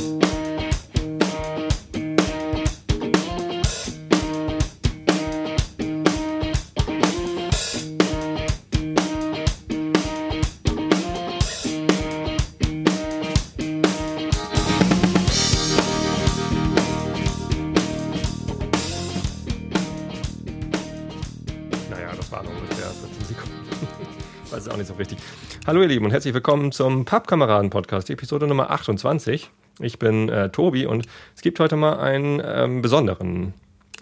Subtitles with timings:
[25.66, 29.50] Hallo ihr Lieben und herzlich willkommen zum Pappkameraden-Podcast, Episode Nummer 28.
[29.80, 33.54] Ich bin äh, Tobi und es gibt heute mal einen ähm, besonderen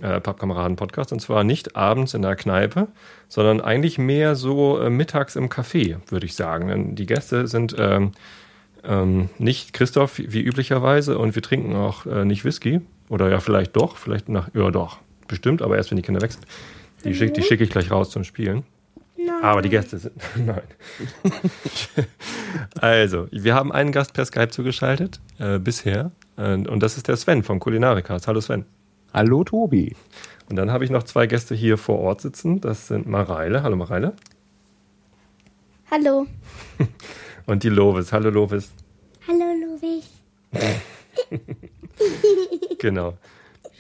[0.02, 2.88] äh, Pappkameraden-Podcast und zwar nicht abends in der Kneipe,
[3.28, 6.68] sondern eigentlich mehr so äh, mittags im Café, würde ich sagen.
[6.68, 8.12] Denn die Gäste sind ähm,
[8.84, 13.76] ähm, nicht Christoph wie üblicherweise und wir trinken auch äh, nicht Whisky oder ja vielleicht
[13.76, 16.46] doch, vielleicht nach, ja doch, bestimmt, aber erst wenn die Kinder weg sind.
[17.04, 18.64] Die schicke die schick ich gleich raus zum Spielen.
[19.28, 19.42] Nein.
[19.42, 20.14] Aber die Gäste sind.
[20.36, 20.62] Nein.
[22.80, 26.10] also, wir haben einen Gast per Skype zugeschaltet, äh, bisher.
[26.36, 28.26] Und, und das ist der Sven vom Kulinarikas.
[28.26, 28.64] Hallo Sven.
[29.12, 29.94] Hallo Tobi.
[30.48, 32.60] Und dann habe ich noch zwei Gäste hier vor Ort sitzen.
[32.60, 33.62] Das sind Mareile.
[33.62, 34.14] Hallo Mareile.
[35.90, 36.26] Hallo.
[37.46, 38.12] Und die Lovis.
[38.12, 38.70] Hallo Lovis.
[39.26, 40.08] Hallo Lovis.
[42.78, 43.18] genau.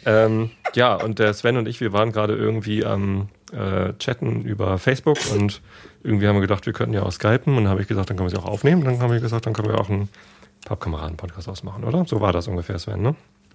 [0.06, 4.78] Ähm, ja, und der Sven und ich, wir waren gerade irgendwie am äh, chatten über
[4.78, 5.60] Facebook und
[6.02, 8.16] irgendwie haben wir gedacht, wir könnten ja auch skypen und dann habe ich gesagt, dann
[8.16, 8.84] können wir sie auch aufnehmen.
[8.84, 10.08] Dann haben wir gesagt, dann können wir auch einen
[10.64, 12.04] Pappkameraden-Podcast ausmachen, oder?
[12.06, 13.14] So war das ungefähr, Sven, ne?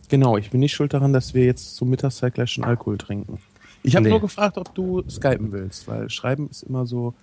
[0.10, 3.40] Genau, ich bin nicht schuld daran, dass wir jetzt zur Mittagszeit gleich schon Alkohol trinken.
[3.84, 4.12] Ich habe nee.
[4.12, 7.14] nur gefragt, ob du skypen willst, weil Schreiben ist immer so,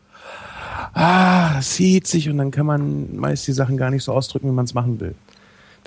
[0.92, 4.48] ah, das sieht sich und dann kann man meist die Sachen gar nicht so ausdrücken,
[4.48, 5.14] wie man es machen will.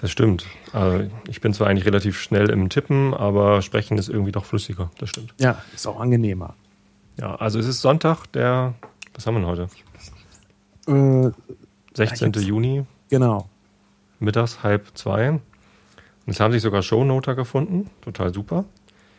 [0.04, 0.46] Das stimmt.
[0.74, 4.92] Also ich bin zwar eigentlich relativ schnell im Tippen, aber Sprechen ist irgendwie doch flüssiger.
[4.98, 5.34] Das stimmt.
[5.40, 6.56] Ja, ist auch angenehmer.
[7.18, 8.74] Ja, also es ist Sonntag, der,
[9.14, 9.70] was haben wir heute?
[10.88, 11.32] Äh,
[11.94, 12.34] 16.
[12.34, 12.84] Juni.
[13.08, 13.48] Genau.
[14.20, 15.30] Mittags halb zwei.
[15.30, 15.42] Und
[16.28, 17.90] es haben sich sogar Shownoter gefunden.
[18.02, 18.66] Total super.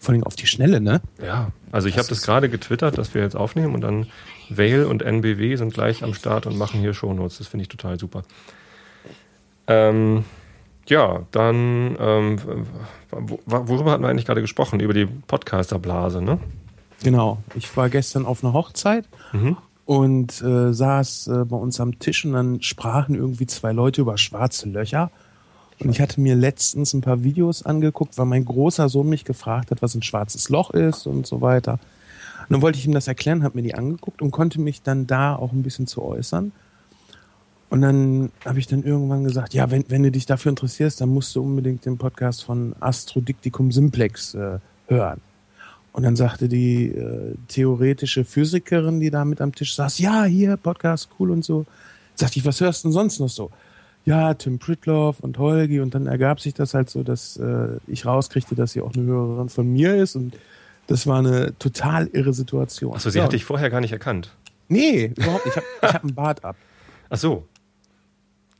[0.00, 1.00] Vor allem auf die Schnelle, ne?
[1.24, 4.08] Ja, also ich habe das gerade getwittert, dass wir jetzt aufnehmen und dann
[4.50, 7.38] Vale und NBW sind gleich am Start und machen hier Shownotes.
[7.38, 8.24] Das finde ich total super.
[9.66, 10.26] Ähm,
[10.88, 12.38] ja, dann, ähm,
[13.46, 14.80] worüber hatten wir eigentlich gerade gesprochen?
[14.80, 16.38] Über die Podcasterblase, ne?
[17.02, 17.38] Genau.
[17.54, 19.56] Ich war gestern auf einer Hochzeit mhm.
[19.84, 24.18] und äh, saß äh, bei uns am Tisch und dann sprachen irgendwie zwei Leute über
[24.18, 25.10] schwarze Löcher.
[25.80, 29.70] Und ich hatte mir letztens ein paar Videos angeguckt, weil mein großer Sohn mich gefragt
[29.70, 31.72] hat, was ein schwarzes Loch ist und so weiter.
[32.48, 35.06] Und dann wollte ich ihm das erklären, habe mir die angeguckt und konnte mich dann
[35.06, 36.52] da auch ein bisschen zu äußern.
[37.74, 41.08] Und dann habe ich dann irgendwann gesagt, ja, wenn, wenn du dich dafür interessierst, dann
[41.08, 45.20] musst du unbedingt den Podcast von Astrodiktikum Simplex äh, hören.
[45.92, 50.56] Und dann sagte die äh, theoretische Physikerin, die da mit am Tisch saß, ja, hier,
[50.56, 51.66] Podcast, cool und so.
[52.14, 53.50] Sagte ich, was hörst du denn sonst noch so?
[54.04, 55.80] Ja, Tim Pritloff und Holgi.
[55.80, 59.02] Und dann ergab sich das halt so, dass äh, ich rauskriegte, dass sie auch eine
[59.02, 60.14] Hörerin von mir ist.
[60.14, 60.36] Und
[60.86, 62.94] das war eine total irre Situation.
[62.94, 63.24] Achso, sie ja.
[63.24, 64.32] hat dich vorher gar nicht erkannt.
[64.68, 65.56] Nee, überhaupt nicht.
[65.56, 66.54] Ich habe ich hab einen Bart ab.
[67.10, 67.48] Ach so.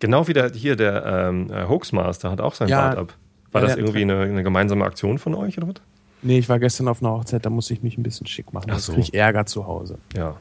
[0.01, 3.17] Genau wie der, hier der ähm, äh, Hoaxmaster hat auch seinen ja, Bart ab.
[3.53, 5.75] War ja, das irgendwie eine, eine gemeinsame Aktion von euch oder was?
[6.23, 8.71] Nee, ich war gestern auf einer Hochzeit, da musste ich mich ein bisschen schick machen.
[8.71, 8.95] Ach so.
[8.95, 9.99] krieg ich Ärger zu Hause.
[10.17, 10.37] Ja.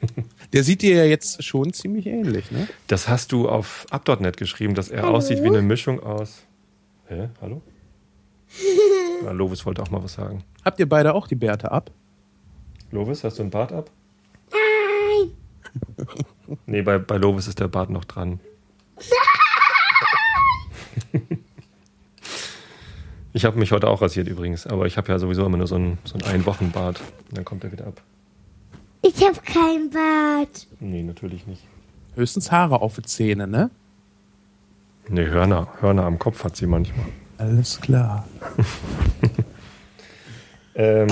[0.52, 2.68] Der sieht dir ja jetzt schon ziemlich ähnlich, ne?
[2.88, 5.16] Das hast du auf up.net geschrieben, dass er Hallo?
[5.16, 6.42] aussieht wie eine Mischung aus.
[7.06, 7.28] Hä?
[7.40, 7.62] Hallo?
[9.24, 10.42] Na, Lovis wollte auch mal was sagen.
[10.64, 11.90] Habt ihr beide auch die Bärte ab?
[12.90, 13.90] Lovis, hast du einen Bart ab?
[14.50, 15.30] Nein!
[16.66, 18.40] nee, bei, bei Lovis ist der Bart noch dran.
[23.32, 25.76] Ich habe mich heute auch rasiert übrigens, aber ich habe ja sowieso immer nur so
[25.76, 27.00] einen, so einen Ein-Wochen-Bart.
[27.30, 28.02] Dann kommt er wieder ab.
[29.02, 30.66] Ich habe kein Bart.
[30.80, 31.62] Nee, natürlich nicht.
[32.16, 33.70] Höchstens Haare auf die Zähne, ne?
[35.08, 37.06] Nee, Hörner, Hörner am Kopf hat sie manchmal.
[37.38, 38.26] Alles klar.
[40.74, 41.08] ähm,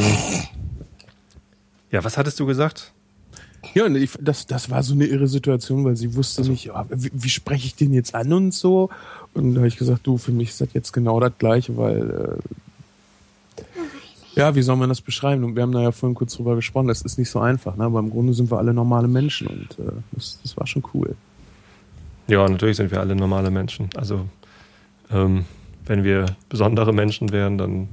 [1.91, 2.93] ja, was hattest du gesagt?
[3.75, 6.51] Ja, und ich, das, das war so eine irre Situation, weil sie wusste also.
[6.51, 8.89] nicht, ja, wie, wie spreche ich den jetzt an und so.
[9.35, 12.39] Und da habe ich gesagt, du, für mich ist das jetzt genau das Gleiche, weil,
[13.57, 13.63] äh,
[14.37, 15.45] ja, wie soll man das beschreiben?
[15.45, 17.85] Und wir haben da ja vorhin kurz drüber gesprochen, das ist nicht so einfach, ne?
[17.85, 21.17] aber im Grunde sind wir alle normale Menschen und äh, das, das war schon cool.
[22.29, 23.91] Ja, natürlich sind wir alle normale Menschen.
[23.97, 24.27] Also,
[25.11, 25.45] ähm,
[25.87, 27.89] wenn wir besondere Menschen wären, dann,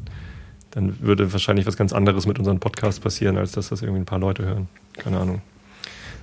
[0.71, 4.05] dann würde wahrscheinlich was ganz anderes mit unserem Podcast passieren, als dass das irgendwie ein
[4.05, 4.67] paar Leute hören.
[4.93, 5.41] Keine Ahnung.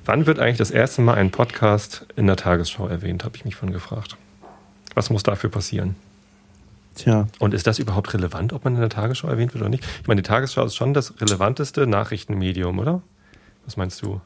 [0.04, 3.54] Wann wird eigentlich das erste Mal ein Podcast in der Tagesschau erwähnt, habe ich mich
[3.54, 4.16] von gefragt.
[4.94, 5.94] Was muss dafür passieren?
[6.94, 7.28] Tja.
[7.38, 9.84] Und ist das überhaupt relevant, ob man in der Tagesschau erwähnt wird oder nicht?
[10.02, 13.00] Ich meine, die Tagesschau ist schon das relevanteste Nachrichtenmedium, oder?
[13.64, 14.20] Was meinst du?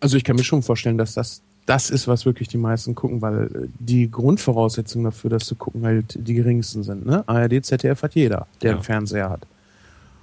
[0.00, 3.20] Also ich kann mir schon vorstellen, dass das das ist, was wirklich die meisten gucken,
[3.22, 7.04] weil äh, die Grundvoraussetzungen dafür, dass zu gucken, halt die geringsten sind.
[7.04, 7.24] Ne?
[7.28, 8.76] ARD, ZDF hat jeder, der Ja.
[8.76, 9.46] einen Fernseher hat.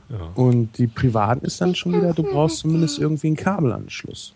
[0.07, 0.19] Ja.
[0.35, 4.33] Und die privaten ist dann schon wieder, du brauchst zumindest irgendwie einen Kabelanschluss.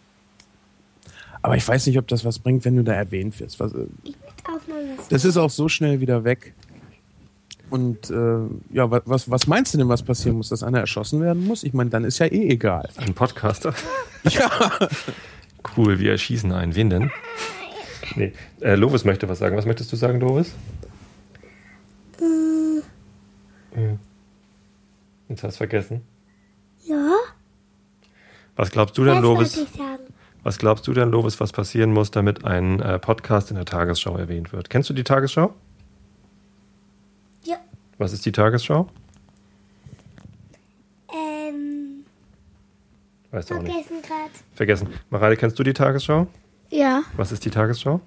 [1.47, 3.59] Aber ich weiß nicht, ob das was bringt, wenn du da erwähnt wirst.
[3.61, 5.07] Was, äh, Auch mal was.
[5.07, 6.53] das ist auch so schnell wieder weg.
[7.69, 8.39] Und äh,
[8.73, 10.49] ja, wa- was, was meinst du denn, was passieren muss?
[10.49, 11.63] Dass einer erschossen werden muss?
[11.63, 12.89] Ich meine, dann ist ja eh egal.
[12.97, 13.73] Ein Podcaster?
[14.29, 14.49] Ja.
[15.77, 16.75] Cool, wir erschießen einen.
[16.75, 17.11] Wen denn?
[18.15, 18.33] Nee.
[18.59, 19.55] Äh, Lovis möchte was sagen.
[19.55, 20.53] Was möchtest du sagen, Lovis?
[23.75, 23.97] Ja.
[25.29, 26.01] Jetzt hast du vergessen.
[26.83, 27.13] Ja?
[28.55, 29.57] Was glaubst du denn, Was Lovis?
[29.57, 30.06] wollte ich sagen?
[30.43, 34.17] Was glaubst du denn, Lovis, was passieren muss, damit ein äh, Podcast in der Tagesschau
[34.17, 34.69] erwähnt wird?
[34.69, 35.53] Kennst du die Tagesschau?
[37.43, 37.57] Ja.
[37.97, 38.87] Was ist die Tagesschau?
[41.13, 42.05] Ähm,
[43.31, 43.73] Weißt du auch nicht.
[43.73, 44.31] vergessen gerade.
[44.55, 44.87] Vergessen.
[45.09, 46.27] Mareile, kennst du die Tagesschau?
[46.69, 47.99] Ja, Was ist die Tagesschau?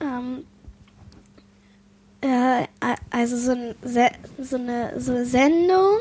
[0.00, 0.44] ähm,
[2.20, 2.66] äh,
[3.10, 4.08] also so, ein, Se
[4.42, 5.98] so eine so eine Sendung,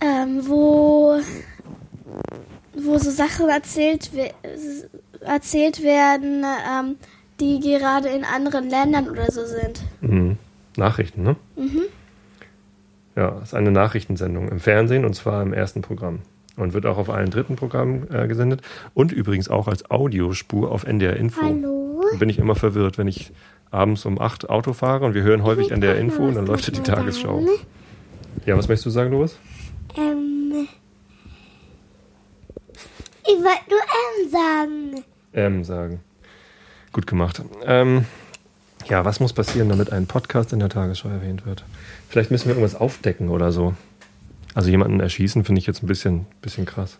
[0.00, 1.18] ähm, wo,
[2.76, 4.10] wo so Sachen erzählt,
[5.20, 6.96] erzählt werden, ähm,
[7.40, 9.82] die gerade in anderen Ländern oder so sind.
[10.00, 10.38] Mhm.
[10.76, 11.36] Nachrichten, ne?
[11.56, 11.82] Mhm.
[13.16, 16.20] Ja, ist eine Nachrichtensendung im Fernsehen und zwar im ersten Programm.
[16.56, 18.62] Und wird auch auf allen dritten Programmen äh, gesendet.
[18.94, 21.42] Und übrigens auch als Audiospur auf NDR Info.
[21.42, 22.04] Hallo?
[22.12, 23.32] Da bin ich immer verwirrt, wenn ich
[23.72, 26.80] abends um 8 Auto fahre und wir hören häufig NDR Info und dann läuft die
[26.80, 27.42] Tagesschau.
[28.46, 29.36] Ja, was möchtest du sagen, Louis?
[29.96, 30.23] Ähm,
[33.26, 35.04] ich wollte nur M sagen.
[35.32, 36.00] Ähm, sagen.
[36.92, 37.42] Gut gemacht.
[37.64, 38.04] Ähm,
[38.88, 41.64] ja, was muss passieren, damit ein Podcast in der Tagesschau erwähnt wird?
[42.08, 43.74] Vielleicht müssen wir irgendwas aufdecken oder so.
[44.54, 46.98] Also jemanden erschießen finde ich jetzt ein bisschen, bisschen krass.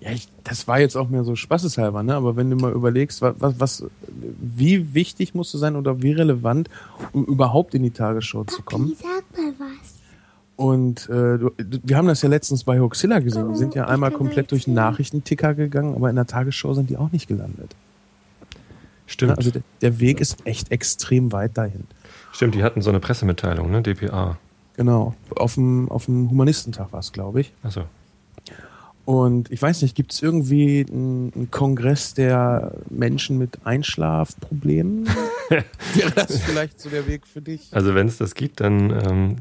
[0.00, 2.14] Ja, ich, das war jetzt auch mehr so spaßeshalber, ne?
[2.14, 6.68] Aber wenn du mal überlegst, was, was, wie wichtig musst du sein oder wie relevant,
[7.12, 8.94] um überhaupt in die Tagesschau zu kommen.
[8.96, 9.97] Papi, sag mal was.
[10.58, 13.50] Und äh, du, du- wir haben das ja letztens bei Hoaxilla gesehen.
[13.52, 14.74] Die sind ja Oh, einmal komplett durch den.
[14.74, 17.76] Nachrichtenticker gegangen, aber in der Tagesschau sind die auch nicht gelandet.
[19.06, 19.38] Stimmt.
[19.38, 21.84] Also der, der Weg ist echt extrem weit dahin.
[22.32, 23.82] Stimmt, die hatten so eine Pressemitteilung, ne?
[23.82, 24.36] DPA.
[24.76, 25.14] Genau.
[25.36, 27.52] Auf dem, auf dem Humanistentag war es, glaube ich.
[27.62, 27.84] Achso.
[29.04, 35.06] Und ich weiß nicht, gibt es irgendwie einen, einen Kongress der Menschen mit Einschlafproblemen?
[35.94, 37.68] Wäre das vielleicht so der Weg für dich?
[37.72, 39.36] Also wenn es das gibt, dann ähm,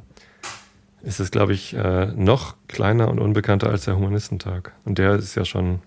[1.07, 4.73] ist es, glaube ich, äh, noch kleiner und unbekannter als der Humanistentag.
[4.83, 5.79] Und der ist ja schon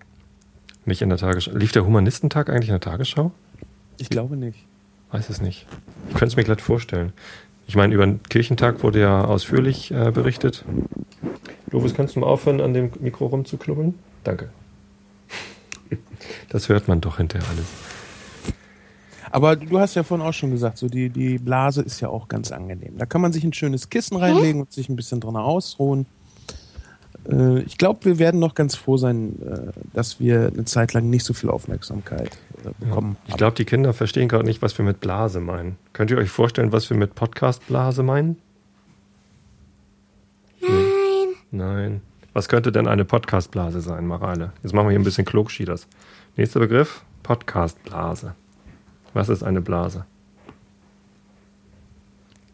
[0.85, 1.51] nicht in der Tagesschau.
[1.51, 3.31] Lief der Humanistentag eigentlich in der Tagesschau?
[3.99, 4.57] Ich glaube nicht.
[5.11, 5.67] Weiß es nicht.
[6.07, 7.13] Ich könnte es mir glatt vorstellen.
[7.67, 10.65] Ich meine, über den Kirchentag wurde ja ausführlich äh, berichtet.
[11.69, 13.93] Lovis, kannst du mal aufhören, an dem Mikro rumzuknubbeln?
[14.23, 14.49] Danke.
[16.49, 17.65] Das hört man doch hinterher alles.
[19.31, 22.27] Aber du hast ja vorhin auch schon gesagt, so die, die Blase ist ja auch
[22.27, 22.97] ganz angenehm.
[22.97, 26.05] Da kann man sich ein schönes Kissen reinlegen und sich ein bisschen drin ausruhen.
[27.29, 31.09] Äh, ich glaube, wir werden noch ganz froh sein, äh, dass wir eine Zeit lang
[31.09, 33.17] nicht so viel Aufmerksamkeit äh, bekommen.
[33.27, 35.77] Ich glaube, die Kinder verstehen gerade nicht, was wir mit Blase meinen.
[35.93, 38.37] Könnt ihr euch vorstellen, was wir mit Podcast-Blase meinen?
[40.61, 41.27] Nein.
[41.51, 42.01] Nein.
[42.33, 44.53] Was könnte denn eine Podcast-Blase sein, Mareile?
[44.63, 45.87] Jetzt machen wir hier ein bisschen Klugschieders.
[46.37, 48.35] Nächster Begriff: Podcast-Blase.
[49.13, 50.05] Was ist eine Blase?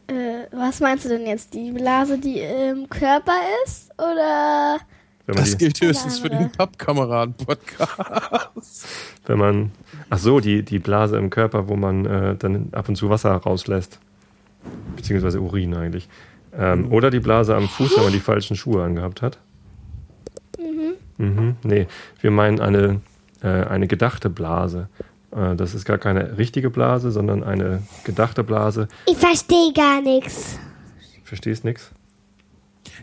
[0.08, 1.54] Äh, was meinst du denn jetzt?
[1.54, 3.36] Die Blase, die im Körper
[3.66, 3.92] ist?
[3.98, 4.78] Oder.
[5.26, 7.92] Wenn man, Das gilt höchstens für den Pappkameraden-Podcast.
[9.26, 9.72] wenn man,
[10.10, 13.32] ach so, die, die Blase im Körper, wo man äh, dann ab und zu Wasser
[13.32, 14.00] rauslässt.
[14.96, 16.08] Beziehungsweise Urin eigentlich.
[16.58, 19.38] Ähm, oder die Blase am Fuß, wenn man die falschen Schuhe angehabt hat.
[21.18, 21.56] Mhm.
[21.64, 21.88] Nee,
[22.22, 23.02] wir meinen eine,
[23.42, 24.90] äh, eine gedachte Blase.
[25.32, 28.88] Äh, das ist gar keine richtige Blase, sondern eine gedachte Blase.
[29.06, 30.60] Ich verstehe gar nichts.
[31.24, 31.92] Verstehst nix?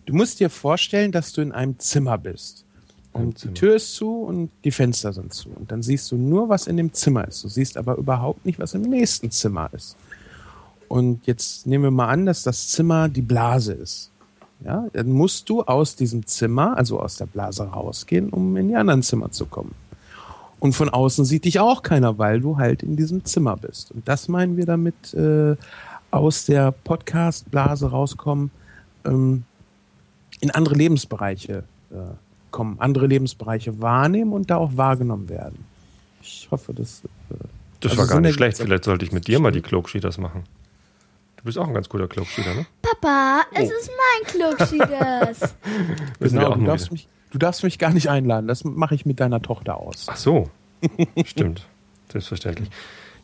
[0.07, 2.65] Du musst dir vorstellen, dass du in einem Zimmer bist.
[3.13, 3.53] Und Zimmer.
[3.53, 5.51] die Tür ist zu und die Fenster sind zu.
[5.51, 7.45] Und dann siehst du nur, was in dem Zimmer ist.
[7.45, 9.97] Du siehst aber überhaupt nicht, was im nächsten Zimmer ist.
[10.89, 14.11] Und jetzt nehmen wir mal an, dass das Zimmer die Blase ist.
[14.65, 18.77] Ja, dann musst du aus diesem Zimmer, also aus der Blase rausgehen, um in die
[18.77, 19.75] anderen Zimmer zu kommen.
[20.65, 23.91] Und von außen sieht dich auch keiner, weil du halt in diesem Zimmer bist.
[23.93, 25.57] Und das meinen wir damit, äh,
[26.11, 28.51] aus der Podcast-Blase rauskommen,
[29.05, 29.45] ähm,
[30.41, 31.97] in andere Lebensbereiche äh,
[32.51, 35.67] kommen, andere Lebensbereiche wahrnehmen und da auch wahrgenommen werden.
[36.23, 37.03] Ich hoffe, dass.
[37.05, 37.35] Äh,
[37.81, 38.59] Das Also war gar nicht schlecht.
[38.59, 40.45] es- Vielleicht sollte ich mit dir mal die Klugschieders machen.
[41.37, 42.65] Du bist auch ein ganz guter Klugschieder, ne?
[42.81, 43.73] Papa, es Oh.
[43.81, 44.33] ist mein
[46.33, 48.47] wir genau, auch du darfst, mich, du darfst mich gar nicht einladen.
[48.47, 50.07] Das mache ich mit deiner Tochter aus.
[50.09, 50.49] Ach so.
[51.25, 51.67] Stimmt.
[52.13, 52.71] Selbstverständlich.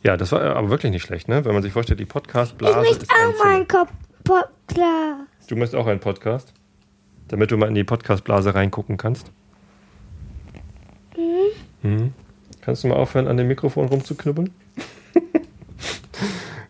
[0.03, 1.45] Ja, das war aber wirklich nicht schlecht, ne?
[1.45, 3.89] Wenn man sich vorstellt, die Ich Podcast-Blase möchte ist ein auch mal einen Kopf.
[4.25, 5.27] Po- Klar.
[5.47, 6.53] Du möchtest auch einen Podcast?
[7.29, 9.31] Damit du mal in die Podcast-Blase reingucken kannst?
[11.83, 12.13] Mhm.
[12.61, 14.53] Kannst du mal aufhören, an dem Mikrofon rumzuknubbeln?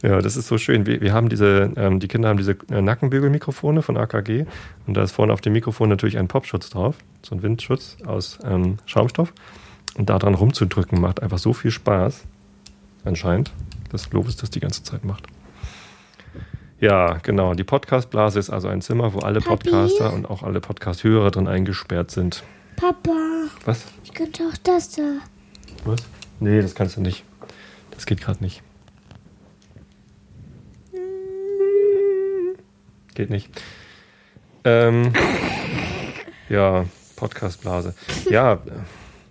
[0.02, 0.86] Ja, das ist so schön.
[0.86, 4.46] Wir, wir haben diese, ähm, die Kinder haben diese äh, Nackenbügelmikrofone von AKG
[4.88, 8.40] und da ist vorne auf dem Mikrofon natürlich ein Popschutz drauf, so ein Windschutz aus
[8.44, 9.34] ähm, Schaumstoff.
[9.96, 12.24] Und da dran rumzudrücken macht einfach so viel Spaß,
[13.04, 13.52] anscheinend,
[13.92, 15.28] dass Lovis das die ganze Zeit macht.
[16.80, 17.54] Ja, genau.
[17.54, 19.70] Die Podcast-Blase ist also ein Zimmer, wo alle Papi?
[19.70, 22.44] Podcaster und auch alle Podcast-Hörer drin eingesperrt sind.
[22.76, 23.12] Papa,
[23.66, 23.86] Was?
[24.04, 25.04] ich könnte auch das da.
[25.86, 26.02] Was?
[26.40, 27.24] Nee, das kannst du nicht.
[27.92, 28.64] Das geht gerade nicht.
[33.22, 33.52] Geht nicht.
[34.64, 35.14] Ähm,
[36.50, 36.86] ja,
[37.16, 37.94] Podcast-Blase.
[38.32, 38.60] Ja,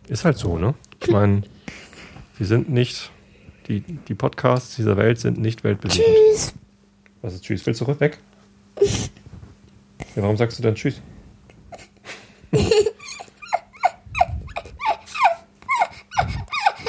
[0.07, 0.77] ist halt so, ne?
[1.03, 1.43] Ich meine,
[2.39, 3.11] wir sind nicht,
[3.67, 6.07] die, die Podcasts dieser Welt sind nicht weltbewegend.
[6.07, 6.55] Tschüss.
[7.21, 7.67] Was ist Tschüss?
[7.67, 8.19] Willst du rück weg?
[8.81, 11.03] Ja, warum sagst du dann Tschüss?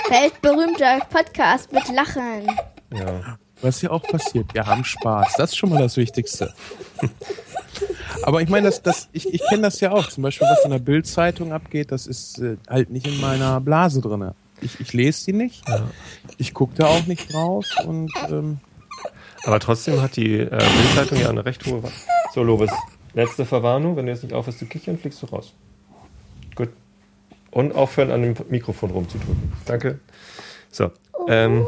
[0.08, 2.46] Weltberühmter Podcast mit Lachen.
[2.94, 3.40] Ja.
[3.62, 5.36] Was hier auch passiert, wir haben Spaß.
[5.38, 6.54] Das ist schon mal das Wichtigste.
[8.24, 10.08] Aber ich meine, das, das, ich, ich kenne das ja auch.
[10.10, 14.02] Zum Beispiel, was in der Bild-Zeitung abgeht, das ist äh, halt nicht in meiner Blase
[14.02, 14.36] drinne.
[14.62, 15.64] Ich, ich lese die nicht.
[16.38, 18.60] Ich gucke da auch nicht drauf und ähm,
[19.44, 21.82] Aber trotzdem hat die äh, Bildzeitung ja eine recht hohe.
[21.82, 21.90] Wa
[22.34, 22.72] so, Lobes,
[23.14, 23.96] letzte Verwarnung.
[23.96, 25.54] Wenn du jetzt nicht aufhörst zu kichern, fliegst du raus.
[26.56, 26.70] Gut.
[27.50, 29.52] Und aufhören, an dem Mikrofon rumzudrücken.
[29.66, 30.00] Danke.
[30.70, 30.92] So.
[31.28, 31.66] Ähm,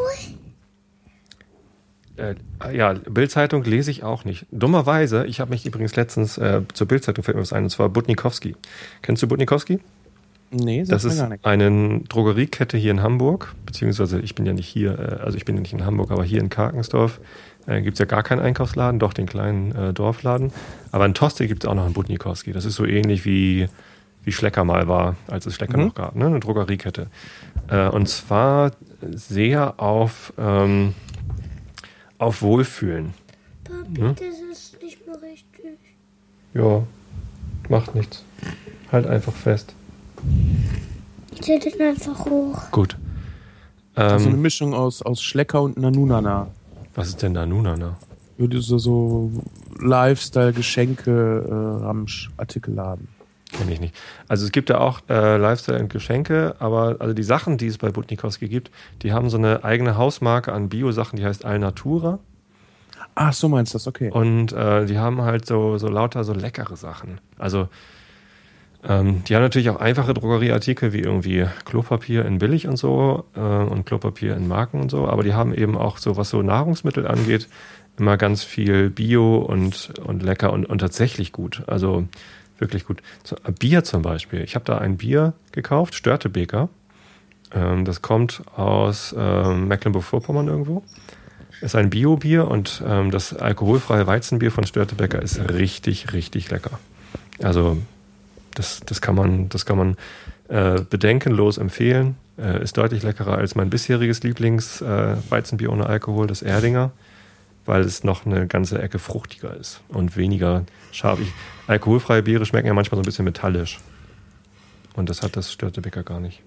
[2.24, 4.46] äh, ja, Bildzeitung lese ich auch nicht.
[4.52, 7.90] Dummerweise, ich habe mich übrigens letztens äh, zur Bildzeitung fällt mir was ein, und zwar
[7.90, 8.56] Butnikowski.
[9.02, 9.80] Kennst du Butnikowski?
[10.52, 15.24] nee, Das ist eine Drogeriekette hier in Hamburg, beziehungsweise ich bin ja nicht hier, äh,
[15.24, 17.20] also ich bin ja nicht in Hamburg, aber hier in Karkensdorf
[17.66, 20.52] äh, gibt es ja gar keinen Einkaufsladen, doch den kleinen äh, Dorfladen.
[20.92, 22.52] Aber in Toste gibt es auch noch einen Butnikowski.
[22.54, 23.68] Das ist so ähnlich wie,
[24.24, 25.86] wie Schlecker mal war, als es Schlecker Mhm.
[25.86, 26.28] noch gab, ne?
[26.28, 27.08] eine Drogeriekette.
[27.70, 30.94] Äh, und zwar sehr auf, ähm,
[32.24, 33.14] auf Wohlfühlen.
[33.64, 34.16] Papi, Hm?
[34.16, 35.80] das ist nicht mehr richtig.
[36.54, 36.84] Ja,
[37.70, 38.24] macht nichts.
[38.92, 39.74] Halt einfach fest.
[41.40, 42.70] Ich hätte ihn einfach hoch.
[42.72, 42.98] Gut.
[43.96, 46.48] Also eine Ähm, Mischung aus, aus Schlecker und Nanunana.
[46.96, 47.98] was ist denn da Nunana?
[48.38, 49.32] Würde so, so
[49.80, 51.86] Lifestyle-Geschenke, äh,
[53.54, 53.60] Ramsch-Artikelladen.
[53.60, 53.96] Kenn ich nicht.
[54.28, 57.78] Also es gibt da auch äh, Lifestyle und Geschenke, aber also die Sachen, die es
[57.78, 62.20] bei Butnikowski gibt, die haben so eine eigene Hausmarke an Bio-Sachen, die heißt Alnatura.
[63.16, 64.10] Ach, so meinst du das, okay.
[64.10, 67.20] Und äh, die haben halt so, so lauter so leckere Sachen.
[67.38, 67.70] Also
[68.84, 73.40] ähm, die haben natürlich auch einfache Drogerieartikel wie irgendwie Klopapier in billig und so äh,
[73.40, 77.08] und Klopapier in Marken und so, aber die haben eben auch so, was so Nahrungsmittel
[77.08, 77.48] angeht,
[77.98, 81.64] immer ganz viel Bio und, und lecker und, und tatsächlich gut.
[81.68, 82.08] Also
[82.64, 83.04] wirklich gut.
[83.24, 84.42] So, Bier zum Beispiel.
[84.42, 86.70] Ich habe da ein Bier gekauft, Störtebeker.
[87.54, 90.84] Ähm, das kommt aus ähm, Mecklenburg-Vorpommern irgendwo.
[91.62, 96.80] Ist ein Bio-Bier und ähm, das alkoholfreie Weizenbier von Störtebecker ist richtig, richtig lecker.
[97.42, 97.78] Also
[98.56, 99.98] das, das kann man, das kann man
[100.50, 102.16] äh, bedenkenlos empfehlen.
[102.38, 106.92] Äh, ist deutlich leckerer als mein bisheriges Lieblings-Weizenbier äh, ohne Alkohol, das Erdinger,
[107.66, 111.20] weil es noch eine ganze Ecke fruchtiger ist und weniger scharf.
[111.20, 111.32] Ich,
[111.68, 113.80] alkoholfreie Biere schmecken ja manchmal so ein bisschen metallisch.
[114.96, 116.42] Und das hat das Störtebecker gar nicht.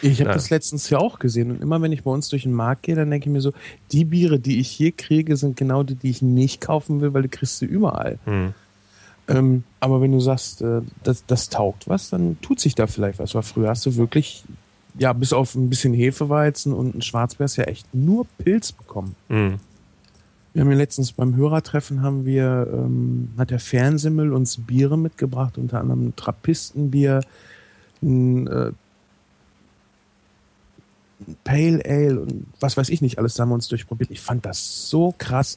[0.00, 2.52] Ich habe das letztens ja auch gesehen und immer wenn ich bei uns durch den
[2.52, 3.52] Markt gehe, dann denke ich mir so,
[3.92, 7.22] die Biere, die ich hier kriege, sind genau die, die ich nicht kaufen will, weil
[7.22, 8.18] die kriegst du überall.
[8.24, 8.54] Hm.
[9.28, 13.18] Ähm, aber wenn du sagst, äh, das, das taugt was, dann tut sich da vielleicht
[13.18, 13.34] was.
[13.34, 14.44] Weil früher hast du wirklich,
[14.98, 17.02] ja, bis auf ein bisschen Hefeweizen und ein
[17.56, 19.14] du ja echt nur Pilz bekommen.
[19.28, 19.60] Hm.
[20.52, 25.56] Wir haben ja letztens beim Hörertreffen haben wir, ähm, hat der Fernsimmel uns Biere mitgebracht,
[25.56, 27.22] unter anderem ein Trappistenbier,
[28.02, 28.72] ein, äh,
[31.44, 34.10] Pale Ale und was weiß ich nicht alles, da haben wir uns durchprobiert.
[34.10, 35.56] Ich fand das so krass,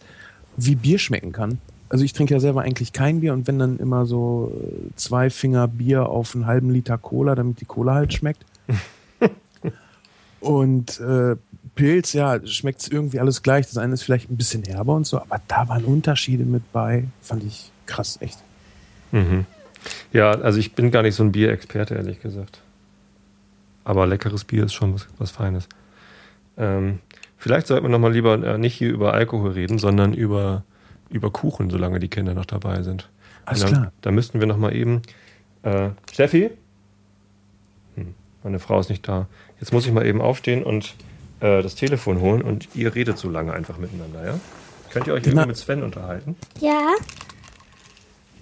[0.58, 1.60] wie Bier schmecken kann.
[1.90, 5.30] Also ich trinke ja selber eigentlich kein Bier und wenn dann immer so äh, zwei
[5.30, 8.46] Finger Bier auf einen halben Liter Cola, damit die Cola halt schmeckt.
[10.40, 11.36] und äh,
[11.76, 13.68] Pilz, ja, schmeckt es irgendwie alles gleich.
[13.68, 17.06] Das eine ist vielleicht ein bisschen herber und so, aber da waren Unterschiede mit bei.
[17.22, 18.40] Fand ich krass, echt.
[19.12, 19.46] Mhm.
[20.12, 22.62] Ja, also ich bin gar nicht so ein Bierexperte, ehrlich gesagt.
[23.84, 25.68] Aber leckeres Bier ist schon was, was Feines.
[26.58, 27.00] Ähm,
[27.38, 30.64] vielleicht sollten wir nochmal lieber äh, nicht hier über Alkohol reden, sondern über,
[31.10, 33.10] über Kuchen, solange die Kinder noch dabei sind.
[33.46, 33.92] Alles dann, klar.
[34.02, 35.02] Da müssten wir nochmal eben.
[35.62, 36.52] Äh, Steffi?
[37.96, 39.28] Hm, meine Frau ist nicht da.
[39.60, 40.96] Jetzt muss ich mal eben aufstehen und
[41.46, 44.40] äh, das Telefon holen und ihr redet so lange einfach miteinander, ja?
[44.92, 46.36] Könnt ihr euch Na- mit Sven unterhalten?
[46.60, 46.94] Ja,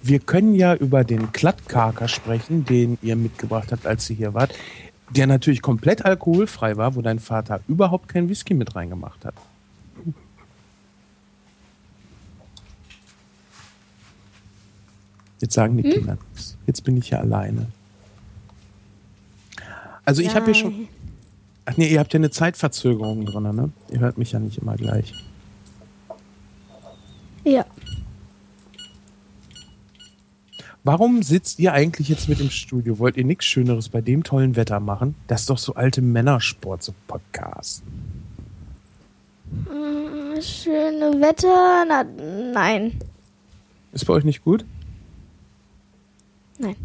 [0.02, 4.54] Wir können ja über den Klattkaker sprechen, den ihr mitgebracht habt, als ihr hier wart,
[5.10, 9.34] der natürlich komplett alkoholfrei war, wo dein Vater überhaupt kein Whisky mit reingemacht hat.
[15.40, 16.56] Jetzt sagen die Kinder nichts.
[16.66, 17.66] Jetzt bin ich ja alleine.
[20.04, 20.88] Also ich habe hier schon.
[21.66, 23.70] Ach nee, ihr habt ja eine Zeitverzögerung drin, ne?
[23.90, 25.14] Ihr hört mich ja nicht immer gleich.
[27.44, 27.64] Ja.
[30.82, 32.98] Warum sitzt ihr eigentlich jetzt mit im Studio?
[32.98, 35.14] Wollt ihr nichts Schöneres bei dem tollen Wetter machen?
[35.26, 37.82] Das ist doch so alte Männersport, so Podcast.
[39.50, 41.84] Mm, Schöne Wetter.
[41.88, 42.04] Na,
[42.52, 42.98] nein.
[43.92, 44.66] Ist bei euch nicht gut?
[46.58, 46.76] Nein.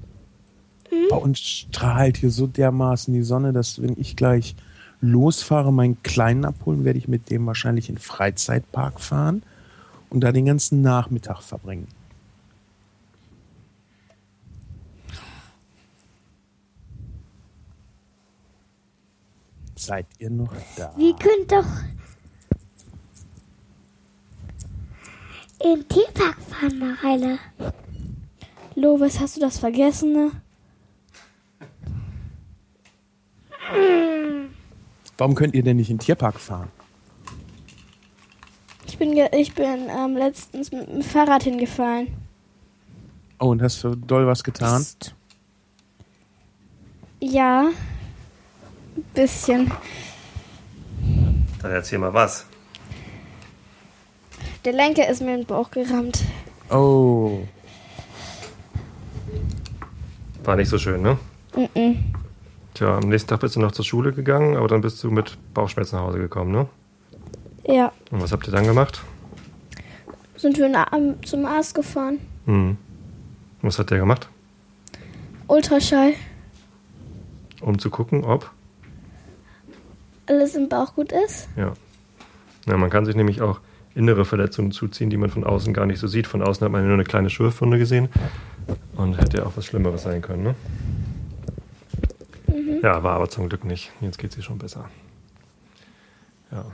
[1.09, 4.55] Bei uns strahlt hier so dermaßen die Sonne, dass wenn ich gleich
[5.01, 9.43] losfahre, meinen Kleinen abholen, werde ich mit dem wahrscheinlich in den Freizeitpark fahren
[10.09, 11.87] und da den ganzen Nachmittag verbringen.
[19.75, 20.93] Seid ihr noch da?
[20.97, 21.65] wir können doch
[25.61, 27.39] in den Tierpark fahren, Mareile.
[28.75, 30.13] Lovis, hast du das vergessen?
[30.13, 30.31] Ne?
[35.19, 36.69] Warum könnt ihr denn nicht in den Tierpark fahren?
[38.87, 42.07] Ich bin, ich bin ähm, letztens mit dem Fahrrad hingefallen.
[43.37, 44.81] Oh, und hast du doll was getan?
[44.81, 45.13] Psst.
[47.19, 47.69] Ja.
[49.13, 49.69] Bisschen.
[51.61, 52.45] Dann erzähl mal was.
[54.63, 56.23] Der Lenker ist mir in den Bauch gerammt.
[56.69, 57.41] Oh.
[60.45, 61.19] War nicht so schön, ne?
[61.57, 62.18] Mhm.
[62.79, 65.37] Tja, am nächsten Tag bist du noch zur Schule gegangen, aber dann bist du mit
[65.53, 66.65] Bauchschmerzen nach Hause gekommen, ne?
[67.67, 67.91] Ja.
[68.09, 69.01] Und was habt ihr dann gemacht?
[70.37, 72.19] Sind wir am- zum Arzt gefahren.
[72.45, 72.77] Hm.
[73.61, 74.29] Was hat der gemacht?
[75.47, 76.13] Ultraschall.
[77.59, 78.49] Um zu gucken, ob.
[80.27, 81.49] Alles im Bauch gut ist.
[81.57, 81.73] Ja.
[82.65, 82.77] ja.
[82.77, 83.59] Man kann sich nämlich auch
[83.93, 86.27] innere Verletzungen zuziehen, die man von außen gar nicht so sieht.
[86.27, 88.07] Von außen hat man ja nur eine kleine Schürfwunde gesehen
[88.95, 90.55] und hätte ja auch was Schlimmeres sein können, ne?
[92.81, 93.91] Ja, war aber zum Glück nicht.
[94.01, 94.89] Jetzt geht sie schon besser.
[96.51, 96.65] Ja.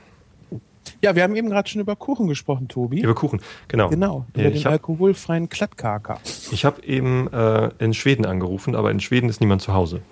[1.01, 3.01] Ja, wir haben eben gerade schon über Kuchen gesprochen, Tobi.
[3.01, 3.89] Über Kuchen, genau.
[3.89, 6.19] Genau, über ich den habe alkoholfreien Klattkaker.
[6.51, 10.01] ich hab eben äh, in Schweden angerufen, aber in Schweden ist niemand zu Hause.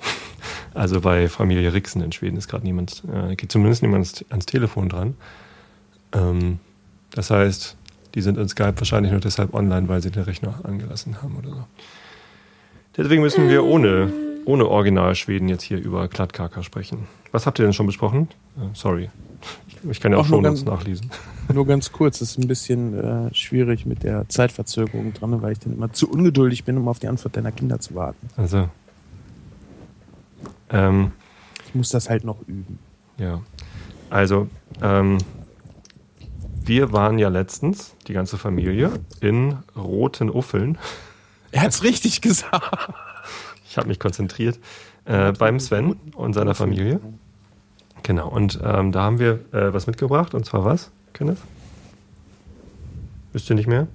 [0.76, 4.46] Also bei Familie Rixen in Schweden ist gerade niemand, äh, geht zumindest niemand ans, ans
[4.48, 5.16] Telefon dran.
[6.14, 6.60] Ähm,
[7.12, 7.78] das heißt,
[8.16, 11.50] die sind in Skype wahrscheinlich nur deshalb online, weil sie den Rechner angelassen haben oder
[11.50, 11.66] so.
[12.98, 14.12] Deswegen müssen wir ohne,
[14.46, 17.08] ohne Original Schweden jetzt hier über Klattkaka sprechen.
[17.32, 18.28] Was habt ihr denn schon besprochen?
[18.58, 19.10] Äh, sorry.
[19.90, 21.10] Ich, kann ja auch Auch schon ganz- nachlesen.
[21.54, 22.98] Nur ganz kurz, es ist ein bisschen
[23.30, 27.00] äh, schwierig mit der Zeitverzögerung dran, weil ich dann immer zu ungeduldig bin, um auf
[27.00, 28.28] die Antwort deiner Kinder zu warten.
[28.38, 28.70] Also.
[30.70, 31.12] Ähm,
[31.68, 32.80] Ich muss das halt noch üben.
[33.18, 33.42] Ja,
[34.10, 34.48] also
[34.82, 35.18] ähm,
[36.66, 40.78] wir waren ja letztens, die ganze Familie, in Roten Uffeln.
[41.52, 42.94] Er hat's richtig gesagt.
[43.74, 44.60] Ich habe mich konzentriert
[45.06, 47.00] äh, beim Sven und seiner Familie.
[48.04, 51.40] Genau, und ähm, da haben wir äh, was mitgebracht, und zwar was, Kenneth?
[53.32, 53.88] Wisst ihr nicht mehr?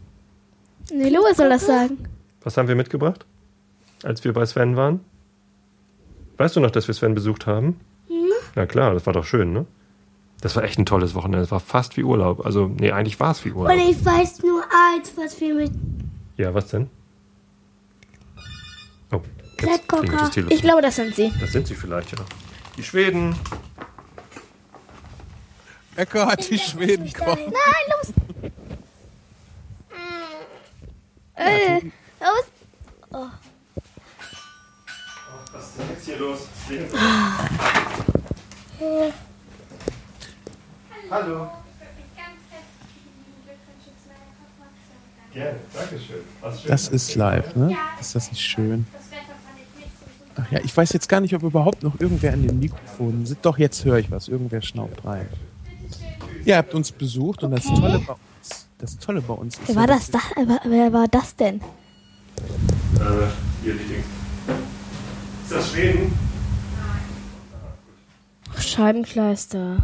[0.92, 1.96] Nee, Lovis soll das sagen.
[2.42, 3.24] Was haben wir mitgebracht,
[4.02, 4.98] als wir bei Sven waren?
[6.38, 7.78] Weißt du noch, dass wir Sven besucht haben?
[8.56, 9.64] Na klar, das war doch schön, ne?
[10.40, 11.44] Das war echt ein tolles Wochenende.
[11.44, 12.44] Es war fast wie Urlaub.
[12.44, 13.72] Also, nee, eigentlich war es wie Urlaub.
[13.72, 14.64] Und ich weiß nur
[14.96, 15.70] eins, was wir mit
[16.36, 16.90] Ja, was denn?
[19.61, 20.51] Oh, Telefon.
[20.51, 21.33] Ich glaube, das sind sie.
[21.40, 22.25] das sind sie vielleicht, ja.
[22.77, 23.35] Die Schweden.
[25.97, 27.42] Ecker hat die Schweden kommen.
[27.44, 27.53] Nein,
[27.90, 28.12] los!
[31.40, 31.81] Äh,
[32.21, 32.44] los!
[35.53, 36.40] Was ist denn jetzt hier los?
[41.11, 41.51] Hallo.
[45.33, 46.16] Gerne, Dankeschön.
[46.40, 46.71] Was schön.
[46.71, 47.77] Das ist live, ne?
[48.01, 48.87] Ist das nicht schön?
[50.48, 53.44] Ach ja, ich weiß jetzt gar nicht, ob überhaupt noch irgendwer an den Mikrofonen sitzt.
[53.44, 54.28] Doch, jetzt höre ich was.
[54.28, 55.28] Irgendwer schnaubt rein.
[56.44, 59.74] Ihr habt uns besucht und das Tolle bei uns, das Tolle bei uns ist, Wer
[59.74, 60.11] ja, war das?
[60.11, 60.18] da?
[60.37, 61.56] Wer, wer war das denn?
[61.56, 61.61] Äh,
[63.62, 64.06] hier die Dings.
[65.44, 66.12] Ist das Schweden?
[68.58, 69.76] Scheibenkleister.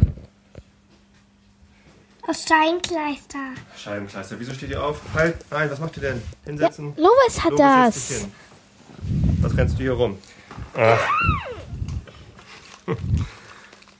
[2.27, 3.37] aus Steinkleister.
[3.77, 4.39] Scheibenkleister.
[4.39, 4.99] Wieso steht ihr auf?
[5.13, 6.21] Halt, nein, was macht ihr denn?
[6.45, 6.93] Hinsetzen.
[6.97, 8.27] Lovis hat Lovis, das.
[9.41, 10.17] Was rennst du hier rum?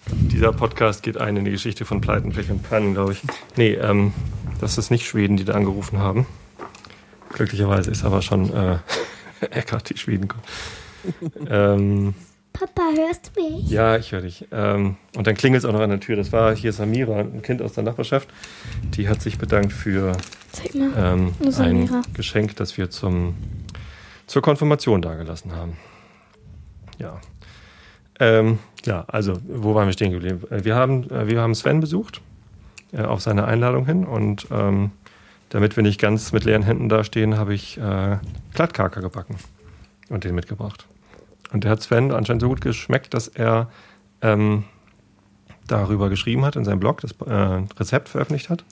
[0.08, 3.22] Dieser Podcast geht ein in die Geschichte von Pleiten, Pech und Pannen, glaube ich.
[3.56, 4.14] Nee, ähm,
[4.60, 6.26] das ist nicht Schweden, die da angerufen haben.
[7.30, 8.80] Glücklicherweise ist aber schon äh,
[9.52, 10.28] Eckart, die Schweden.
[11.50, 12.14] ähm,
[12.52, 13.70] Papa, hörst du mich?
[13.70, 14.48] ja, ich höre dich.
[14.52, 16.16] Ähm, und dann klingelt es auch noch an der Tür.
[16.16, 18.30] Das war hier Samira, ein Kind aus der Nachbarschaft.
[18.96, 20.14] Die hat sich bedankt für
[20.74, 23.36] ähm, ein Geschenk, das wir zum,
[24.28, 25.78] zur Konfirmation dagelassen haben.
[26.98, 27.20] Ja.
[28.20, 30.42] Ähm, ja, also, wo waren wir stehen geblieben?
[30.50, 32.22] Äh, Wir haben, äh, wir haben Sven besucht,
[32.92, 34.06] äh, auf seine Einladung hin.
[34.06, 34.92] Und ähm,
[35.50, 38.18] damit wir nicht ganz mit leeren Händen dastehen, habe ich äh,
[38.54, 39.36] Glattkaker gebacken
[40.10, 40.86] und den mitgebracht.
[41.52, 43.70] Und der hat Sven anscheinend so gut geschmeckt, dass er
[44.22, 44.66] ähm,
[45.68, 48.64] darüber geschrieben hat in seinem Blog, das äh, Rezept veröffentlicht hat.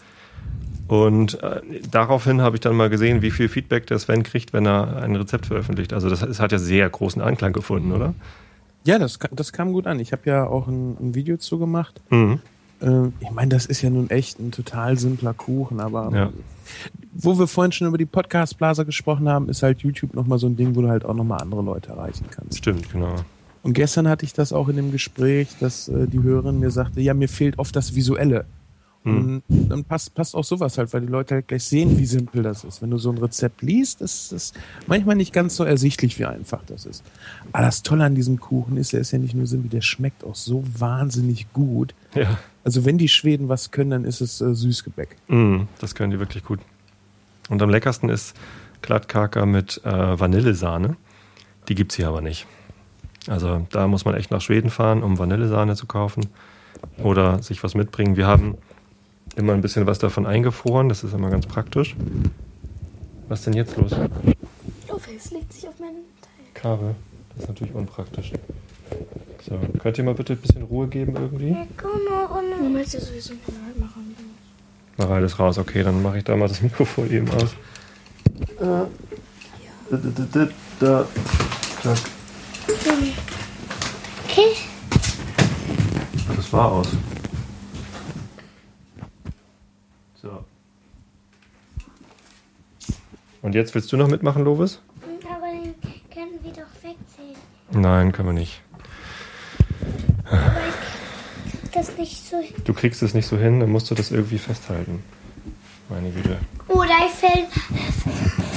[0.94, 4.68] Und äh, daraufhin habe ich dann mal gesehen, wie viel Feedback der Sven kriegt, wenn
[4.68, 5.92] er ein Rezept veröffentlicht.
[5.92, 8.14] Also das, das hat ja sehr großen Anklang gefunden, oder?
[8.86, 10.00] Ja, das, das kam gut an.
[10.00, 12.00] Ich habe ja auch ein, ein Video zu gemacht.
[12.12, 12.40] Mhm.
[12.82, 16.30] Äh, ich meine, das ist ja nun echt ein total simpler Kuchen, aber Ja.
[17.14, 20.56] wo wir vorhin schon über die Podcast-Blaser gesprochen haben, ist halt YouTube nochmal so ein
[20.58, 22.58] Ding, wo du halt auch nochmal andere Leute erreichen kannst.
[22.60, 23.16] Stimmt, genau.
[23.64, 27.00] Und gestern hatte ich das auch in dem Gespräch, dass äh, die Hörerin mir sagte,
[27.02, 28.46] ja, mir fehlt oft das Visuelle.
[29.04, 29.42] Hm.
[29.48, 32.42] Und dann passt, passt auch sowas halt, weil die Leute halt gleich sehen, wie simpel
[32.44, 32.82] das ist.
[32.82, 34.54] Wenn du so ein Rezept liest, ist es
[34.88, 37.04] manchmal nicht ganz so ersichtlich, wie einfach das ist.
[37.52, 40.24] Aber das Tolle an diesem Kuchen ist, er ist ja nicht nur simpel, der schmeckt
[40.24, 41.94] auch so wahnsinnig gut.
[42.16, 45.18] Ja, Also wenn die Schweden was können, dann ist es äh, Süßgebäck.
[45.28, 46.60] mhm, das können die wirklich gut.
[47.50, 48.36] Und am leckersten ist
[48.82, 50.96] Glattkaker mit äh, Vanillesahne.
[51.68, 52.46] Die gibt es hier aber nicht.
[53.28, 56.28] Also da muss man echt nach Schweden fahren, um Vanillesahne zu kaufen
[56.98, 58.18] oder sich was mitbringen.
[58.18, 58.58] Wir haben
[59.36, 61.96] immer ein bisschen was davon eingefroren, das ist immer ganz praktisch.
[63.28, 63.92] Was ist denn jetzt los?
[64.90, 66.46] Oh, es legt sich auf meinen Teil.
[66.54, 66.96] Kabel.
[67.30, 68.34] Das ist natürlich unpraktisch.
[69.48, 71.56] So, könnt ihr mal bitte ein bisschen Ruhe geben irgendwie?
[72.60, 74.16] Du möchtest ja sowieso nicht mehr machen.
[74.98, 77.56] Mach alles raus, okay, dann mache ich da mal das Mikrofon eben aus.
[78.60, 78.86] Äh,
[79.90, 80.48] da, da, da,
[80.80, 81.08] da.
[81.82, 81.98] Zack.
[84.26, 84.56] Okay.
[86.36, 86.88] Das war aus.
[90.22, 90.46] So.
[93.44, 94.80] Und jetzt willst du noch mitmachen, Lovis?
[95.30, 95.76] Aber den
[96.12, 97.36] können wir doch wegzählen.
[97.72, 98.62] Nein, können wir nicht.
[101.74, 102.42] Das nicht so.
[102.64, 105.04] Du kriegst es nicht so hin, dann musst du das irgendwie festhalten.
[105.90, 106.38] Meine Güte.
[106.70, 107.50] Oder ich fällt.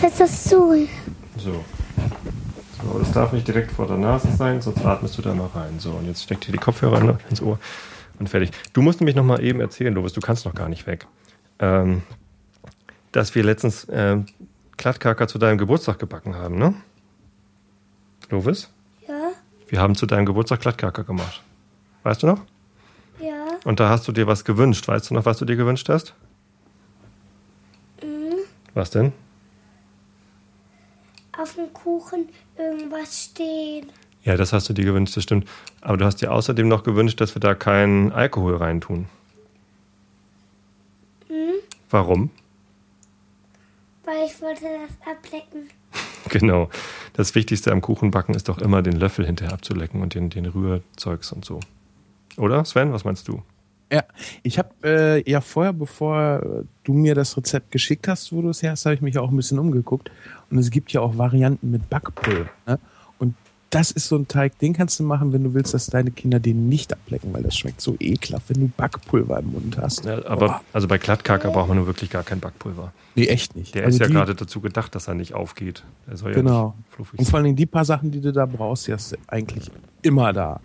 [0.00, 0.86] Fest das zu.
[1.36, 1.64] So.
[2.84, 5.80] So, das darf nicht direkt vor der Nase sein, sonst atmest du da mal rein.
[5.80, 7.58] So, und jetzt steckt hier die Kopfhörer ins Ohr
[8.20, 8.50] und fertig.
[8.72, 11.08] Du musst nämlich noch mal eben erzählen, Lovis, du kannst noch gar nicht weg.
[11.58, 12.02] Ähm,
[13.16, 14.26] dass wir letztens ähm,
[14.76, 16.74] Glattkaker zu deinem Geburtstag gebacken haben, ne?
[18.30, 18.68] Lovis?
[19.06, 19.30] Ja,
[19.68, 21.42] Wir haben zu deinem Geburtstag Glattkaker gemacht.
[22.02, 22.40] Weißt du noch?
[23.20, 23.34] ja.
[23.64, 24.86] Und da hast du dir was gewünscht.
[24.86, 26.14] Weißt du noch, was du dir gewünscht hast?
[28.74, 29.12] Was denn?
[31.36, 33.90] Auf dem Kuchen irgendwas stehen.
[34.22, 35.48] Ja, das hast du dir gewünscht, das stimmt.
[35.80, 39.06] Aber du hast dir außerdem noch gewünscht, dass wir da keinen Alkohol reintun.
[41.90, 42.30] Warum?
[44.06, 45.68] Weil ich wollte das ablecken.
[46.28, 46.68] Genau.
[47.12, 51.30] Das Wichtigste am Kuchenbacken ist doch immer, den Löffel hinterher abzulecken und den, den Rührzeugs
[51.30, 51.60] und so.
[52.36, 53.42] Oder, Sven, was meinst du?
[53.92, 54.02] Ja,
[54.42, 58.60] ich habe äh, ja vorher, bevor du mir das Rezept geschickt hast, wo du es
[58.60, 60.10] her hast, habe ich mich auch ein bisschen umgeguckt.
[60.50, 62.50] Und es gibt ja auch Varianten mit Backpulver.
[62.66, 62.80] Ne?
[63.76, 66.40] Das ist so ein Teig, den kannst du machen, wenn du willst, dass deine Kinder
[66.40, 70.06] den nicht ablecken, weil das schmeckt so ekelhaft, wenn du Backpulver im Mund hast.
[70.06, 72.94] Ja, aber Boah, also bei Glattkaker braucht man nur wirklich gar kein Backpulver.
[73.16, 73.74] nee, echt nicht.
[73.74, 75.84] Der Also ist ja die- gerade dazu gedacht, dass er nicht aufgeht.
[76.06, 76.74] Er soll ja Genau.
[76.78, 79.12] nicht fluffig Und vor allen Dingen die paar Sachen, die du da brauchst, die hast
[79.12, 80.60] du eigentlich immer da.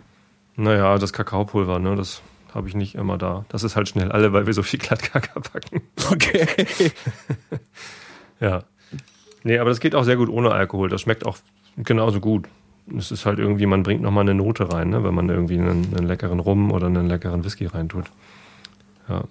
[0.56, 2.22] Naja, das Kakaopulver, ne, das
[2.54, 3.44] habe ich nicht immer da.
[3.50, 5.82] Das ist halt schnell alle, weil wir so viel Glattkaker backen.
[6.10, 6.46] Okay.
[8.40, 8.64] Ja.
[9.44, 10.88] Nee, aber das geht auch sehr gut ohne Alkohol.
[10.88, 11.36] Das schmeckt auch
[11.76, 12.48] genauso gut.
[12.96, 15.04] Es ist halt irgendwie, man bringt nochmal eine Note rein, ne?
[15.04, 18.06] wenn man irgendwie einen, einen leckeren Rum oder einen leckeren Whisky reintut.
[19.08, 19.24] Ja.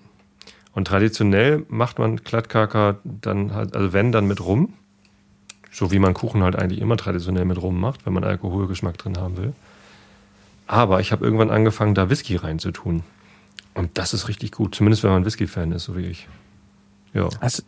[0.74, 4.74] Und traditionell macht man Glattkaker dann halt, also wenn, dann mit Rum.
[5.70, 9.18] So wie man Kuchen halt eigentlich immer traditionell mit Rum macht, wenn man Alkoholgeschmack drin
[9.18, 9.54] haben will.
[10.68, 13.04] Aber ich habe irgendwann angefangen, da Whisky reinzutun.
[13.74, 16.28] Und das ist richtig gut, zumindest wenn man Whisky-Fan ist, so wie ich.
[17.14, 17.30] Ja.
[17.40, 17.66] Hast,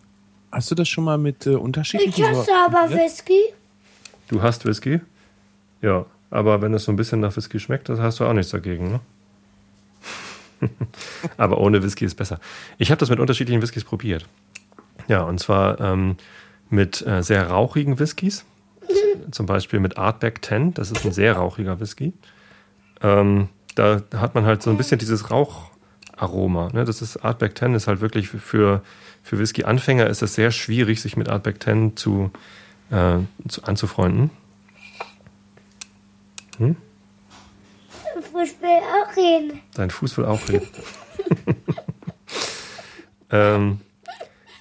[0.51, 3.01] hast du das schon mal mit äh, unterschiedlichen Ich hasse aber probiert?
[3.01, 3.39] Whisky.
[4.27, 5.01] Du hast Whisky?
[5.83, 8.51] Ja, aber wenn es so ein bisschen nach Whisky schmeckt, das hast du auch nichts
[8.51, 8.99] dagegen, ne?
[11.37, 12.39] aber ohne Whisky ist besser.
[12.77, 14.25] Ich habe das mit unterschiedlichen Whiskys probiert.
[15.09, 16.15] Ja, und zwar ähm,
[16.69, 18.45] mit äh, sehr rauchigen Whiskys.
[19.31, 22.13] Zum Beispiel mit Artback 10, das ist ein sehr rauchiger Whisky.
[23.01, 26.69] Ähm, da hat man halt so ein bisschen dieses Raucharoma.
[26.73, 26.85] Ne?
[26.85, 28.81] Das ist Artback 10 ist halt wirklich für,
[29.21, 32.31] für Whisky-Anfänger ist es sehr schwierig, sich mit Artback 10 zu,
[32.89, 33.17] äh,
[33.47, 34.31] zu anzufreunden.
[36.57, 36.75] Hm?
[38.31, 39.61] Fuß will auch reden.
[39.75, 40.67] Dein Fuß will auch reden.
[43.31, 43.79] ähm,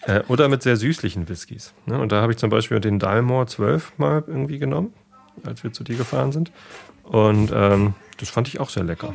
[0.07, 1.73] äh, oder mit sehr süßlichen Whiskys.
[1.87, 1.99] Ne?
[1.99, 4.93] Und da habe ich zum Beispiel den Dalmore 12 mal irgendwie genommen,
[5.45, 6.51] als wir zu dir gefahren sind.
[7.05, 9.15] Und ähm, das fand ich auch sehr lecker.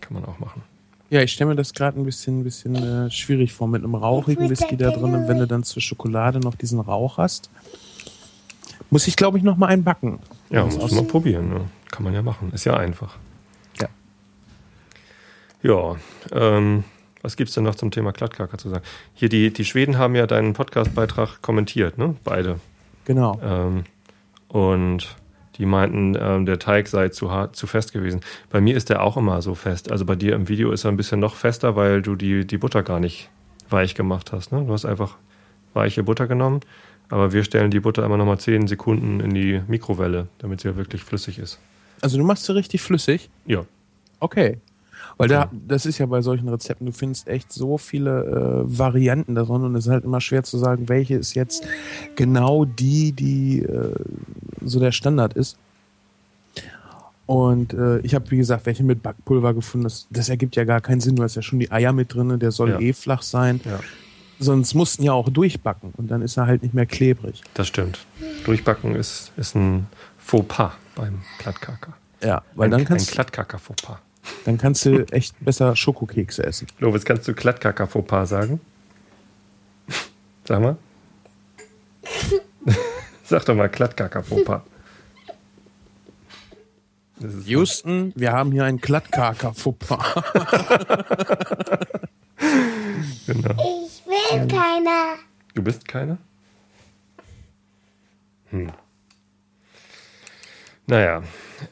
[0.00, 0.62] Kann man auch machen.
[1.08, 4.50] Ja, ich stelle mir das gerade ein bisschen, bisschen äh, schwierig vor mit einem rauchigen
[4.50, 7.50] Whisky da drin, und wenn du dann zur Schokolade noch diesen Rauch hast.
[8.90, 10.18] Muss ich, glaube ich, noch mal einen backen.
[10.50, 11.48] Ja, muss man probieren.
[11.48, 11.60] Ne?
[11.90, 12.52] Kann man ja machen.
[12.52, 13.16] Ist ja einfach.
[13.80, 13.88] Ja.
[15.62, 15.96] Ja,
[16.32, 16.84] ähm,
[17.22, 18.84] was gibt's denn noch zum Thema Klattkaka zu sagen?
[19.14, 22.14] Hier, die, die Schweden haben ja deinen Podcastbeitrag kommentiert, ne?
[22.24, 22.60] Beide.
[23.04, 23.40] Genau.
[23.42, 23.84] Ähm,
[24.48, 25.16] und
[25.58, 28.20] die meinten, ähm, der Teig sei zu hart, zu fest gewesen.
[28.50, 29.90] Bei mir ist der auch immer so fest.
[29.90, 32.58] Also bei dir im Video ist er ein bisschen noch fester, weil du die, die
[32.58, 33.30] Butter gar nicht
[33.70, 34.52] weich gemacht hast.
[34.52, 34.64] Ne?
[34.64, 35.16] Du hast einfach
[35.74, 36.60] weiche Butter genommen,
[37.08, 40.68] aber wir stellen die Butter immer noch mal 10 Sekunden in die Mikrowelle, damit sie
[40.68, 41.58] ja wirklich flüssig ist.
[42.02, 43.28] Also du machst sie richtig flüssig.
[43.46, 43.64] Ja,
[44.20, 44.58] Okay.
[45.18, 49.34] Weil da, das ist ja bei solchen Rezepten, du findest echt so viele äh, Varianten
[49.34, 51.66] davon und es ist halt immer schwer zu sagen, welche ist jetzt
[52.16, 53.94] genau die, die äh,
[54.62, 55.56] so der Standard ist.
[57.24, 59.84] Und äh, ich habe, wie gesagt, welche mit Backpulver gefunden.
[59.84, 61.16] Das, das ergibt ja gar keinen Sinn.
[61.16, 62.78] Du hast ja schon die Eier mit drin, der soll Ja.
[62.80, 63.60] eh flach sein.
[63.64, 63.80] ja,
[64.38, 67.40] Sonst mussten ja auch durchbacken und dann ist er halt nicht mehr klebrig.
[67.54, 68.04] das stimmt.
[68.44, 69.86] Durchbacken ist, ist ein
[70.26, 71.92] Fauxpas beim Klattkaka.
[72.20, 73.98] Ja, weil ein, dann ein kannst, Klattkaka-Fauxpas.
[74.44, 76.66] dann kannst du echt besser Schokokekse essen.
[76.80, 78.60] Lovis, kannst du Klattkaka-Fauxpas sagen?
[80.44, 80.76] Sag mal.
[83.24, 84.62] Sag doch mal Klattkaka-Fauxpas.
[87.20, 89.98] Das ist- Houston, wir haben hier einen Klattkaker-Fupper.
[93.26, 93.86] Genau.
[93.88, 95.14] Ich will keiner.
[95.54, 96.18] Du bist keiner?
[98.50, 98.70] Hm.
[100.86, 101.22] Naja.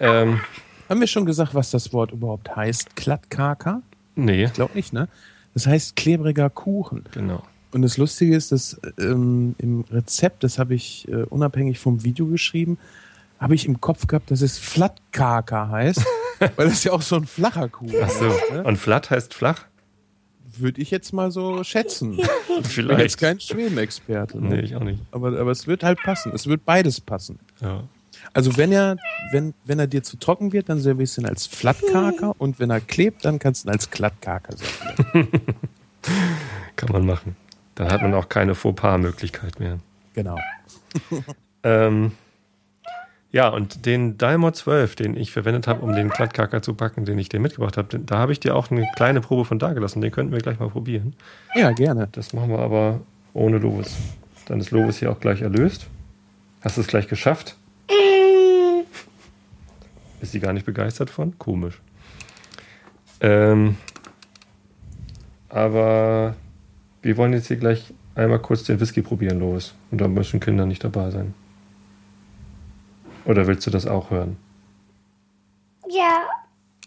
[0.00, 0.40] Ähm,
[0.88, 2.96] Haben wir schon gesagt, was das Wort überhaupt heißt?
[2.96, 3.82] Klattkaker?
[4.16, 5.08] nee, Ich glaube nicht, ne?
[5.54, 7.04] Das heißt klebriger Kuchen.
[7.12, 7.42] genau.
[7.72, 12.26] Und das Lustige ist, dass ähm, im Rezept, das habe ich äh, unabhängig vom Video
[12.26, 12.78] geschrieben,
[13.40, 16.04] habe ich im Kopf gehabt, dass es Flattkaker heißt,
[16.56, 18.26] weil das ja auch so ein flacher Kuchen Ach so.
[18.28, 18.50] ist.
[18.52, 18.62] Ne?
[18.62, 19.64] Und flatt heißt flach?
[20.56, 22.18] Würde ich jetzt mal so schätzen.
[22.46, 23.18] Ich bin jetzt Vielleicht.
[23.18, 24.40] kein Schwedenexperte.
[24.40, 24.48] Ne?
[24.50, 25.00] Nee, ich auch nicht.
[25.10, 26.30] Aber, aber es wird halt passen.
[26.32, 27.40] Es wird beides passen.
[27.60, 27.82] Ja.
[28.32, 28.96] Also wenn er,
[29.32, 32.70] wenn, wenn er dir zu trocken wird, dann servierst du ihn als Flattkaker und wenn
[32.70, 35.28] er klebt, dann kannst du ihn als Glattkaker servieren.
[36.76, 37.36] Kann man machen.
[37.74, 39.78] Dann hat man auch keine Fauxpas-Möglichkeit mehr.
[40.14, 40.38] Genau.
[41.66, 42.12] Ähm,
[43.32, 47.18] ja, und den Dalmor 12, den ich verwendet habe, um den Klattkaka zu backen, den
[47.18, 50.00] ich dir mitgebracht habe, da habe ich dir auch eine kleine Probe von da gelassen.
[50.00, 51.16] Den könnten wir gleich mal probieren.
[51.56, 52.08] Ja, gerne.
[52.12, 53.00] Das machen wir aber
[53.32, 53.96] ohne Lovis.
[54.46, 55.88] Dann ist Lovis hier auch gleich erlöst.
[56.60, 57.56] Hast du es gleich geschafft?
[60.20, 61.38] Ist sie gar nicht begeistert von?
[61.38, 61.80] Komisch.
[63.20, 63.76] Ähm,
[65.48, 66.36] aber
[67.02, 69.74] wir wollen jetzt hier gleich einmal kurz den Whisky probieren, Lovis.
[69.90, 71.34] Und da müssen Kinder nicht dabei sein.
[73.24, 74.36] Oder willst du das auch hören?
[75.88, 76.22] Ja.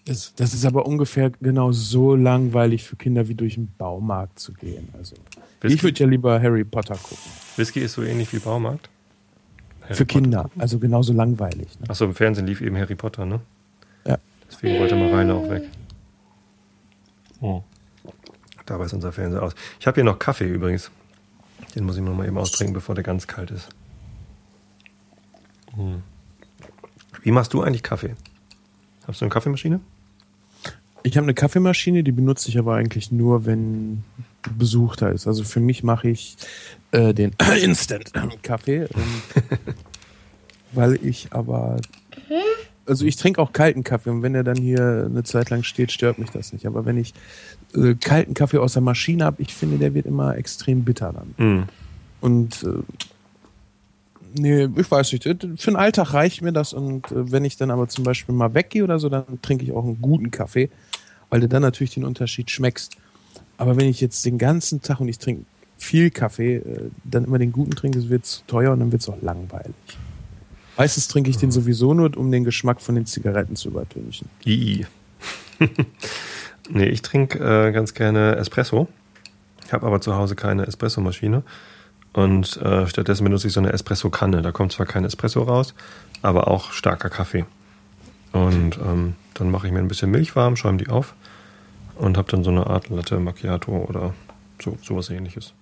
[0.06, 4.54] Das, das ist aber ungefähr genau so langweilig für Kinder wie durch den Baumarkt zu
[4.54, 4.88] gehen.
[4.98, 5.16] Also
[5.62, 7.32] Whisky, ich würde ja lieber Harry Potter gucken.
[7.58, 8.90] Whisky ist so ähnlich wie Baumarkt?
[9.88, 10.22] Harry Für Potter.
[10.22, 11.80] Kinder, also genauso langweilig.
[11.80, 11.90] Ne?
[11.90, 13.40] Achso, im Fernsehen lief eben Harry Potter, ne?
[14.06, 14.18] Ja.
[14.50, 15.64] Deswegen wollte Marine auch weg.
[17.42, 17.64] Oh.
[18.66, 19.56] Dabei ist unser Fernseher aus.
[19.80, 20.92] Ich habe hier noch Kaffee übrigens.
[21.76, 23.70] Den muss ich noch mal eben austrinken, bevor der ganz kalt ist.
[25.76, 26.04] Hm.
[27.22, 28.16] Wie machst du eigentlich Kaffee?
[29.08, 29.80] Hast du eine Kaffeemaschine?
[31.04, 34.04] Ich habe eine Kaffeemaschine, die benutze ich aber eigentlich nur, wenn
[34.58, 35.28] Besuch da ist.
[35.28, 36.36] Also für mich mache ich
[36.98, 38.90] äh, den Instant-Kaffee, ähm,
[40.72, 41.78] weil ich aber
[42.88, 45.92] also ich trinke auch kalten Kaffee und wenn der dann hier eine Zeit lang steht,
[45.92, 46.66] stört mich das nicht.
[46.66, 47.14] Aber wenn ich
[47.76, 51.34] äh, kalten Kaffee aus der Maschine habe, ich finde, der wird immer extrem bitter dann.
[51.38, 51.64] Hm.
[52.22, 55.24] Und äh, nee, ich weiß nicht.
[55.24, 56.74] Für den Alltag reicht mir das.
[56.74, 59.74] Und äh, wenn ich dann aber zum Beispiel mal weggehe oder so, dann trinke ich
[59.74, 60.70] auch einen guten Kaffee,
[61.30, 62.96] weil du dann natürlich den Unterschied schmeckst.
[63.58, 65.46] Aber wenn ich jetzt den ganzen Tag und ich trinke
[65.78, 69.02] viel Kaffee, äh, dann immer den guten trinke, es wird zu teuer und dann wird
[69.02, 69.76] es auch langweilig.
[70.78, 74.30] Meistens trinke ich den sowieso nur, um den Geschmack von den Zigaretten zu übertünchen.
[74.46, 74.86] II.
[76.70, 78.88] nee, ich trinke äh, ganz gerne Espresso.
[79.66, 81.44] Ich habe aber zu Hause keine Espressomaschine.
[82.14, 84.42] Und äh, stattdessen benutze ich so eine Espresso-Kanne.
[84.42, 85.74] Da kommt zwar kein Espresso raus,
[86.22, 87.46] aber auch starker Kaffee.
[88.32, 91.16] Und ähm, dann mache ich mir ein bisschen Milch warm, schäume die auf
[91.96, 94.14] und habe dann so eine Art Latte Macchiato oder
[94.62, 95.54] so sowas ähnliches.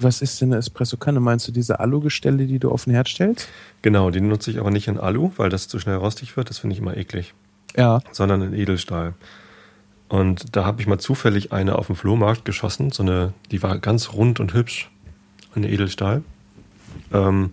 [0.00, 1.20] Was ist denn eine Espresso-Kanne?
[1.20, 3.48] Meinst du diese Alu-Gestelle, die du auf den Herd stellst?
[3.82, 6.50] Genau, die nutze ich aber nicht in Alu, weil das zu schnell rostig wird.
[6.50, 7.34] Das finde ich immer eklig.
[7.76, 8.00] Ja.
[8.12, 9.14] Sondern in Edelstahl.
[10.08, 12.90] Und da habe ich mal zufällig eine auf dem Flohmarkt geschossen.
[12.90, 14.90] So eine, die war ganz rund und hübsch.
[15.54, 16.22] Eine Edelstahl.
[17.12, 17.50] Ähm,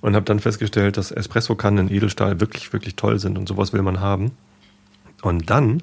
[0.00, 3.82] und habe dann festgestellt, dass Espresso-Kannen in Edelstahl wirklich, wirklich toll sind und sowas will
[3.82, 4.32] man haben.
[5.22, 5.82] Und dann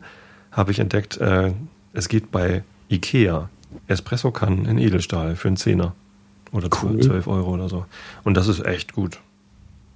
[0.51, 1.53] habe ich entdeckt, äh,
[1.93, 3.49] es geht bei Ikea
[3.87, 5.95] Espresso-Kannen in Edelstahl für einen Zehner.
[6.51, 6.99] Oder cool.
[6.99, 7.85] 12 Euro oder so.
[8.23, 9.19] Und das ist echt gut.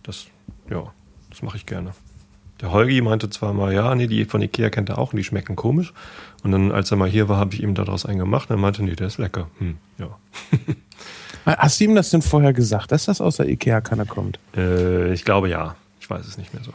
[0.03, 0.27] Das,
[0.69, 0.83] ja,
[1.29, 1.91] das mache ich gerne.
[2.61, 5.23] Der Holgi meinte zwar mal, ja, nee, die von Ikea kennt er auch und die
[5.23, 5.93] schmecken komisch.
[6.43, 8.49] Und dann, als er mal hier war, habe ich ihm daraus einen gemacht.
[8.49, 9.47] Und er meinte, nee, der ist lecker.
[9.57, 10.17] Hm, ja.
[11.45, 14.39] Hast du ihm das denn vorher gesagt, dass das aus der Ikea-Kanne kommt?
[14.55, 15.75] Äh, ich glaube ja.
[15.99, 16.71] Ich weiß es nicht mehr so.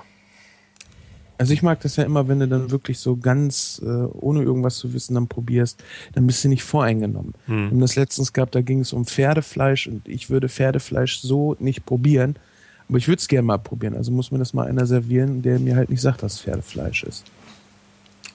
[1.40, 4.76] Also ich mag das ja immer, wenn du dann wirklich so ganz, äh, ohne irgendwas
[4.76, 7.32] zu wissen, dann probierst, dann bist du nicht voreingenommen.
[7.46, 7.56] Hm.
[7.56, 11.56] Wir haben das letztens gehabt, da ging es um Pferdefleisch und ich würde Pferdefleisch so
[11.58, 12.36] nicht probieren,
[12.90, 13.96] aber ich würde es gerne mal probieren.
[13.96, 17.24] Also muss mir das mal einer servieren, der mir halt nicht sagt, dass Pferdefleisch ist.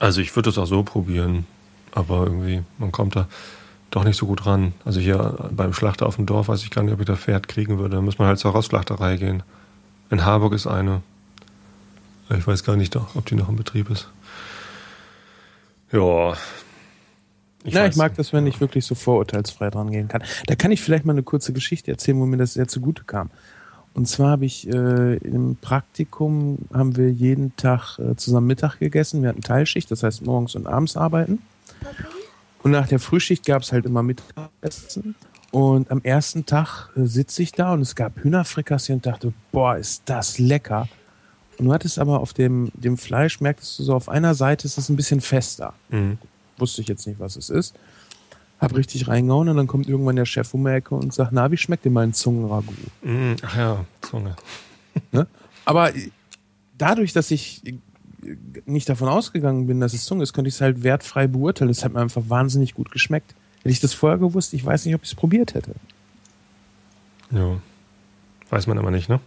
[0.00, 1.46] Also ich würde es auch so probieren,
[1.92, 3.28] aber irgendwie, man kommt da
[3.92, 4.72] doch nicht so gut ran.
[4.84, 7.46] Also hier beim Schlachter auf dem Dorf weiß ich gar nicht, ob ich da Pferd
[7.46, 7.94] kriegen würde.
[7.94, 9.44] Da muss man halt zur Rossschlachterei gehen.
[10.10, 11.02] In Harburg ist eine.
[12.30, 14.08] Ich weiß gar nicht, ob die noch in Betrieb ist.
[15.92, 16.34] Ja.
[17.64, 20.22] Ich, ja, ich mag das, wenn ich wirklich so vorurteilsfrei dran gehen kann.
[20.46, 23.30] Da kann ich vielleicht mal eine kurze Geschichte erzählen, wo mir das sehr zugute kam.
[23.94, 29.22] Und zwar habe ich äh, im Praktikum haben wir jeden Tag äh, zusammen Mittag gegessen.
[29.22, 31.40] Wir hatten Teilschicht, das heißt morgens und abends arbeiten.
[32.62, 35.14] Und nach der Frühschicht gab es halt immer Mittagessen.
[35.50, 39.76] Und am ersten Tag äh, sitze ich da und es gab Hühnerfrikassee und dachte, boah,
[39.76, 40.88] ist das lecker.
[41.58, 44.78] Und du hattest aber auf dem, dem Fleisch, merktest du so, auf einer Seite ist
[44.78, 45.72] es ein bisschen fester.
[45.88, 46.18] Mhm.
[46.58, 47.74] Wusste ich jetzt nicht, was es ist.
[48.58, 51.50] Hab richtig reingehauen und dann kommt irgendwann der Chef um die Ecke und sagt, na,
[51.50, 52.72] wie schmeckt dir mein Zungenragout?
[53.02, 54.36] Mm, ach ja, Zunge.
[55.12, 55.26] Ne?
[55.66, 55.92] Aber
[56.78, 57.60] dadurch, dass ich
[58.64, 61.70] nicht davon ausgegangen bin, dass es Zunge ist, konnte ich es halt wertfrei beurteilen.
[61.70, 63.34] Es hat mir einfach wahnsinnig gut geschmeckt.
[63.58, 65.72] Hätte ich das vorher gewusst, ich weiß nicht, ob ich es probiert hätte.
[67.30, 67.58] Ja.
[68.48, 69.20] Weiß man aber nicht, ne?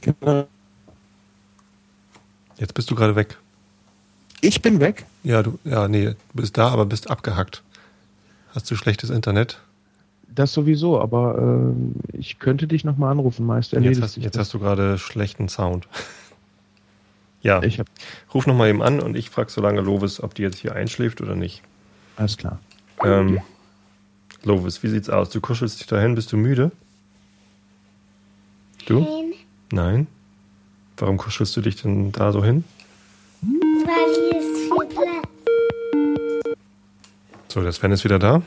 [0.00, 0.46] Genau.
[2.60, 3.38] Jetzt bist du gerade weg.
[4.42, 5.06] Ich bin weg?
[5.24, 7.62] Ja, du, ja, nee, du bist da, aber bist abgehackt.
[8.54, 9.60] Hast du schlechtes Internet?
[10.28, 14.54] Das sowieso, aber äh, ich könnte dich nochmal anrufen, meist erledigt Jetzt, hast, jetzt hast
[14.54, 15.88] du gerade schlechten Sound.
[17.42, 17.86] ja, ich hab...
[18.32, 21.20] ruf nochmal eben an und ich frage so lange Lovis, ob die jetzt hier einschläft
[21.20, 21.62] oder nicht.
[22.16, 22.60] Alles klar.
[23.02, 23.40] Ähm,
[24.44, 25.30] Lovis, wie sieht's aus?
[25.30, 26.70] Du kuschelst dich dahin, bist du müde?
[28.86, 29.00] Du?
[29.00, 29.34] Nein.
[29.72, 30.06] Nein?
[31.00, 32.62] Warum kuschelst du dich denn da so hin?
[33.40, 36.56] Weil hier ist viel Platz.
[37.48, 38.42] So, der Sven ist wieder da.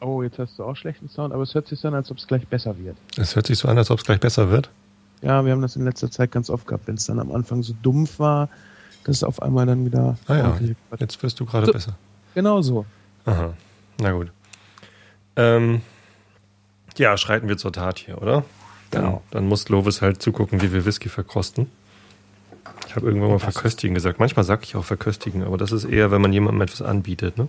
[0.00, 2.16] Oh, jetzt hast du auch schlechten Sound, aber es hört sich so an, als ob
[2.16, 2.96] es gleich besser wird.
[3.18, 4.70] Es hört sich so an, als ob es gleich besser wird?
[5.20, 7.62] Ja, wir haben das in letzter Zeit ganz oft gehabt, wenn es dann am Anfang
[7.62, 8.48] so dumpf war,
[9.04, 10.16] dass es auf einmal dann wieder.
[10.26, 10.58] Ah ja,
[10.98, 11.96] jetzt wirst du gerade so, besser.
[12.34, 12.86] Genau so.
[13.26, 13.52] Aha,
[13.98, 14.32] na gut.
[15.36, 15.82] Ähm,
[16.96, 18.42] ja, schreiten wir zur Tat hier, oder?
[18.90, 19.22] Genau.
[19.30, 21.70] Dann, dann muss Lovis halt zugucken, wie wir Whisky verkosten.
[22.86, 24.18] Ich habe irgendwann mal verköstigen gesagt.
[24.18, 27.38] Manchmal sage ich auch verköstigen, aber das ist eher, wenn man jemandem etwas anbietet.
[27.38, 27.48] Ne?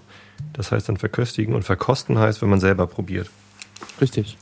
[0.54, 3.30] Das heißt dann verköstigen und verkosten heißt, wenn man selber probiert.
[4.00, 4.38] Richtig.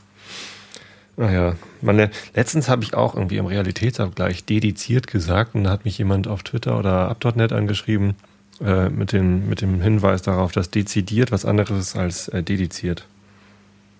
[1.16, 5.98] Naja, man, letztens habe ich auch irgendwie im Realitätsabgleich dediziert gesagt und da hat mich
[5.98, 8.14] jemand auf Twitter oder ab.net angeschrieben
[8.60, 13.06] äh, mit, dem, mit dem Hinweis darauf, dass dezidiert was anderes ist als äh, dediziert.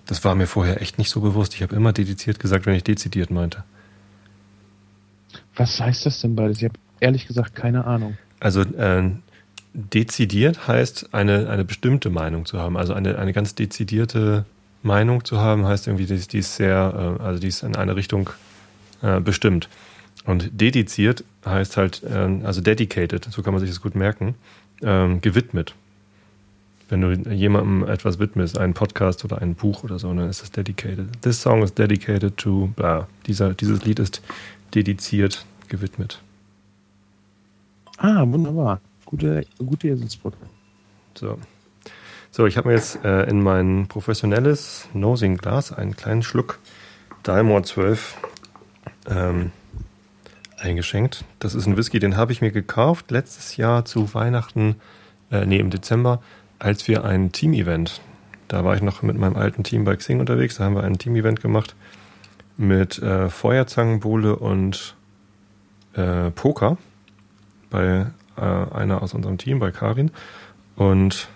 [0.06, 1.54] Das war mir vorher echt nicht so bewusst.
[1.54, 3.64] Ich habe immer dediziert gesagt, wenn ich dezidiert meinte.
[5.56, 6.58] Was heißt das denn beides?
[6.58, 8.16] Ich habe ehrlich gesagt keine Ahnung.
[8.40, 9.10] Also äh,
[9.74, 12.76] dezidiert heißt eine, eine bestimmte Meinung zu haben.
[12.76, 14.44] Also eine, eine ganz dezidierte
[14.82, 17.96] Meinung zu haben, heißt irgendwie, die, die ist sehr, äh, also die ist in eine
[17.96, 18.30] Richtung
[19.02, 19.68] äh, bestimmt.
[20.24, 24.34] Und dediziert heißt halt, äh, also dedicated, so kann man sich das gut merken,
[24.82, 25.74] ähm, gewidmet.
[26.88, 30.50] Wenn du jemandem etwas widmest, einen Podcast oder ein Buch oder so, dann ist das
[30.50, 31.06] dedicated.
[31.22, 33.06] This song is dedicated to, blah.
[33.26, 34.22] Dieser, dieses Lied ist
[34.74, 36.20] dediziert gewidmet.
[37.98, 38.80] Ah, wunderbar.
[39.04, 40.38] Gute, gute Eselsbrücke.
[41.14, 41.38] So.
[42.30, 46.60] So, ich habe mir jetzt äh, in mein professionelles Nosing-Glas einen kleinen Schluck
[47.24, 48.16] Dalmor 12
[49.08, 49.50] ähm,
[50.56, 51.24] eingeschenkt.
[51.40, 54.76] Das ist ein Whisky, den habe ich mir gekauft letztes Jahr zu Weihnachten,
[55.30, 56.22] äh, nee, im Dezember,
[56.58, 58.00] als wir ein Team-Event,
[58.48, 60.98] da war ich noch mit meinem alten Team bei Xing unterwegs, da haben wir ein
[60.98, 61.74] Team-Event gemacht
[62.60, 64.94] mit äh, Feuerzangenbowle und
[65.94, 66.76] äh, Poker
[67.70, 68.06] bei
[68.36, 70.10] äh, einer aus unserem Team bei Karin.
[70.76, 71.28] Und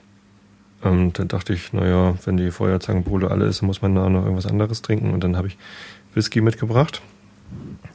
[0.84, 4.46] ähm, dann dachte ich, naja, wenn die Feuerzangenbowle alle ist, muss man da noch irgendwas
[4.46, 5.14] anderes trinken.
[5.14, 5.56] Und dann habe ich
[6.12, 7.00] Whisky mitgebracht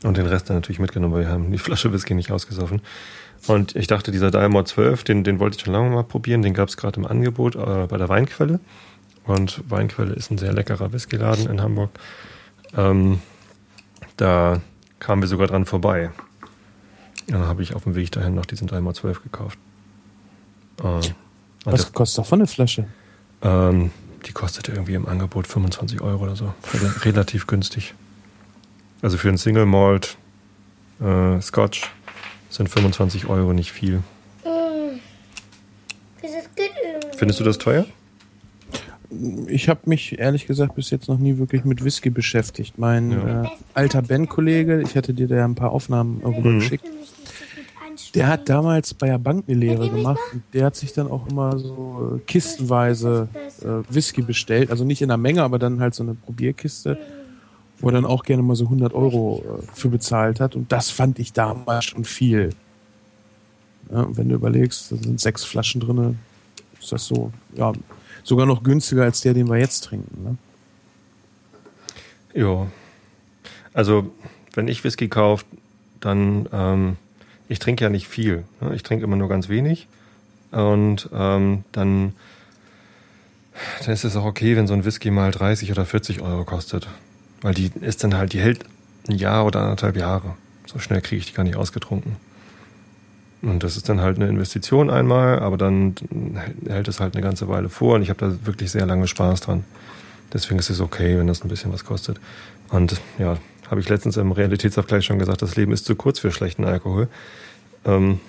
[0.03, 2.81] und den Rest dann natürlich mitgenommen, weil wir haben die Flasche Whisky nicht ausgesoffen.
[3.45, 6.41] Und ich dachte, dieser Diamond 12, den, den wollte ich schon lange mal probieren.
[6.41, 8.59] Den gab es gerade im Angebot äh, bei der Weinquelle.
[9.23, 11.91] Und Weinquelle ist ein sehr leckerer Whiskyladen in Hamburg.
[12.75, 13.19] Ähm,
[14.17, 14.61] da
[14.99, 16.11] kamen wir sogar dran vorbei.
[17.27, 19.59] Dann habe ich auf dem Weg dahin noch diesen Diamond 12 gekauft.
[20.79, 20.83] Äh,
[21.63, 22.87] Was der, kostet davon eine Flasche?
[23.41, 23.91] Ähm,
[24.25, 26.53] die kostete irgendwie im Angebot 25 Euro oder so.
[27.03, 27.93] Relativ günstig.
[29.01, 30.17] Also für einen Single Malt
[30.99, 31.89] äh, Scotch
[32.49, 34.03] sind 25 Euro nicht viel.
[34.43, 34.99] Mm.
[37.15, 37.85] Findest du das teuer?
[39.47, 42.77] Ich habe mich ehrlich gesagt bis jetzt noch nie wirklich mit Whisky beschäftigt.
[42.77, 43.43] Mein ja.
[43.43, 46.59] äh, alter Bandkollege, ich hatte dir da ein paar Aufnahmen rüber mhm.
[46.59, 46.85] geschickt,
[48.13, 51.27] der hat damals bei der Bank eine Lehre gemacht und der hat sich dann auch
[51.27, 53.27] immer so äh, kistenweise
[53.61, 54.71] äh, Whisky bestellt.
[54.71, 56.97] Also nicht in der Menge, aber dann halt so eine Probierkiste.
[57.81, 60.55] Wo er dann auch gerne mal so 100 Euro äh, für bezahlt hat.
[60.55, 62.49] Und das fand ich damals schon viel.
[63.89, 66.19] Ja, wenn du überlegst, da sind sechs Flaschen drin,
[66.79, 67.71] ist das so, ja,
[68.29, 70.23] sogar noch günstiger als der, den wir jetzt trinken.
[70.23, 70.37] Ne?
[72.33, 72.67] Ja.
[73.73, 74.13] Also,
[74.53, 75.45] wenn ich Whisky kaufe,
[75.99, 76.95] dann, ähm,
[77.49, 78.45] ich trinke ja nicht viel.
[78.61, 78.75] Ne?
[78.75, 79.87] Ich trinke immer nur ganz wenig.
[80.51, 82.13] Und ähm, dann,
[83.83, 86.87] dann ist es auch okay, wenn so ein Whisky mal 30 oder 40 Euro kostet.
[87.41, 88.63] Weil die ist dann halt, die hält
[89.07, 90.35] ein Jahr oder anderthalb Jahre.
[90.65, 92.15] So schnell kriege ich die gar nicht ausgetrunken.
[93.41, 95.95] Und das ist dann halt eine Investition einmal, aber dann
[96.67, 99.41] hält es halt eine ganze Weile vor und ich habe da wirklich sehr lange Spaß
[99.41, 99.63] dran.
[100.33, 102.19] Deswegen ist es okay, wenn das ein bisschen was kostet.
[102.69, 103.37] Und ja,
[103.69, 107.07] habe ich letztens im Realitätsabgleich schon gesagt, das Leben ist zu kurz für schlechten Alkohol.
[107.85, 108.19] Ähm,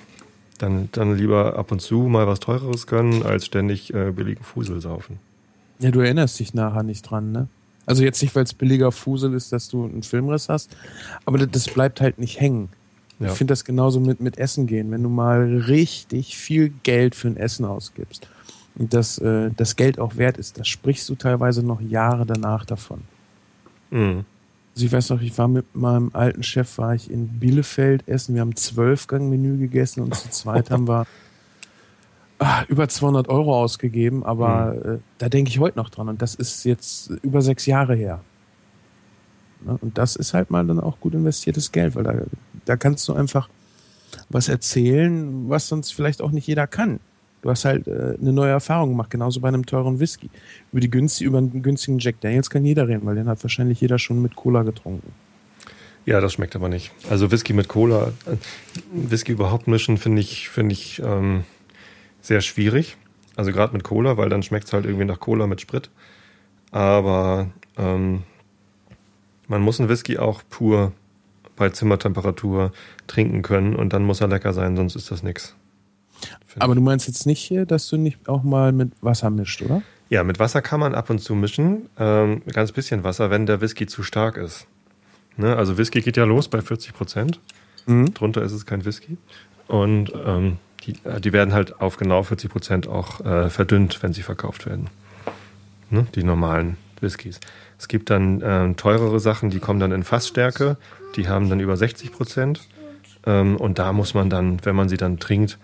[0.58, 4.80] dann, dann lieber ab und zu mal was Teureres gönnen, als ständig äh, billigen Fusel
[4.80, 5.18] saufen.
[5.78, 7.48] Ja, du erinnerst dich nachher nicht dran, ne?
[7.86, 10.76] Also jetzt nicht, weil es billiger Fusel ist, dass du einen Filmriss hast,
[11.24, 12.68] aber das bleibt halt nicht hängen.
[13.20, 13.26] Ja.
[13.26, 14.90] Ich finde das genauso mit, mit Essen gehen.
[14.90, 18.26] Wenn du mal richtig viel Geld für ein Essen ausgibst
[18.76, 22.64] und das, äh, das Geld auch wert ist, da sprichst du teilweise noch Jahre danach
[22.64, 23.02] davon.
[23.90, 24.24] Mhm.
[24.74, 28.34] Also ich weiß noch, ich war mit meinem alten Chef, war ich in Bielefeld essen.
[28.34, 31.06] Wir haben zwölf Gang Menü gegessen und zu zweit haben wir
[32.38, 34.92] ach, über 200 Euro ausgegeben, aber mhm.
[34.94, 38.20] äh, da denke ich heute noch dran und das ist jetzt über sechs Jahre her.
[39.62, 39.76] Ne?
[39.80, 42.14] Und das ist halt mal dann auch gut investiertes Geld, weil da,
[42.64, 43.48] da kannst du einfach
[44.28, 47.00] was erzählen, was sonst vielleicht auch nicht jeder kann.
[47.42, 50.28] Du hast halt äh, eine neue Erfahrung gemacht, genauso bei einem teuren Whisky.
[50.72, 53.80] Über die günstig, über einen günstigen Jack Daniels kann jeder reden, weil den hat wahrscheinlich
[53.80, 55.12] jeder schon mit Cola getrunken.
[56.06, 56.92] Ja, das schmeckt aber nicht.
[57.08, 58.36] Also Whisky mit Cola, äh,
[58.92, 61.44] Whisky überhaupt mischen, finde ich, finde ich, ähm,
[62.20, 62.96] sehr schwierig.
[63.36, 65.90] Also gerade mit Cola, weil dann schmeckt es halt irgendwie nach Cola mit Sprit.
[66.72, 67.48] Aber
[67.78, 68.22] ähm,
[69.48, 70.92] man muss einen Whisky auch pur
[71.61, 72.72] bei Zimmertemperatur
[73.06, 75.54] trinken können und dann muss er lecker sein, sonst ist das nichts.
[76.58, 79.82] Aber du meinst jetzt nicht hier, dass du nicht auch mal mit Wasser mischt, oder?
[80.08, 81.88] Ja, mit Wasser kann man ab und zu mischen.
[81.98, 84.66] Ähm, ganz bisschen Wasser, wenn der Whisky zu stark ist.
[85.36, 85.54] Ne?
[85.54, 87.40] Also Whisky geht ja los bei 40 Prozent.
[87.86, 88.14] Mhm.
[88.14, 89.18] Drunter ist es kein Whisky.
[89.68, 94.14] Und ähm, die, äh, die werden halt auf genau 40 Prozent auch äh, verdünnt, wenn
[94.14, 94.88] sie verkauft werden.
[95.90, 96.06] Ne?
[96.14, 97.38] Die normalen Whiskys.
[97.78, 100.76] Es gibt dann äh, teurere Sachen, die kommen dann in Fassstärke,
[101.16, 102.68] die haben dann über 60 Prozent.
[103.26, 105.58] Ähm, und da muss man dann, wenn man sie dann trinkt,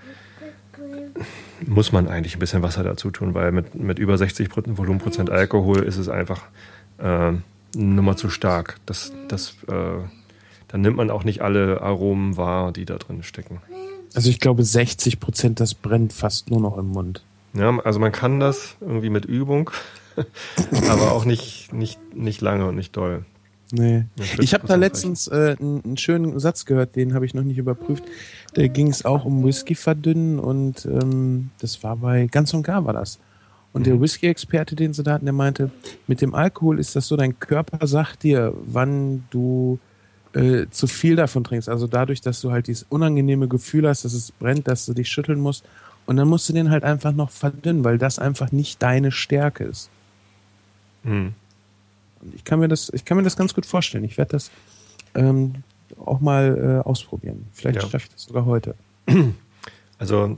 [1.66, 5.82] muss man eigentlich ein bisschen Wasser dazu tun, weil mit, mit über 60 Volumenprozent Alkohol
[5.82, 6.42] ist es einfach
[6.98, 7.32] äh,
[7.74, 8.78] Nummer zu stark.
[8.86, 9.98] Das, das, äh,
[10.68, 13.60] dann nimmt man auch nicht alle Aromen wahr, die da drin stecken.
[14.14, 17.22] Also ich glaube 60 Prozent, das brennt fast nur noch im Mund.
[17.54, 19.70] Ja, also man kann das irgendwie mit Übung,
[20.90, 23.24] aber auch nicht, nicht, nicht lange und nicht doll.
[23.72, 24.04] Nee.
[24.38, 28.04] Ich habe da letztens äh, einen, schönen Satz gehört, den habe ich noch nicht überprüft.
[28.54, 32.84] Da ging es auch um Whisky verdünnen und ähm, das war bei Ganz und Gar
[32.84, 33.18] war das.
[33.72, 33.84] Und mhm.
[33.84, 35.70] der Whisky-Experte, den sie da hatten, der meinte,
[36.06, 39.78] mit dem Alkohol ist das so, dein Körper sagt dir, wann du
[40.32, 41.68] äh, zu viel davon trinkst.
[41.68, 45.08] Also dadurch, dass du halt dieses unangenehme Gefühl hast, dass es brennt, dass du dich
[45.08, 45.64] schütteln musst.
[46.06, 49.64] Und dann musst du den halt einfach noch verdünnen, weil das einfach nicht deine Stärke
[49.64, 49.90] ist.
[51.02, 51.34] Mhm.
[52.34, 54.04] Ich kann mir das, ich kann mir das ganz gut vorstellen.
[54.04, 54.50] Ich werde das
[55.14, 55.62] ähm,
[56.04, 57.46] auch mal äh, ausprobieren.
[57.52, 57.82] Vielleicht ja.
[57.82, 58.74] schaffe ich das sogar heute.
[59.98, 60.36] Also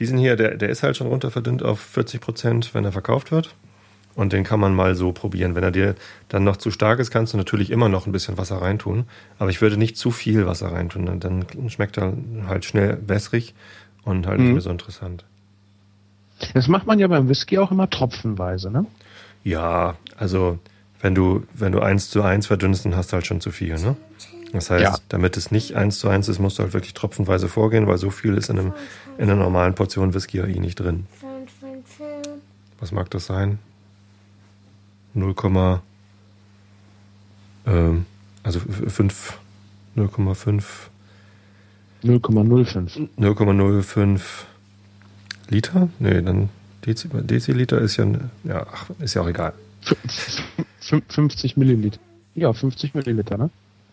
[0.00, 3.30] diesen hier, der, der ist halt schon runter verdünnt auf 40 Prozent, wenn er verkauft
[3.30, 3.54] wird.
[4.16, 5.54] Und den kann man mal so probieren.
[5.54, 5.94] Wenn er dir
[6.28, 9.06] dann noch zu stark ist, kannst du natürlich immer noch ein bisschen Wasser reintun.
[9.38, 11.20] Aber ich würde nicht zu viel Wasser reintun.
[11.20, 12.14] Dann schmeckt er
[12.46, 13.54] halt schnell wässrig
[14.04, 14.44] und halt mhm.
[14.44, 15.24] nicht mehr so interessant.
[16.52, 18.86] Das macht man ja beim Whisky auch immer tropfenweise, ne?
[19.42, 20.58] Ja, also
[21.04, 23.78] wenn du, wenn du eins zu eins verdünnst, dann hast du halt schon zu viel,
[23.78, 23.94] ne?
[24.54, 24.96] Das heißt, ja.
[25.10, 28.08] damit es nicht eins zu eins ist, musst du halt wirklich tropfenweise vorgehen, weil so
[28.08, 28.72] viel ist in, einem,
[29.18, 31.06] in einer normalen Portion Whisky ja eh nicht drin.
[32.80, 33.58] Was mag das sein?
[35.12, 35.34] 0,
[37.66, 38.06] ähm,
[38.42, 39.38] also 5,
[39.96, 40.62] 0,5
[42.02, 44.20] 0,05 0,05
[45.50, 45.90] Liter?
[45.98, 46.48] Nee, dann
[46.86, 48.06] Dezi Deziliter ist ja,
[48.44, 49.52] ja, ach, ist ja auch egal.
[50.80, 51.98] 50 Milliliter.
[52.34, 53.50] Ja, 50 Milliliter, ne?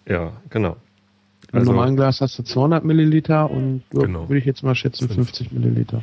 [0.07, 0.77] Ja, genau.
[1.51, 4.27] Im also, normalen Glas hast du 200 Milliliter und genau.
[4.29, 6.01] würde ich jetzt mal schätzen 50 Milliliter.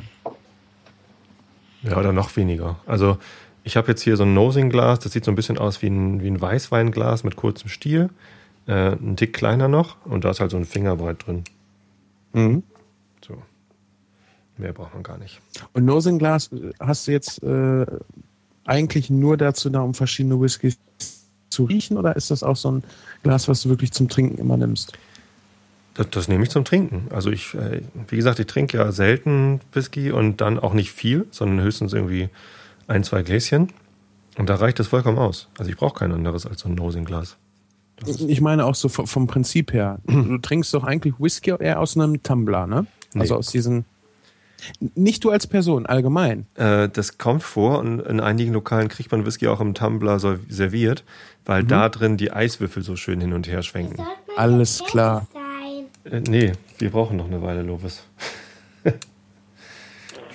[1.83, 2.77] Ja, oder noch weniger.
[2.85, 3.17] Also
[3.63, 6.21] ich habe jetzt hier so ein Nosing-Glas, das sieht so ein bisschen aus wie ein,
[6.21, 8.09] wie ein Weißweinglas mit kurzem Stiel.
[8.67, 11.43] Äh, ein Tick kleiner noch und da ist halt so ein Fingerbreit drin.
[12.33, 12.63] Mhm.
[13.25, 13.41] So.
[14.57, 15.39] Mehr braucht man gar nicht.
[15.73, 17.85] Und Nosing-Glas hast du jetzt äh,
[18.69, 20.77] eigentlich nur dazu da, um verschiedene Whiskys
[21.49, 22.83] zu riechen oder ist das auch so ein
[23.23, 24.93] Glas, was du wirklich zum Trinken immer nimmst?
[25.95, 27.07] Das, das nehme ich zum Trinken.
[27.09, 31.27] Also ich, äh, wie gesagt, ich trinke ja selten Whisky und dann auch nicht viel,
[31.31, 32.29] sondern höchstens irgendwie
[32.87, 33.69] ein, zwei Gläschen.
[34.37, 35.49] Und da reicht es vollkommen aus.
[35.57, 37.35] Also ich brauche kein anderes als so ein Nosing-Glas.
[38.05, 39.99] Ich meine auch so vom Prinzip her.
[40.07, 42.85] Du trinkst doch eigentlich Whisky eher aus einem Tumbler, ne?
[43.13, 43.21] Nee.
[43.21, 43.83] Also aus diesen
[44.95, 46.45] nicht du als Person, allgemein.
[46.55, 51.03] Äh, das kommt vor und in einigen Lokalen kriegt man Whisky auch im Tumbler serviert,
[51.45, 51.67] weil mhm.
[51.67, 54.03] da drin die Eiswürfel so schön hin und her schwenken.
[54.35, 55.27] Alles klar.
[56.05, 58.03] Äh, nee, wir brauchen noch eine Weile, Lovis.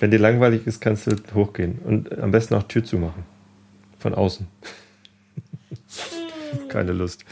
[0.00, 3.24] Wenn dir langweilig ist, kannst du hochgehen und am besten auch Tür zumachen.
[3.98, 4.46] Von außen.
[6.68, 7.24] Keine Lust.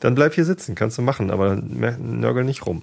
[0.00, 2.82] Dann bleib hier sitzen, kannst du machen, aber nörgel nicht rum.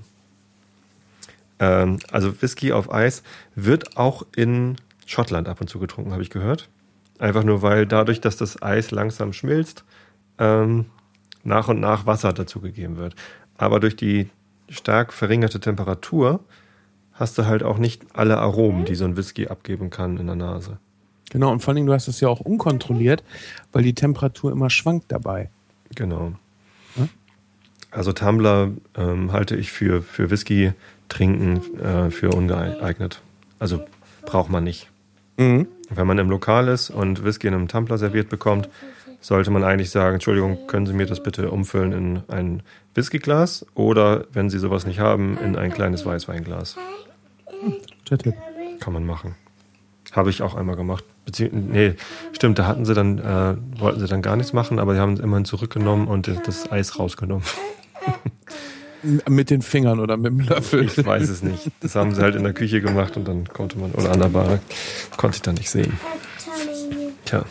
[1.62, 3.24] Ähm, also Whisky auf Eis
[3.56, 6.68] wird auch in Schottland ab und zu getrunken, habe ich gehört.
[7.20, 9.86] Einfach nur, weil dadurch, dass das Eis langsam schmilzt,
[10.40, 10.86] ähm,
[11.44, 13.16] nach und nach Wasser dazugegeben wird.
[13.58, 14.30] Aber durch die
[14.70, 16.40] stark verringerte Temperatur
[17.14, 20.36] hast du halt auch nicht alle Aromen, die so ein Whisky abgeben kann in der
[20.36, 20.80] Nase.
[21.30, 23.24] Genau, und vor allem, du hast es ja auch unkontrolliert,
[23.72, 25.50] weil die Temperatur immer schwankt dabei.
[25.96, 26.34] Genau.
[26.96, 27.10] Hm?
[27.92, 30.74] Also Tumbler ähm, halte ich für, für Whisky
[31.12, 33.22] trinken äh, für ungeeignet.
[33.60, 33.84] Also
[34.26, 34.90] braucht man nicht.
[35.38, 35.68] Mhm.
[35.90, 38.70] Wenn man im Lokal ist und Whisky in einem Tumbler serviert bekommt,
[39.20, 42.64] sollte man eigentlich sagen, Entschuldigung, können Sie mir das bitte umfüllen in ein
[42.96, 46.78] Whiskyglas oder, wenn Sie sowas nicht haben, in ein kleines Weißweinglas.
[48.80, 49.36] Kann man machen.
[50.14, 51.04] Habe ich auch einmal gemacht.
[51.26, 51.96] Bezieh nee,
[52.34, 55.14] stimmt, da hatten sie dann, äh, wollten sie dann gar nichts machen, aber sie haben
[55.14, 57.46] es immerhin zurückgenommen und das Eis rausgenommen.
[59.04, 60.86] Mit den Fingern oder mit dem Löffel?
[60.86, 61.72] Ich weiß es nicht.
[61.80, 64.30] Das haben sie halt in der Küche gemacht und dann konnte man, oder an der
[64.30, 64.60] Bar,
[65.18, 66.00] konnte ich dann nicht sehen.
[67.26, 67.46] Tja.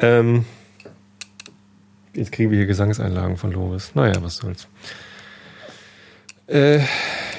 [0.00, 0.44] Ähm,
[2.14, 3.92] jetzt kriegen wir hier Gesangseinlagen von Loris.
[3.94, 4.68] Naja, was soll's.
[6.46, 6.80] Äh,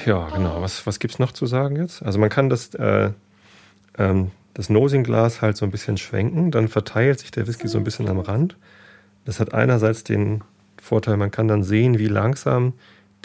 [0.05, 0.61] ja, genau.
[0.61, 2.03] Was, was gibt's noch zu sagen jetzt?
[2.03, 3.11] Also man kann das, äh,
[3.97, 7.83] ähm, das Nosing-Glas halt so ein bisschen schwenken, dann verteilt sich der Whisky so ein
[7.83, 8.57] bisschen am Rand.
[9.25, 10.43] Das hat einerseits den
[10.81, 12.73] Vorteil, man kann dann sehen, wie langsam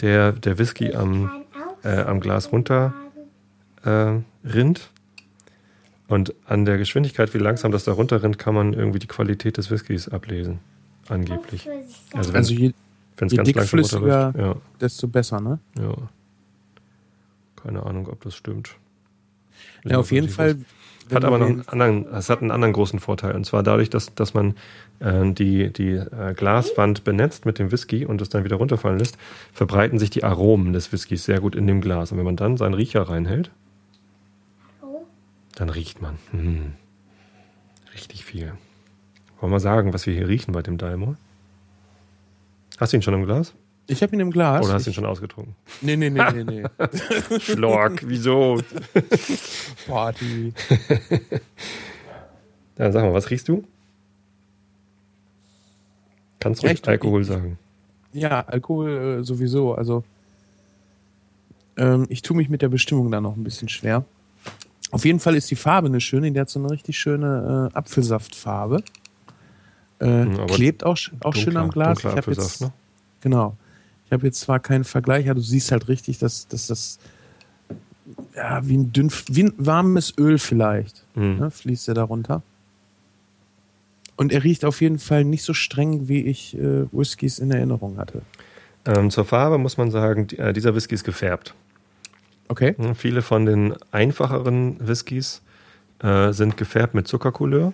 [0.01, 1.43] der, der Whisky am,
[1.83, 2.93] äh, am Glas runter
[3.83, 4.13] äh,
[4.47, 4.91] rinnt.
[6.07, 9.69] Und an der Geschwindigkeit, wie langsam das da runterrinnt, kann man irgendwie die Qualität des
[9.71, 10.59] Whiskys ablesen.
[11.09, 11.67] Angeblich.
[12.13, 12.73] Also, wenn, also je, je
[13.17, 14.55] ganz dickflüssiger, ja.
[14.79, 15.59] desto besser, ne?
[15.77, 15.95] Ja.
[17.61, 18.75] Keine Ahnung, ob das stimmt.
[19.83, 20.57] Ja, auf jeden Fall.
[21.13, 23.33] Hat aber noch einen anderen, es hat einen anderen großen Vorteil.
[23.35, 24.55] Und zwar dadurch, dass, dass man
[24.99, 29.17] die, die äh, Glaswand benetzt mit dem Whisky und es dann wieder runterfallen lässt,
[29.53, 32.11] verbreiten sich die Aromen des Whiskys sehr gut in dem Glas.
[32.11, 33.51] Und wenn man dann seinen Riecher reinhält,
[35.55, 36.17] dann riecht man.
[36.31, 36.73] Hm,
[37.93, 38.53] richtig viel.
[39.39, 41.15] Wollen wir sagen, was wir hier riechen bei dem Dalmor?
[42.79, 43.53] Hast du ihn schon im Glas?
[43.87, 44.65] Ich habe ihn im Glas.
[44.65, 45.55] Oder hast du ihn schon ausgetrunken?
[45.81, 46.63] Nee, nee, nee, nee, nee.
[47.39, 48.61] Schlork, wieso?
[49.87, 50.53] Party.
[52.77, 53.63] ja, sag mal, was riechst du?
[56.39, 56.87] Kannst du Echt?
[56.87, 57.57] Alkohol sagen?
[58.13, 59.73] Ja, Alkohol äh, sowieso.
[59.73, 60.03] Also
[61.77, 64.05] ähm, ich tue mich mit der Bestimmung da noch ein bisschen schwer.
[64.91, 66.31] Auf jeden Fall ist die Farbe eine schöne.
[66.31, 68.83] Die hat so eine richtig schöne äh, Apfelsaftfarbe.
[69.99, 71.99] Äh, hm, klebt auch, auch dunkler, schön am Glas.
[71.99, 72.71] Ich habe jetzt, ne?
[73.21, 73.57] Genau.
[74.05, 76.99] Ich habe jetzt zwar keinen Vergleich, aber du siehst halt richtig, dass, dass das
[78.35, 81.37] ja, wie ein dünn, wie ein warmes Öl vielleicht, mhm.
[81.39, 82.41] ne, fließt ja darunter.
[84.17, 87.97] Und er riecht auf jeden Fall nicht so streng, wie ich äh, Whiskys in Erinnerung
[87.97, 88.23] hatte.
[88.85, 91.53] Ähm, zur Farbe muss man sagen, äh, dieser Whisky ist gefärbt.
[92.47, 92.75] Okay.
[92.77, 95.41] Hm, Viele von den einfacheren Whiskys
[96.01, 97.73] äh, sind gefärbt mit Zuckercouleur.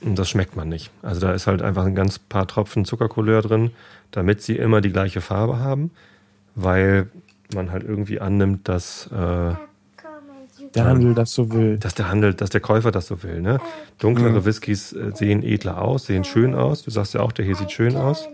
[0.00, 0.90] Und das schmeckt man nicht.
[1.02, 3.70] Also da ist halt einfach ein ganz paar Tropfen Zuckercouleur drin,
[4.12, 5.90] damit sie immer die gleiche Farbe haben,
[6.54, 7.08] weil
[7.54, 9.54] man halt irgendwie annimmt, dass, äh,
[10.74, 11.78] Der Handel das so will.
[11.78, 13.40] dass der Handel, dass der Käufer das so will.
[13.40, 13.58] Ne?
[13.98, 16.82] Dunklere Whiskys äh, sehen edler aus, sehen schön aus.
[16.82, 18.28] Du sagst ja auch, der hier sieht schön aus.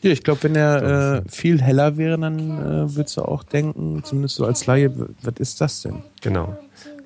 [0.00, 4.00] Ja, ich glaube, wenn er äh, viel heller wäre, dann äh, würdest du auch denken,
[4.04, 4.92] zumindest so als Laie,
[5.22, 6.04] was ist das denn?
[6.20, 6.56] Genau.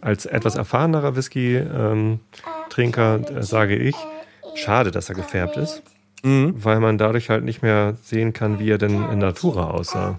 [0.03, 3.97] Als etwas erfahrenerer Whisky-Trinker äh, sage ich,
[4.57, 5.83] schade, dass er gefärbt ist,
[6.23, 10.19] weil man dadurch halt nicht mehr sehen kann, wie er denn in Natura aussah.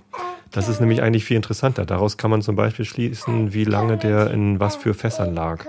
[0.53, 1.83] Das ist nämlich eigentlich viel interessanter.
[1.83, 5.65] Daraus kann man zum Beispiel schließen, wie lange der in was für Fässern lag.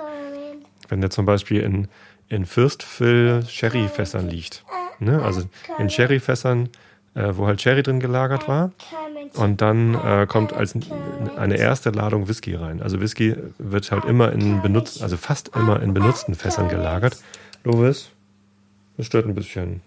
[0.89, 1.89] Wenn der zum Beispiel in,
[2.29, 4.63] in Fürstfill Sherry-Fässern liegt.
[4.99, 5.23] Ne?
[5.23, 5.43] Also
[5.79, 6.69] in Sherry-Fässern,
[7.15, 8.73] äh, wo halt Sherry drin gelagert war.
[9.35, 10.77] Und dann äh, kommt als
[11.37, 12.83] eine erste Ladung Whisky rein.
[12.83, 17.17] Also Whisky wird halt immer in benutzt, also fast immer in benutzten Fässern gelagert.
[17.65, 18.11] Lovis,
[18.99, 19.81] das stört ein bisschen.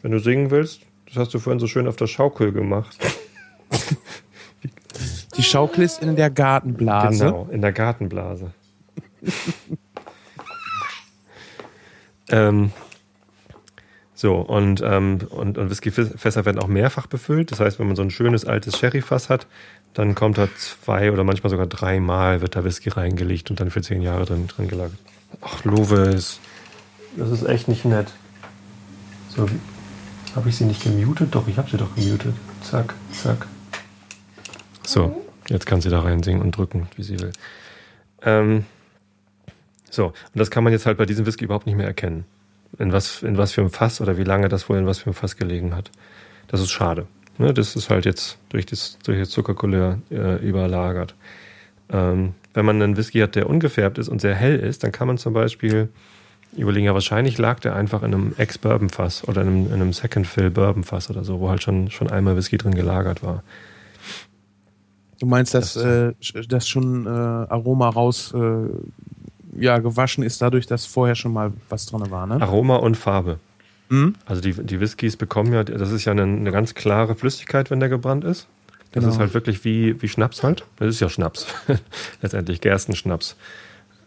[0.00, 2.96] Wenn du singen willst, das hast du vorhin so schön auf der Schaukel gemacht.
[5.36, 7.26] Die Schaukel ist in der Gartenblase.
[7.26, 8.50] Genau, in der Gartenblase.
[12.30, 12.72] ähm,
[14.14, 17.52] so, und, ähm, und, und Whiskyfässer werden auch mehrfach befüllt.
[17.52, 19.46] Das heißt, wenn man so ein schönes altes Sherryfass hat,
[19.94, 23.80] dann kommt da zwei oder manchmal sogar dreimal wird da Whisky reingelegt und dann für
[23.80, 24.98] zehn Jahre drin, drin gelagert.
[25.40, 26.40] Ach, Lovis,
[27.16, 28.08] das ist echt nicht nett.
[29.28, 29.48] So,
[30.34, 31.34] habe ich sie nicht gemutet?
[31.34, 32.34] Doch, ich habe sie doch gemutet.
[32.62, 33.46] Zack, zack.
[34.88, 37.32] So, jetzt kann sie da rein singen und drücken, wie sie will.
[38.22, 38.64] Ähm,
[39.90, 42.24] so, und das kann man jetzt halt bei diesem Whisky überhaupt nicht mehr erkennen.
[42.78, 45.06] In was, in was für einem Fass oder wie lange das wohl in was für
[45.06, 45.90] einem Fass gelegen hat.
[46.46, 47.06] Das ist schade.
[47.36, 51.14] Ne, das ist halt jetzt durch das, durch das Zuckercouleur äh, überlagert.
[51.92, 55.06] Ähm, wenn man einen Whisky hat, der ungefärbt ist und sehr hell ist, dann kann
[55.06, 55.90] man zum Beispiel
[56.56, 61.10] überlegen, ja, wahrscheinlich lag der einfach in einem Ex-Bourbon-Fass oder in einem, in einem Second-Fill-Bourbon-Fass
[61.10, 63.42] oder so, wo halt schon, schon einmal Whisky drin gelagert war.
[65.18, 65.84] Du meinst, dass Das-
[66.34, 68.68] äh, das schon äh, Aroma raus äh,
[69.60, 72.40] ja, gewaschen ist, dadurch, dass vorher schon mal was drin war, ne?
[72.40, 73.38] Aroma und Farbe.
[73.88, 74.14] Mhm.
[74.26, 77.80] Also die, die Whiskys bekommen ja, das ist ja eine, eine ganz klare Flüssigkeit, wenn
[77.80, 78.46] der gebrannt ist.
[78.92, 79.12] Das Genau.
[79.14, 80.64] ist halt wirklich wie, wie Schnaps halt.
[80.76, 81.46] Das ist ja Schnaps.
[82.22, 83.36] Letztendlich Gerstenschnaps.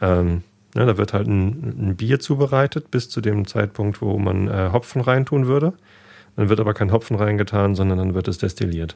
[0.02, 0.44] Ähm,
[0.76, 4.70] ne, da wird halt ein, ein Bier zubereitet bis zu dem Zeitpunkt, wo man äh,
[4.72, 5.74] Hopfen reintun würde.
[6.36, 8.96] Dann wird aber kein Hopfen reingetan, sondern dann wird es destilliert.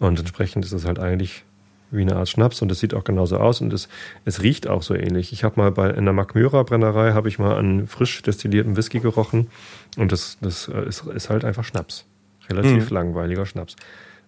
[0.00, 1.44] Und entsprechend ist es halt eigentlich
[1.92, 3.88] wie eine Art Schnaps und es sieht auch genauso aus und es,
[4.24, 5.32] es riecht auch so ähnlich.
[5.32, 9.00] Ich habe mal bei in der Magmyra Brennerei habe ich mal an frisch destillierten Whisky
[9.00, 9.48] gerochen
[9.96, 12.04] und das, das äh, ist, ist halt einfach Schnaps.
[12.48, 12.94] Relativ Mhm.
[12.94, 13.76] langweiliger Schnaps.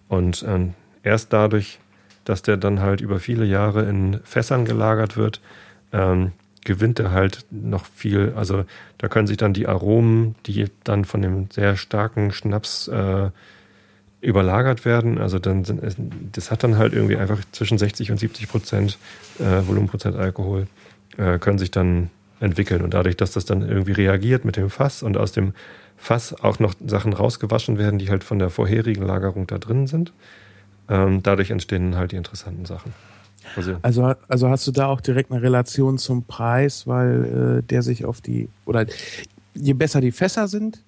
[0.09, 1.79] Und ähm, erst dadurch,
[2.25, 5.41] dass der dann halt über viele Jahre in Fässern gelagert wird,
[5.91, 6.33] ähm,
[6.65, 8.33] gewinnt er halt noch viel.
[8.35, 8.65] Also
[8.97, 13.29] da können sich dann die Aromen, die dann von dem sehr starken Schnaps äh,
[14.23, 15.17] überlagert werden.
[15.17, 15.63] Also dann
[16.31, 18.97] das hat dann halt irgendwie einfach zwischen 60 und 70 Prozent
[19.39, 20.67] äh, Volumenprozent Alkohol
[21.17, 22.09] äh, können sich dann
[22.39, 22.81] entwickeln.
[22.81, 25.53] Und dadurch, dass das dann irgendwie reagiert mit dem Fass und aus dem
[25.97, 30.11] Fass auch noch Sachen rausgewaschen werden, die halt von der vorherigen Lagerung da drin sind,
[30.89, 32.93] ähm, dadurch entstehen halt die interessanten Sachen.
[33.55, 37.81] Also, Also, also hast du da auch direkt eine Relation zum Preis, weil äh, der
[37.81, 38.85] sich auf die, oder
[39.53, 40.81] je besser die Fässer sind,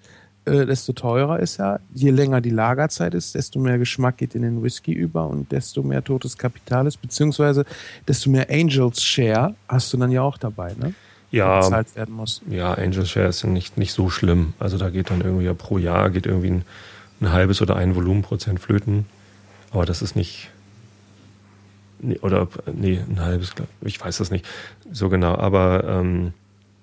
[0.45, 1.79] äh, desto teurer ist er.
[1.93, 5.83] Je länger die Lagerzeit ist, desto mehr Geschmack geht in den Whisky über und desto
[5.83, 7.65] mehr totes Kapital ist, beziehungsweise
[8.07, 10.93] desto mehr Angels Share hast du dann ja auch dabei, ne?
[11.35, 12.41] ja, Bezahlt werden muss.
[12.49, 14.53] Ja, Angel Share ist ja nicht, nicht so schlimm.
[14.57, 16.65] Also da geht dann irgendwie ja pro Jahr geht irgendwie ein,
[17.21, 19.05] ein halbes oder ein Volumenprozent flöten.
[19.71, 20.49] Aber das ist nicht.
[21.99, 24.45] Nee, oder nee, ein halbes, ich weiß das nicht
[24.91, 26.33] so genau, aber ähm,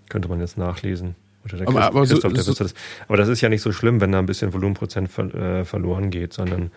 [0.09, 1.15] könnte man jetzt nachlesen.
[1.45, 2.75] Oder der Aber- Christ- aber so- Christoph, der so- das.
[3.09, 6.11] aber das ist ja nicht so schlimm, wenn da ein bisschen Volumenprozent ver, äh, verloren
[6.11, 6.71] geht, sondern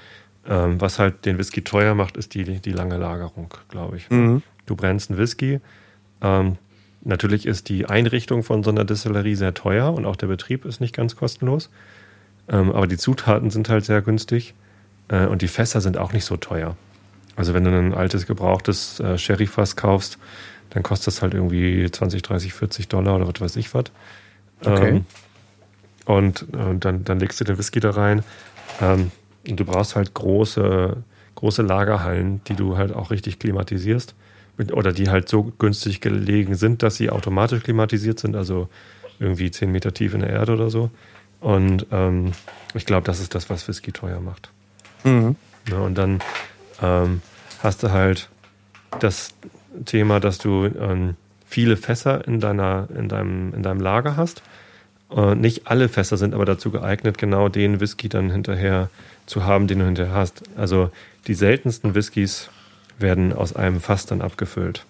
[0.48, 4.10] ähm, was halt den Whisky teuer macht, ist die, die lange Lagerung, glaube ich.
[4.12, 4.44] Mhm.
[4.68, 5.60] Du brennst einen Whisky.
[6.22, 6.58] Ähm,
[7.04, 10.82] natürlich ist die Einrichtung von so einer Distillerie sehr teuer und auch der Betrieb ist
[10.82, 11.70] nicht ganz kostenlos.
[12.48, 14.54] Ähm, aber die Zutaten sind halt sehr günstig
[15.08, 16.76] äh, und die Fässer sind auch nicht so teuer.
[17.36, 20.20] Also wenn du ein altes, gebrauchtes äh, Sherryfass kaufst,
[20.70, 23.86] dann kostet das halt irgendwie 20, 30, 40 Dollar oder was weiß ich was.
[24.62, 24.90] Okay.
[24.90, 25.06] Ähm,
[26.06, 28.24] und äh, dann, dann legst du den Whisky da rein.
[28.82, 29.12] Ähm,
[29.48, 30.98] und du brauchst halt große,
[31.36, 34.16] große Lagerhallen, die du halt auch richtig klimatisierst,
[34.72, 38.70] oder die halt so günstig gelegen sind, dass sie automatisch klimatisiert sind, also
[39.20, 40.90] irgendwie 10 Meter tief in der Erde oder so.
[41.42, 42.32] Und ähm,
[42.74, 44.50] ich glaube, das ist das, was Whisky teuer macht.
[45.04, 45.36] Mhm.
[45.70, 46.20] Ja, und dann
[46.82, 47.22] ähm,
[47.62, 48.30] hast du halt
[49.00, 49.34] das
[49.86, 51.16] Thema, dass du ähm,
[51.46, 54.42] viele Fässer in, deiner, in, deinem, in deinem Lager hast.
[55.12, 58.90] Äh, nicht alle Fässer sind aber dazu geeignet, genau den Whisky dann hinterher
[59.26, 60.44] zu haben, den du hinterher hast.
[60.58, 60.92] Also
[61.28, 62.50] die seltensten Whiskys
[62.98, 64.86] werden aus einem Fass dann abgefüllt.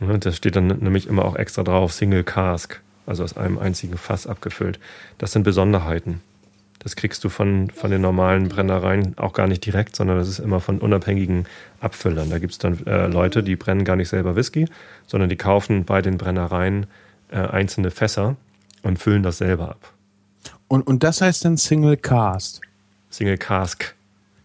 [0.00, 3.96] Und das steht dann nämlich immer auch extra drauf, Single Cask, also aus einem einzigen
[3.96, 4.78] Fass abgefüllt.
[5.18, 6.20] Das sind Besonderheiten.
[6.82, 10.40] Das kriegst du von, von den normalen Brennereien auch gar nicht direkt, sondern das ist
[10.40, 11.46] immer von unabhängigen
[11.80, 12.28] Abfüllern.
[12.28, 14.66] Da gibt es dann äh, Leute, die brennen gar nicht selber Whisky,
[15.06, 16.86] sondern die kaufen bei den Brennereien
[17.30, 18.36] äh, einzelne Fässer
[18.82, 19.92] und füllen das selber ab.
[20.66, 22.60] Und, und das heißt dann Single Cast?
[23.10, 23.94] Single Cask.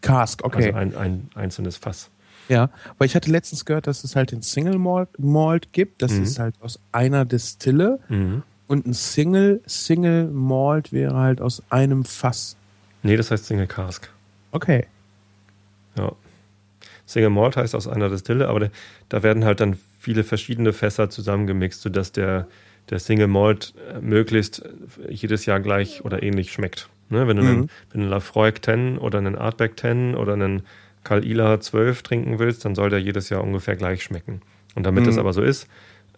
[0.01, 0.73] Cask, okay.
[0.73, 2.09] Also ein, ein einzelnes Fass.
[2.49, 6.01] Ja, weil ich hatte letztens gehört, dass es halt den Single Malt, Malt gibt.
[6.01, 6.23] Das mhm.
[6.23, 7.99] ist halt aus einer Distille.
[8.09, 8.43] Mhm.
[8.67, 12.57] Und ein Single, Single Malt wäre halt aus einem Fass.
[13.03, 14.09] Nee, das heißt Single Cask.
[14.51, 14.85] Okay.
[15.97, 16.11] Ja.
[17.05, 18.69] Single Malt heißt aus einer Distille, aber
[19.07, 22.47] da werden halt dann viele verschiedene Fässer zusammengemixt, sodass der,
[22.89, 24.63] der Single Malt äh, möglichst
[25.09, 26.89] jedes Jahr gleich oder ähnlich schmeckt.
[27.09, 27.27] Ne?
[27.27, 27.49] Wenn du mhm.
[27.49, 30.63] einen, wenn einen Lafroig 10 oder einen Artback 10 oder einen
[31.03, 34.41] Kalila 12 trinken willst, dann soll der jedes Jahr ungefähr gleich schmecken.
[34.75, 35.07] Und damit mhm.
[35.07, 35.67] das aber so ist,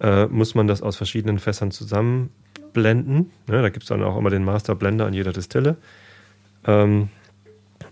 [0.02, 3.32] äh, muss man das aus verschiedenen Fässern zusammenblenden.
[3.48, 5.78] Ne, da gibt es dann auch immer den Master Blender an jeder Distille.
[6.66, 7.10] Ähm,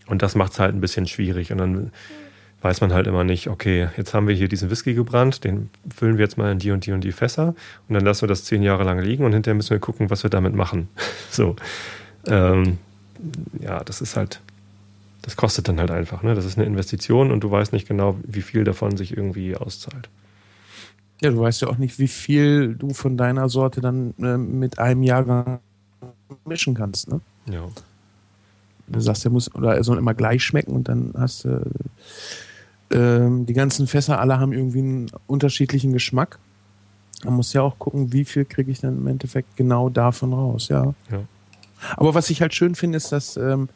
[0.07, 1.51] und das macht es halt ein bisschen schwierig.
[1.51, 1.91] Und dann
[2.61, 6.17] weiß man halt immer nicht, okay, jetzt haben wir hier diesen Whisky gebrannt, den füllen
[6.17, 7.55] wir jetzt mal in die und die und die Fässer
[7.87, 10.23] und dann lassen wir das zehn Jahre lang liegen und hinterher müssen wir gucken, was
[10.23, 10.89] wir damit machen.
[11.29, 11.55] so.
[12.25, 12.79] Ähm,
[13.59, 14.41] ja, das ist halt,
[15.21, 16.23] das kostet dann halt einfach.
[16.23, 16.35] Ne?
[16.35, 20.09] Das ist eine Investition und du weißt nicht genau, wie viel davon sich irgendwie auszahlt.
[21.21, 24.77] Ja, du weißt ja auch nicht, wie viel du von deiner Sorte dann äh, mit
[24.79, 25.59] einem Jahrgang
[26.45, 27.21] mischen kannst, ne?
[27.49, 27.67] Ja.
[28.87, 31.61] Du sagst, er muss oder er soll immer gleich schmecken und dann hast du
[32.89, 36.39] äh, die ganzen Fässer alle haben irgendwie einen unterschiedlichen Geschmack.
[37.25, 40.69] Man muss ja auch gucken, wie viel kriege ich dann im Endeffekt genau davon raus,
[40.69, 40.93] ja.
[41.11, 41.21] ja.
[41.95, 43.69] Aber was ich halt schön finde, ist, dass ähm,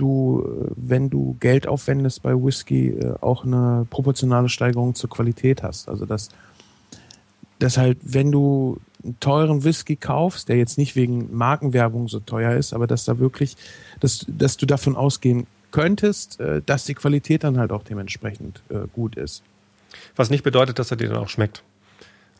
[0.00, 5.62] du, äh, wenn du Geld aufwendest bei Whisky, äh, auch eine proportionale Steigerung zur Qualität
[5.62, 5.88] hast.
[5.88, 6.28] Also dass,
[7.58, 12.56] dass halt, wenn du einen teuren Whisky kaufst, der jetzt nicht wegen Markenwerbung so teuer
[12.56, 13.56] ist, aber dass da wirklich,
[14.00, 19.16] dass, dass du davon ausgehen könntest, äh, dass die Qualität dann halt auch dementsprechend gut
[19.16, 19.42] ist.
[20.16, 21.64] Was nicht bedeutet, dass er dir dann auch schmeckt.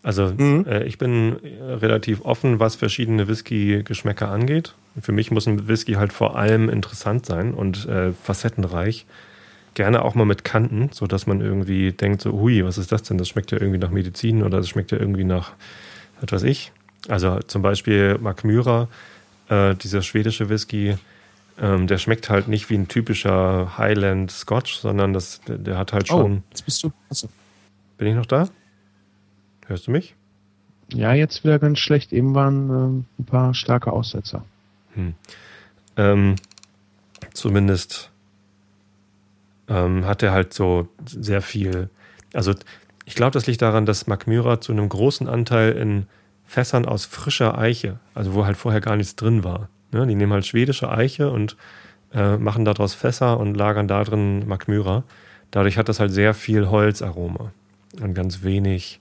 [0.02, 0.64] Also mhm.
[0.66, 4.74] äh, ich bin relativ offen, was verschiedene Whisky-Geschmäcker angeht.
[5.00, 9.06] Für mich muss ein Whisky halt vor allem interessant sein und äh, facettenreich.
[9.74, 13.18] Gerne auch mal mit Kanten, sodass man irgendwie denkt, so, hui, was ist das denn?
[13.18, 15.52] Das schmeckt ja irgendwie nach Medizin oder das schmeckt ja irgendwie nach,
[16.20, 16.72] was weiß ich.
[17.08, 18.88] Also zum Beispiel Mark Myra,
[19.48, 20.96] äh, dieser schwedische Whisky,
[21.60, 25.92] ähm, der schmeckt halt nicht wie ein typischer Highland Scotch, sondern das, der, der hat
[25.92, 26.38] halt oh, schon.
[26.38, 26.90] Oh, jetzt bist du.
[27.10, 27.28] Achso.
[27.98, 28.48] Bin ich noch da?
[29.70, 30.16] Hörst du mich?
[30.92, 32.12] Ja, jetzt wieder ganz schlecht.
[32.12, 34.44] Eben waren ähm, ein paar starke Aussetzer.
[34.94, 35.14] Hm.
[35.96, 36.34] Ähm,
[37.32, 38.10] zumindest
[39.68, 41.88] ähm, hat er halt so sehr viel.
[42.34, 42.52] Also,
[43.04, 46.06] ich glaube, das liegt daran, dass Magmyra zu einem großen Anteil in
[46.46, 49.68] Fässern aus frischer Eiche, also wo halt vorher gar nichts drin war.
[49.92, 50.04] Ne?
[50.08, 51.56] Die nehmen halt schwedische Eiche und
[52.12, 55.04] äh, machen daraus Fässer und lagern da drin Magmyra.
[55.52, 57.52] Dadurch hat das halt sehr viel Holzaroma
[58.00, 59.00] und ganz wenig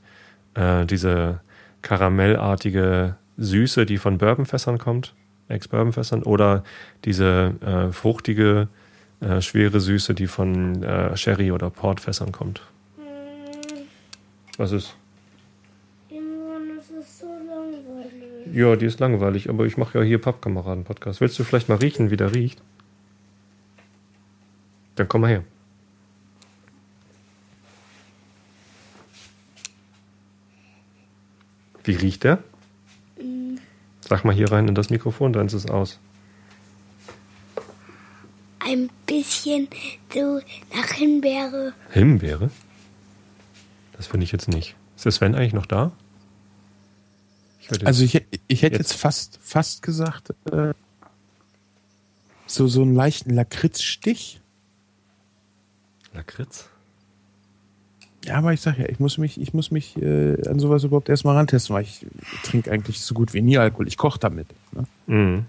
[0.56, 1.42] äh, diese
[1.82, 5.14] karamellartige Süße, die von Bourbonfässern kommt,
[5.48, 6.64] Ex-Bourbonfässern, oder
[7.06, 8.68] diese äh, fruchtige,
[9.22, 12.62] äh, schwere Süße, die von äh, Sherry- oder Portfässern kommt.
[14.58, 14.96] Was ist?
[18.52, 21.22] Ja, die ist langweilig, aber ich mache ja hier Pappkameraden-Podcast.
[21.22, 22.62] Willst du vielleicht mal riechen, wie der riecht?
[24.96, 25.44] Dann komm mal her.
[31.90, 32.44] Wie riecht der?
[33.20, 33.56] Mm.
[34.08, 35.98] Sag mal hier rein in das Mikrofon, dann ist es aus.
[38.60, 39.68] Ein bisschen
[40.14, 40.40] so
[40.72, 41.74] nach Himbeere.
[41.90, 42.52] Himbeere?
[43.94, 44.76] Das finde ich jetzt nicht.
[44.98, 45.92] Ist der Sven eigentlich noch da?
[47.60, 50.76] Ich also ich, ich hätte jetzt, jetzt, fast, fast gesagt, äh,
[52.46, 54.42] so, so einen leichten Lakritzstich.
[56.14, 56.70] Lakritz?
[58.26, 61.10] Ja, aber ich sag ja, ich muss mich, ich muss mich äh, an sowas überhaupt
[61.10, 62.06] erstmal rantesten, weil ich
[62.44, 63.88] trinke eigentlich so gut wie nie Alkohol.
[63.88, 64.48] Ich koche damit.
[64.72, 64.86] Ne?
[65.08, 65.46] Mhm.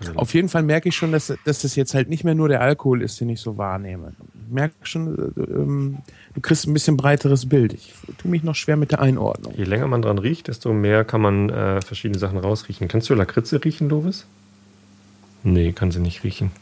[0.00, 2.48] Also Auf jeden Fall merke ich schon, dass, dass das jetzt halt nicht mehr nur
[2.48, 4.12] der Alkohol ist, den ich so wahrnehme.
[4.48, 5.98] merke schon, äh, ähm,
[6.34, 7.72] du kriegst ein bisschen breiteres Bild.
[7.72, 9.54] Ich tue mich noch schwer mit der Einordnung.
[9.56, 12.86] Je länger man dran riecht, desto mehr kann man äh, verschiedene Sachen rausriechen.
[12.86, 14.24] Kannst du Lakritze riechen, Lovis?
[15.42, 16.52] Nee, kann sie nicht riechen.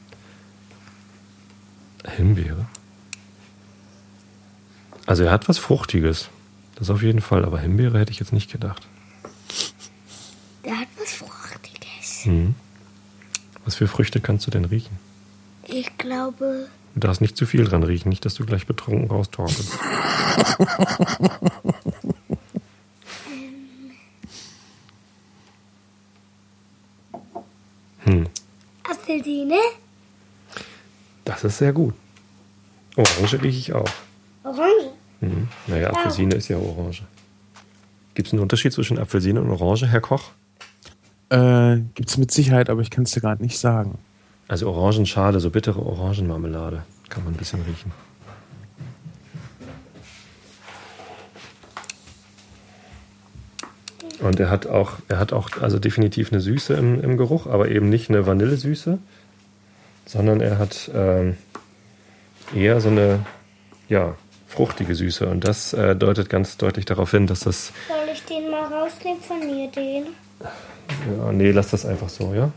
[2.17, 2.67] Himbeere?
[5.07, 6.29] Also er hat was Fruchtiges.
[6.75, 8.87] Das auf jeden Fall, aber Himbeere hätte ich jetzt nicht gedacht.
[10.65, 12.25] Der hat was Fruchtiges.
[12.25, 12.55] Hm.
[13.65, 14.99] Was für Früchte kannst du denn riechen?
[15.67, 19.71] Ich glaube, Du darfst nicht zu viel dran riechen, nicht, dass du gleich betrunken raustorkelst.
[28.05, 28.27] Hm,
[28.85, 29.59] Apfelsine,
[31.25, 31.95] das ist sehr gut.
[32.97, 33.91] Orange rieche ich auch.
[36.17, 37.03] Apfelsine ist ja Orange.
[38.15, 40.31] Gibt es einen Unterschied zwischen Apfelsine und Orange, Herr Koch?
[41.29, 43.99] Äh, gibt's mit Sicherheit, aber ich kann es dir gerade nicht sagen.
[44.49, 46.85] Also Orangenschale, so bittere Orangenmarmelade.
[47.11, 47.93] Kann man ein bisschen riechen.
[54.21, 57.69] Und er hat auch, er hat auch also definitiv eine Süße im, im Geruch, aber
[57.69, 58.99] eben nicht eine Vanillesüße,
[60.07, 61.37] sondern er hat ähm,
[62.55, 63.21] eher so eine
[63.91, 64.17] ja,
[64.57, 65.27] fruchtige Süße.
[65.27, 67.73] Und das äh, deutet ganz deutlich darauf hin, dass das.
[67.89, 70.07] Soll ich den mal rausnehmen von mir, den?
[70.41, 72.51] Ja, nee, lass das einfach so, ja?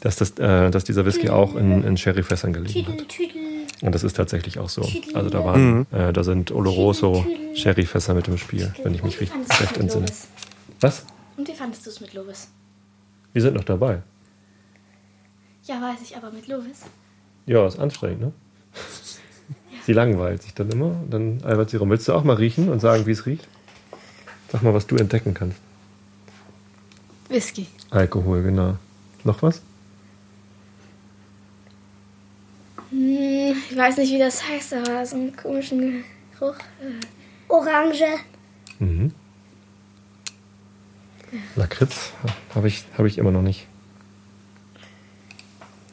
[0.00, 3.08] Dass, das, äh, dass dieser Whisky auch in, in Sherryfässern gelegen hat.
[3.08, 3.42] Tüdel, Tüdel.
[3.80, 4.88] Und das ist tatsächlich auch so.
[5.14, 9.32] Also da waren, äh, da sind Oloroso Sherryfässer mit im Spiel, wenn ich mich recht
[9.36, 10.06] mit entsinne.
[10.80, 11.04] Was?
[11.36, 12.48] Und wie fandest du es mit Lovis?
[13.32, 14.02] Wir sind noch dabei.
[15.64, 16.82] Ja, weiß ich, aber mit Lovis.
[17.46, 18.32] Ja, ist anstrengend, ne?
[19.88, 21.02] Sie langweilt sich dann immer.
[21.08, 23.48] Dann, Albert Sirum, willst du auch mal riechen und sagen, wie es riecht?
[24.52, 25.56] Sag mal, was du entdecken kannst.
[27.30, 27.68] Whisky.
[27.88, 28.76] Alkohol, genau.
[29.24, 29.62] Noch was?
[32.90, 36.04] Hm, ich weiß nicht, wie das heißt, aber so einen komischen
[36.38, 36.58] Geruch.
[36.82, 37.00] Äh,
[37.48, 38.04] Orange.
[38.80, 39.14] Mhm.
[41.56, 42.12] Lakritz
[42.54, 43.66] habe ich, hab ich immer noch nicht.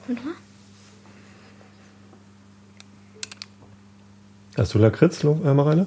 [0.10, 0.34] Und mal?
[4.58, 5.86] Hast du Lakritz, äh, Mareile?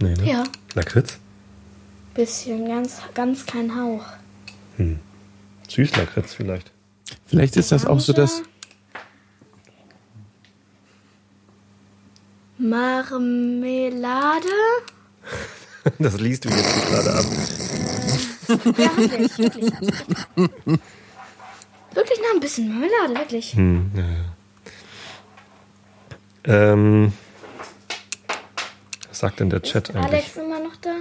[0.00, 0.24] Nee, ne?
[0.26, 0.44] Ja.
[0.74, 1.18] Lakritz?
[2.14, 4.04] Bisschen, ganz, ganz klein Hauch.
[5.68, 6.70] Süßlakritz vielleicht.
[7.26, 8.42] Vielleicht ist das auch so, dass.
[12.58, 14.48] Marmelade?
[15.98, 17.24] Das liest du jetzt nicht gerade ab.
[18.78, 19.72] Ja, wirklich, wirklich.
[21.94, 23.54] Wirklich noch ein bisschen Marmelade, wirklich.
[23.54, 24.02] Hm, ja,
[26.46, 26.72] ja.
[26.72, 27.12] Ähm,
[29.14, 30.12] was sagt denn der Chat Ist eigentlich?
[30.12, 30.96] Alex immer noch da?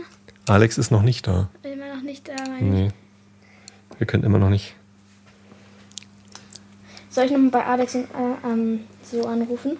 [0.47, 1.49] Alex ist noch nicht da.
[1.63, 2.61] Immer noch nicht da, meine ich.
[2.61, 2.89] Nee.
[3.97, 4.75] Wir können immer noch nicht.
[7.09, 9.77] Soll ich nochmal bei Alex und, äh, ähm, so anrufen?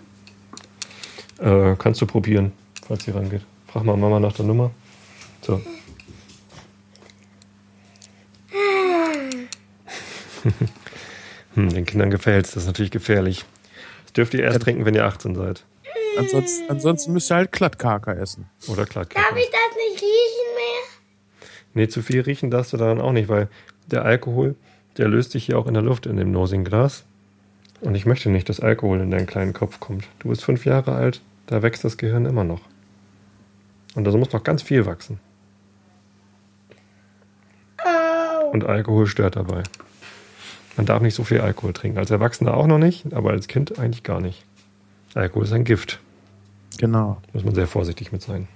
[1.38, 2.54] Äh, kannst du probieren,
[2.88, 3.44] falls sie rangeht.
[3.68, 4.72] Frag mal Mama nach der Nummer.
[5.44, 5.62] So.
[11.54, 12.54] hm, den Kindern gefällt's.
[12.54, 13.46] Das ist natürlich gefährlich.
[14.06, 15.66] Das dürft ihr erst trinken, wenn ihr 18 seid.
[16.18, 18.50] Ansonsten, ansonsten müsst ihr halt Klattkaka essen.
[18.68, 19.06] Oder klar.
[19.06, 21.48] Darf ich das nicht riechen mehr?
[21.74, 23.50] Nee, zu viel riechen darfst du daran auch nicht, weil
[23.88, 24.56] der Alkohol,
[24.98, 27.04] der löst sich hier auch in der Luft in dem Nosing-Glas.
[27.82, 30.06] Und ich möchte nicht, dass Alkohol in deinen kleinen Kopf kommt.
[30.20, 32.62] Du bist fünf Jahre alt, da wächst das Gehirn immer noch.
[33.96, 35.20] Und da muss noch ganz viel wachsen.
[37.84, 38.52] Oh.
[38.52, 39.64] Und Alkohol stört dabei.
[40.78, 42.00] Man darf nicht so viel Alkohol trinken.
[42.00, 44.44] Als Erwachsener auch noch nicht, aber als Kind eigentlich gar nicht.
[45.16, 46.00] Alkohol ist ein Gift.
[46.78, 47.22] Genau.
[47.34, 48.48] Muss man sehr vorsichtig mit sein.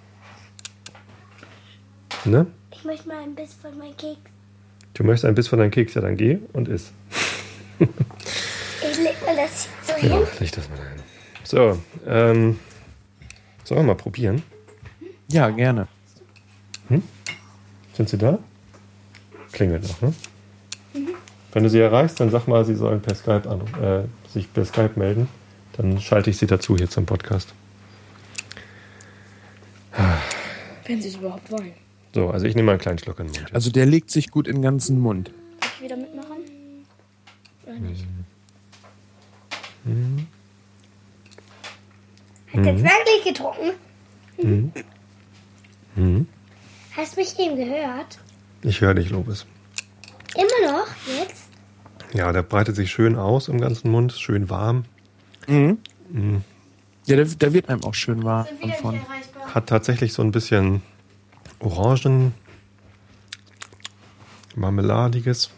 [2.25, 2.47] Ne?
[2.71, 4.19] Ich möchte mal ein bisschen von meinem Keks.
[4.93, 6.91] Du möchtest ein Biss von deinem Keks, ja dann geh und iss.
[7.79, 10.27] Ich leg mal das hier so Ja, hin.
[10.39, 10.99] leg das mal dahin.
[11.43, 12.59] So, ähm,
[13.63, 14.41] sollen wir mal probieren?
[15.29, 15.87] Ja, gerne.
[17.93, 18.39] Sind sie da?
[19.51, 20.13] Klingelt noch, ne?
[21.53, 24.65] Wenn du sie erreichst, dann sag mal, sie sollen per Skype an, äh, sich per
[24.65, 25.27] Skype melden.
[25.77, 27.53] Dann schalte ich sie dazu hier zum Podcast.
[30.85, 31.73] Wenn sie es überhaupt wollen.
[32.13, 33.53] So, also ich nehme mal einen kleinen Schluck in den Mund.
[33.53, 35.31] Also der legt sich gut in den ganzen Mund.
[35.59, 36.37] Darf ich wieder mitmachen?
[37.65, 38.05] Oder nicht?
[42.53, 43.71] Hat jetzt wirklich getrunken?
[45.95, 46.27] Mhm.
[46.95, 48.19] Hast du mich eben gehört?
[48.63, 49.45] Ich höre dich, Lobes.
[50.35, 50.87] Immer noch?
[51.19, 51.49] Jetzt?
[52.13, 54.85] Ja, der breitet sich schön aus im ganzen Mund, schön warm.
[57.05, 58.47] Ja, der, der wird einem auch schön warm
[58.81, 58.99] von.
[59.53, 60.81] Hat tatsächlich so ein bisschen
[61.59, 62.33] Orangen,
[64.55, 65.51] Marmeladiges.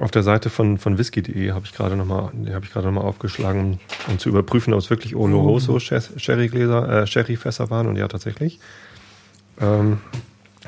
[0.00, 3.78] Auf der Seite von, von whisky.de habe ich gerade nochmal hab noch aufgeschlagen,
[4.08, 7.86] um zu überprüfen, ob es wirklich Oloroso Sherrygläser, äh, Sherryfässer waren.
[7.86, 8.58] Und ja, tatsächlich.
[9.60, 9.98] Ähm,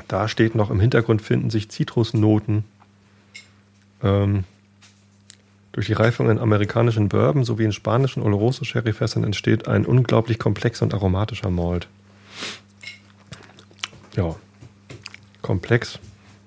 [0.07, 2.63] da steht noch, im Hintergrund finden sich Zitrusnoten.
[4.01, 4.45] Ähm,
[5.77, 10.81] durch die Reifung in amerikanischen Bourbon sowie in spanischen Oloroso Sherryfässern entsteht ein unglaublich komplexer
[10.81, 11.87] und aromatischer Malt.
[14.15, 14.35] Ja,
[15.43, 15.99] komplex.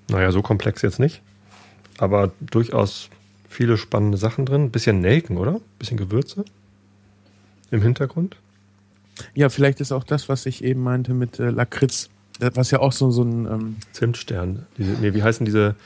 [0.09, 1.23] Naja, so komplex jetzt nicht.
[1.97, 3.09] Aber durchaus
[3.49, 4.73] viele spannende Sachen drin.
[4.73, 5.61] Bisschen Nelken, oder?
[5.79, 6.45] Bisschen Gewürze
[7.71, 8.35] im Hintergrund.
[9.35, 12.11] Ja, vielleicht ist auch das, was ich eben meinte mit äh, Lakritz,
[12.41, 14.67] was ja auch so, so ein ähm Zimtstern.
[14.77, 15.77] Diese, nee, wie heißen diese,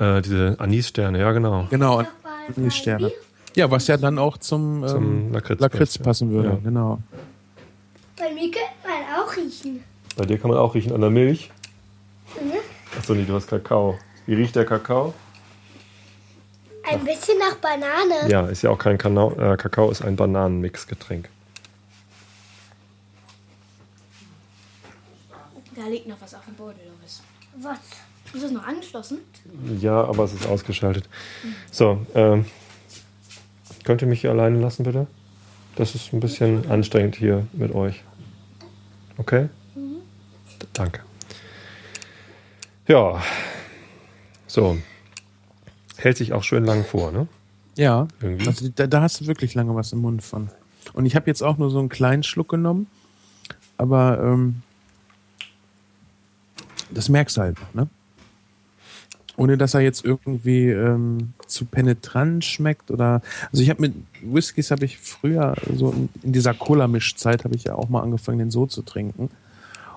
[0.00, 1.20] äh, diese Anissterne?
[1.20, 1.68] Ja, genau.
[1.70, 2.02] Genau,
[2.56, 3.12] Anissterne.
[3.56, 6.48] Ja, was ja dann auch zum, ähm, zum Lakritz, Lakritz passen würde.
[6.48, 6.58] Ja.
[6.62, 6.98] Genau.
[8.16, 9.84] Bei mir könnte man auch riechen.
[10.16, 11.50] Bei dir kann man auch riechen an der Milch.
[12.40, 12.52] Mhm.
[12.98, 13.98] Achso, nee, du hast Kakao.
[14.26, 15.14] Wie riecht der Kakao?
[16.88, 17.04] Ein Ach.
[17.04, 18.28] bisschen nach Banane.
[18.30, 21.28] Ja, ist ja auch kein Kanau, äh, Kakao, ist ein Bananenmixgetränk.
[25.74, 27.20] Da liegt noch was auf dem Boden, Lovis.
[27.56, 27.78] Was?
[28.34, 29.18] Ist das noch angeschlossen?
[29.80, 31.08] Ja, aber es ist ausgeschaltet.
[31.70, 32.46] So, ähm,
[33.84, 35.06] könnt ihr mich hier alleine lassen, bitte?
[35.76, 38.02] Das ist ein bisschen anstrengend hier mit euch.
[39.18, 39.48] Okay?
[39.74, 39.98] Mhm.
[40.72, 41.00] Danke.
[42.88, 43.22] Ja,
[44.46, 44.78] so.
[45.96, 47.28] Hält sich auch schön lang vor, ne?
[47.76, 48.46] Ja, Irgendwie.
[48.46, 50.48] also da, da hast du wirklich lange was im Mund von.
[50.92, 52.88] Und ich habe jetzt auch nur so einen kleinen Schluck genommen,
[53.78, 54.62] aber ähm,
[56.90, 57.88] das merkst du halt noch, ne?
[59.36, 63.20] Ohne dass er jetzt irgendwie ähm, zu penetrant schmeckt oder
[63.50, 67.64] also ich habe mit Whiskys habe ich früher so in, in dieser Cola-Mischzeit habe ich
[67.64, 69.30] ja auch mal angefangen, den so zu trinken.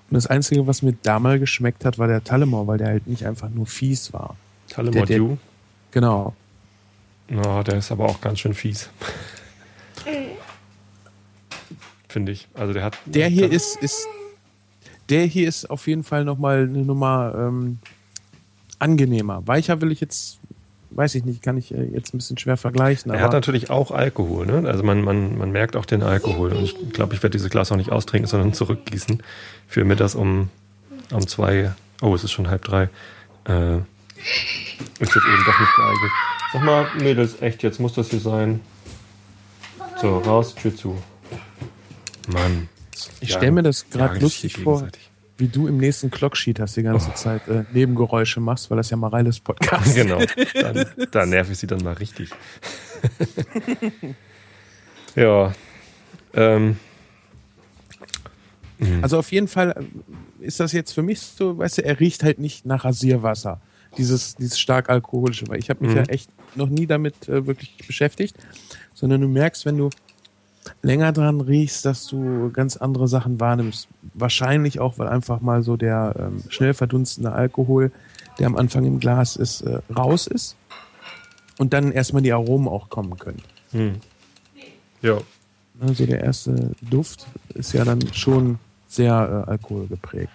[0.10, 3.26] Und das Einzige, was mir damals geschmeckt hat, war der Tullamore, weil der halt nicht
[3.26, 4.36] einfach nur fies war.
[4.70, 5.38] Tullamore Dew?
[5.92, 6.34] Genau.
[7.32, 8.90] Oh, der ist aber auch ganz schön fies.
[12.08, 12.48] Finde ich.
[12.54, 12.98] Also der hat.
[13.06, 14.08] Der hier ist, ist.
[15.10, 17.80] Der hier ist auf jeden Fall nochmal eine Nummer ähm,
[18.80, 19.46] angenehmer.
[19.46, 20.40] Weicher will ich jetzt
[20.92, 23.12] weiß ich nicht, kann ich äh, jetzt ein bisschen schwer vergleichen.
[23.12, 24.68] er hat natürlich auch Alkohol, ne?
[24.68, 26.54] Also man, man, man merkt auch den Alkohol.
[26.54, 29.22] Und ich glaube, ich werde dieses Glas auch nicht austrinken, sondern zurückgießen.
[29.68, 30.50] Für mittags um,
[31.12, 32.90] um zwei, oh, es ist schon halb drei.
[33.46, 33.86] Äh, ist
[35.00, 36.12] jetzt eben doch nicht geeignet.
[36.54, 38.62] Sag mal, Mädels, echt, jetzt muss das hier sein.
[40.02, 40.98] So, raus, Tür zu.
[42.28, 42.70] Mann.
[43.20, 44.88] Ich stelle mir das gerade lustig vor
[45.38, 47.16] wie du im nächsten Clocksheet hast die ganze oh.
[47.16, 50.20] Zeit äh, Nebengeräusche machst, weil das ja Mareiles Podcast Genau,
[50.54, 52.32] dann, da nerv ich sie dann mal richtig.
[55.16, 55.54] ja.
[56.34, 56.78] Ähm.
[58.80, 59.04] Mhm.
[59.04, 59.76] Also auf jeden Fall
[60.42, 63.62] äh, ist das jetzt für mich so, weißt du, er riecht halt nicht nach Rasierwasser.
[63.98, 65.98] Dieses, dieses stark alkoholische, weil ich habe mich mhm.
[65.98, 68.36] ja echt noch nie damit äh, wirklich beschäftigt,
[68.94, 69.90] sondern du merkst, wenn du
[70.82, 73.88] länger dran riechst, dass du ganz andere Sachen wahrnimmst.
[74.14, 77.92] Wahrscheinlich auch, weil einfach mal so der ähm, schnell verdunstende Alkohol,
[78.40, 80.56] der am Anfang im Glas ist, äh, raus ist
[81.58, 83.42] und dann erstmal die Aromen auch kommen können.
[83.72, 83.96] Hm.
[85.02, 85.18] Ja.
[85.80, 88.58] Also der erste Duft ist ja dann schon
[88.88, 90.32] sehr äh, alkoholgeprägt.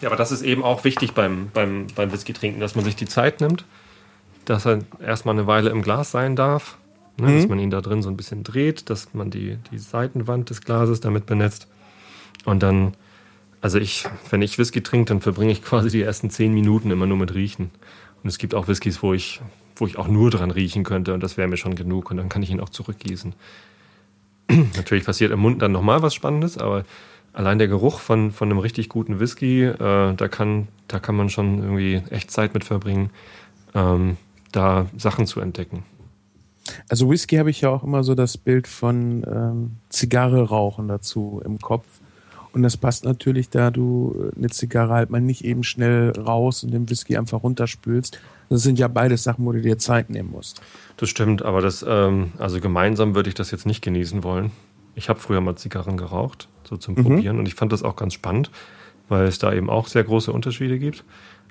[0.00, 2.94] Ja, aber das ist eben auch wichtig beim, beim, beim Whisky trinken, dass man sich
[2.94, 3.64] die Zeit nimmt
[4.44, 6.78] dass er erstmal eine Weile im Glas sein darf,
[7.16, 7.36] ne, mhm.
[7.36, 10.62] dass man ihn da drin so ein bisschen dreht, dass man die, die Seitenwand des
[10.62, 11.68] Glases damit benetzt.
[12.44, 12.92] Und dann,
[13.60, 17.06] also ich, wenn ich Whisky trinke, dann verbringe ich quasi die ersten zehn Minuten immer
[17.06, 17.70] nur mit Riechen.
[18.22, 19.40] Und es gibt auch Whiskys, wo ich,
[19.76, 22.28] wo ich auch nur dran riechen könnte und das wäre mir schon genug und dann
[22.28, 23.34] kann ich ihn auch zurückgießen.
[24.76, 26.84] Natürlich passiert im Mund dann nochmal was Spannendes, aber
[27.34, 31.28] allein der Geruch von, von einem richtig guten Whisky, äh, da, kann, da kann man
[31.28, 33.10] schon irgendwie echt Zeit mit verbringen.
[33.74, 34.16] Ähm,
[34.56, 35.84] da Sachen zu entdecken.
[36.88, 41.42] Also Whisky habe ich ja auch immer so das Bild von ähm, Zigarre rauchen dazu
[41.44, 41.86] im Kopf.
[42.52, 46.72] Und das passt natürlich, da du eine Zigarre halt mal nicht eben schnell raus und
[46.72, 48.20] den Whisky einfach runterspülst.
[48.48, 50.62] Das sind ja beide Sachen, wo du dir Zeit nehmen musst.
[50.96, 54.52] Das stimmt, aber das, ähm, also gemeinsam würde ich das jetzt nicht genießen wollen.
[54.94, 57.02] Ich habe früher mal Zigarren geraucht, so zum mhm.
[57.02, 58.52] Probieren, und ich fand das auch ganz spannend,
[59.08, 61.04] weil es da eben auch sehr große Unterschiede gibt.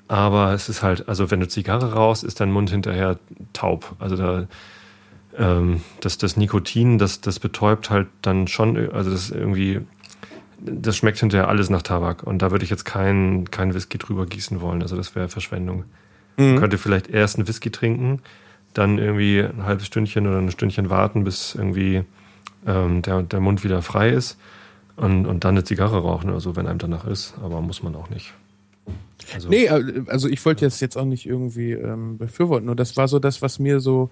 [0.08, 3.18] Aber es ist halt, also wenn du Zigarre raus, ist dein Mund hinterher
[3.52, 3.96] taub.
[3.98, 4.46] Also da,
[5.38, 9.80] ähm, das, das Nikotin, das, das betäubt halt dann schon, also das irgendwie,
[10.60, 12.22] das schmeckt hinterher alles nach Tabak.
[12.22, 14.82] Und da würde ich jetzt keinen kein Whisky drüber gießen wollen.
[14.82, 15.84] Also das wäre Verschwendung.
[16.36, 16.50] Mhm.
[16.50, 18.20] Man könnte vielleicht erst einen Whisky trinken,
[18.74, 22.04] dann irgendwie ein halbes Stündchen oder ein Stündchen warten, bis irgendwie
[22.66, 24.38] ähm, der, der Mund wieder frei ist
[24.96, 27.34] und, und dann eine Zigarre rauchen oder so, wenn einem danach ist.
[27.42, 28.34] Aber muss man auch nicht.
[29.32, 32.96] Also, Nee, äh, also ich wollte jetzt jetzt auch nicht irgendwie ähm, befürworten, nur das
[32.96, 34.10] war so das, was mir so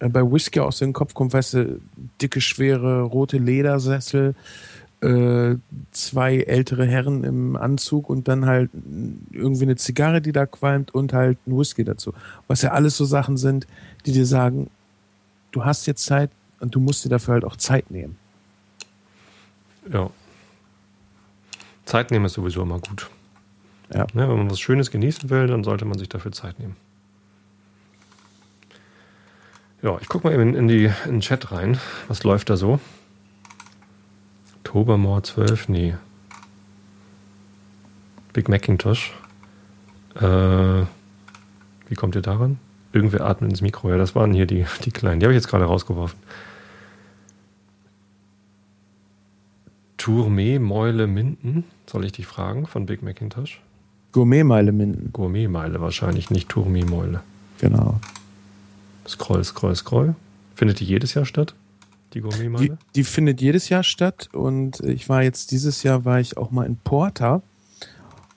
[0.00, 1.80] äh, bei Whisky aus dem Kopf kommt, weißt du,
[2.20, 4.34] dicke, schwere, rote Ledersessel,
[5.00, 5.56] äh,
[5.92, 8.70] zwei ältere Herren im Anzug und dann halt
[9.30, 12.12] irgendwie eine Zigarre, die da qualmt und halt ein Whisky dazu.
[12.48, 13.66] Was ja alles so Sachen sind,
[14.06, 14.70] die dir sagen,
[15.52, 16.30] du hast jetzt Zeit
[16.60, 18.16] und du musst dir dafür halt auch Zeit nehmen.
[19.90, 20.10] ja.
[21.84, 23.10] Zeit nehmen ist sowieso immer gut.
[23.94, 24.06] Ja.
[24.12, 26.76] Ne, wenn man was Schönes genießen will, dann sollte man sich dafür Zeit nehmen.
[29.82, 31.78] Ja, ich gucke mal eben in, die, in den Chat rein.
[32.08, 32.80] Was läuft da so?
[34.64, 35.68] Tobermoor 12?
[35.68, 35.94] Nee.
[38.32, 39.12] Big Macintosh.
[40.16, 40.22] Äh,
[41.88, 42.58] wie kommt ihr daran?
[42.92, 43.90] Irgendwer atmet ins Mikro.
[43.90, 45.20] Ja, das waren hier die, die kleinen.
[45.20, 46.18] Die habe ich jetzt gerade rausgeworfen.
[49.98, 51.64] Tourmet, Meule, Minden.
[51.86, 53.60] Soll ich dich fragen von Big Macintosh?
[54.14, 57.20] Gourmetmeile Minden, Gourmetmeile wahrscheinlich, nicht Tourmet-Meule.
[57.58, 57.98] genau.
[59.08, 60.14] Scroll, scroll, scroll.
[60.54, 61.54] Findet die jedes Jahr statt?
[62.12, 62.78] Die Die, Gourmetmeile?
[62.94, 66.64] die findet jedes Jahr statt und ich war jetzt dieses Jahr war ich auch mal
[66.64, 67.42] in Porta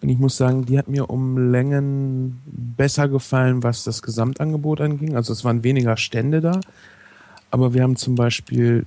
[0.01, 5.15] und ich muss sagen, die hat mir um Längen besser gefallen, was das Gesamtangebot anging.
[5.15, 6.59] Also es waren weniger Stände da,
[7.51, 8.83] aber wir haben zum Beispiel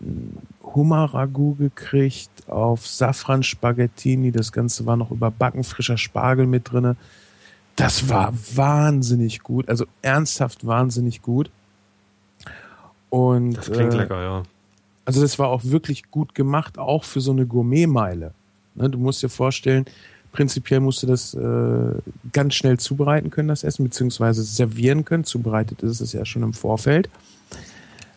[0.74, 4.32] Hummer-Ragout gekriegt auf Safran Spaghettini.
[4.32, 6.96] Das Ganze war noch überbacken, frischer Spargel mit drinne.
[7.76, 11.50] Das war wahnsinnig gut, also ernsthaft wahnsinnig gut.
[13.08, 14.42] Und, Das klingt äh, lecker, ja.
[15.04, 18.32] also das war auch wirklich gut gemacht, auch für so eine Gourmetmeile.
[18.74, 19.86] Ne, du musst dir vorstellen,
[20.32, 21.94] prinzipiell musst du das äh,
[22.32, 25.24] ganz schnell zubereiten können, das Essen, beziehungsweise servieren können.
[25.24, 27.08] Zubereitet ist es ja schon im Vorfeld.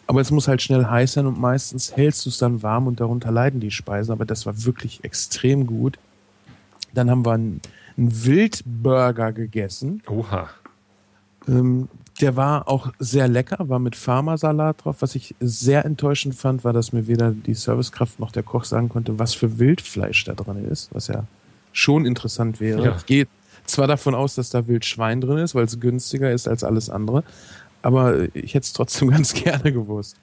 [0.07, 2.99] Aber es muss halt schnell heiß sein und meistens hältst du es dann warm und
[2.99, 4.11] darunter leiden die Speisen.
[4.11, 5.97] Aber das war wirklich extrem gut.
[6.93, 7.61] Dann haben wir einen,
[7.97, 10.03] einen Wildburger gegessen.
[10.07, 10.49] Oha.
[11.47, 11.87] Ähm,
[12.21, 14.97] der war auch sehr lecker, war mit Farmersalat drauf.
[14.99, 18.89] Was ich sehr enttäuschend fand, war, dass mir weder die Servicekraft noch der Koch sagen
[18.89, 21.25] konnte, was für Wildfleisch da drin ist, was ja
[21.71, 22.85] schon interessant wäre.
[22.85, 22.95] Ja.
[22.95, 23.27] Ich gehe
[23.65, 27.23] zwar davon aus, dass da Wildschwein drin ist, weil es günstiger ist als alles andere,
[27.83, 30.17] aber ich hätte es trotzdem ganz gerne gewusst.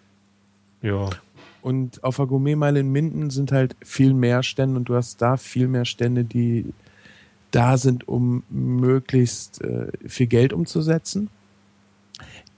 [0.83, 1.11] Ja.
[1.63, 5.37] Und auf der Gourmetmeile in Minden sind halt viel mehr Stände und du hast da
[5.37, 6.73] viel mehr Stände, die
[7.51, 11.29] da sind, um möglichst äh, viel Geld umzusetzen,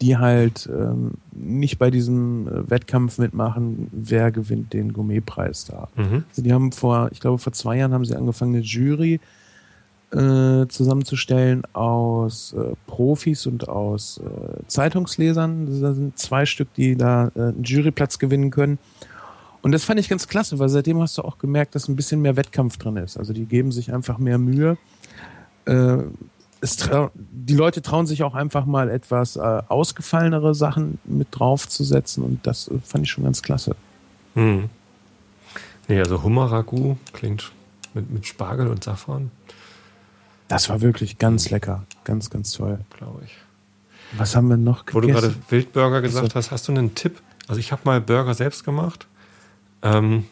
[0.01, 5.89] die halt ähm, nicht bei diesem äh, Wettkampf mitmachen, wer gewinnt den Gourmetpreis da.
[5.97, 6.25] Mhm.
[6.29, 9.21] Also die haben vor, ich glaube vor zwei Jahren haben sie angefangen, eine Jury äh,
[10.69, 15.81] zusammenzustellen aus äh, Profis und aus äh, Zeitungslesern.
[15.81, 18.79] Da sind zwei Stück, die da äh, einen Juryplatz gewinnen können.
[19.63, 22.21] Und das fand ich ganz klasse, weil seitdem hast du auch gemerkt, dass ein bisschen
[22.21, 23.17] mehr Wettkampf drin ist.
[23.17, 24.77] Also die geben sich einfach mehr Mühe.
[25.65, 25.99] Äh,
[26.63, 32.69] die Leute trauen sich auch einfach mal etwas äh, ausgefallenere Sachen mit draufzusetzen und das
[32.69, 33.75] äh, fand ich schon ganz klasse.
[34.35, 34.69] Hm.
[35.89, 37.51] Nee, also Hummer-Ragout klingt
[37.95, 39.31] mit, mit Spargel und Safran,
[40.53, 41.87] Das war wirklich ganz lecker.
[42.05, 42.79] Ganz, ganz toll.
[42.99, 43.35] glaube ich.
[44.19, 45.29] Was haben wir noch Wo du gegessen?
[45.29, 47.23] gerade Wildburger gesagt hast, hast du einen Tipp?
[47.49, 49.07] Also ich habe mal Burger selbst gemacht
[49.81, 50.27] ähm,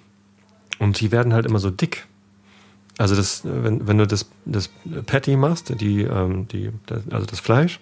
[0.78, 2.06] und die werden halt immer so dick.
[2.98, 4.68] Also das, wenn, wenn du das, das
[5.06, 7.80] Patty machst, die, ähm, die, das, also das Fleisch,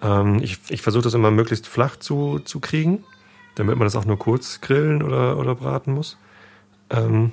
[0.00, 3.02] ähm, ich, ich versuche das immer möglichst flach zu, zu kriegen,
[3.56, 6.18] damit man das auch nur kurz grillen oder, oder braten muss.
[6.90, 7.32] Ähm,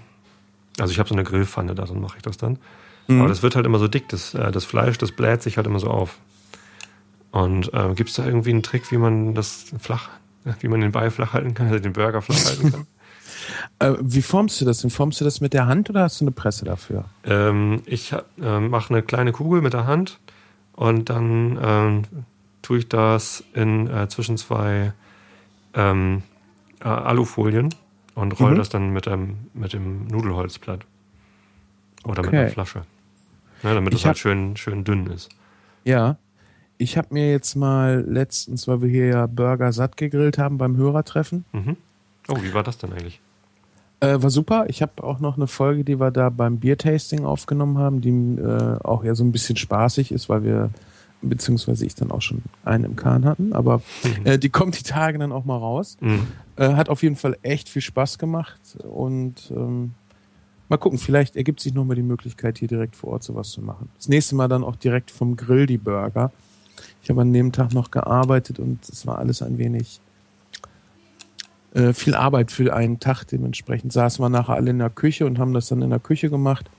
[0.79, 2.57] also ich habe so eine Grillpfanne, da dann mache ich das dann.
[3.07, 3.19] Mhm.
[3.19, 5.67] Aber das wird halt immer so dick, das, äh, das Fleisch, das bläht sich halt
[5.67, 6.17] immer so auf.
[7.31, 10.09] Und äh, gibt es da irgendwie einen Trick, wie man das flach,
[10.61, 12.87] wie man den Ball flach halten kann, also den Burger flach halten kann?
[13.77, 14.89] Äh, wie formst du das denn?
[14.89, 17.05] Formst du das mit der Hand oder hast du eine Presse dafür?
[17.25, 18.11] ähm, ich
[18.41, 20.19] äh, mache eine kleine Kugel mit der Hand
[20.73, 22.01] und dann ähm,
[22.63, 24.93] tue ich das in äh, zwischen zwei
[25.75, 26.23] ähm,
[26.79, 27.69] äh, Alufolien
[28.15, 28.57] und rolle Mhm.
[28.57, 30.85] das dann mit dem, mit dem Nudelholzblatt.
[32.05, 32.39] Oder mit Okay.
[32.39, 32.81] einer Flasche.
[33.65, 35.29] Ne, damit es halt schön, schön dünn ist.
[35.83, 36.17] Ja.
[36.77, 40.77] Ich habe mir jetzt mal letztens, weil wir hier ja Burger satt gegrillt haben beim
[40.77, 41.77] Hörertreffen, Mhm.
[42.27, 43.21] Oh, wie war das denn eigentlich?
[44.01, 44.65] äh, war super.
[44.67, 48.09] Ich habe auch noch eine Folge, die wir da beim Biertasting aufgenommen haben, die
[48.41, 50.69] äh, auch ja so ein bisschen spaßig ist, weil wir
[51.21, 53.81] beziehungsweise ich dann auch schon einen im Kahn hatten, aber
[54.25, 55.97] äh, die kommt die Tage dann auch mal raus.
[56.01, 56.27] Mhm.
[56.57, 59.93] Äh, hat auf jeden Fall echt viel Spaß gemacht und ähm,
[60.69, 63.89] mal gucken, vielleicht ergibt sich nochmal die Möglichkeit, hier direkt vor Ort sowas zu machen.
[63.97, 66.31] Das nächste Mal dann auch direkt vom Grill die Burger.
[67.03, 69.99] Ich habe an dem Tag noch gearbeitet und es war alles ein wenig
[71.73, 73.25] äh, viel Arbeit für einen Tag.
[73.25, 76.29] Dementsprechend saßen wir nachher alle in der Küche und haben das dann in der Küche
[76.29, 76.69] gemacht.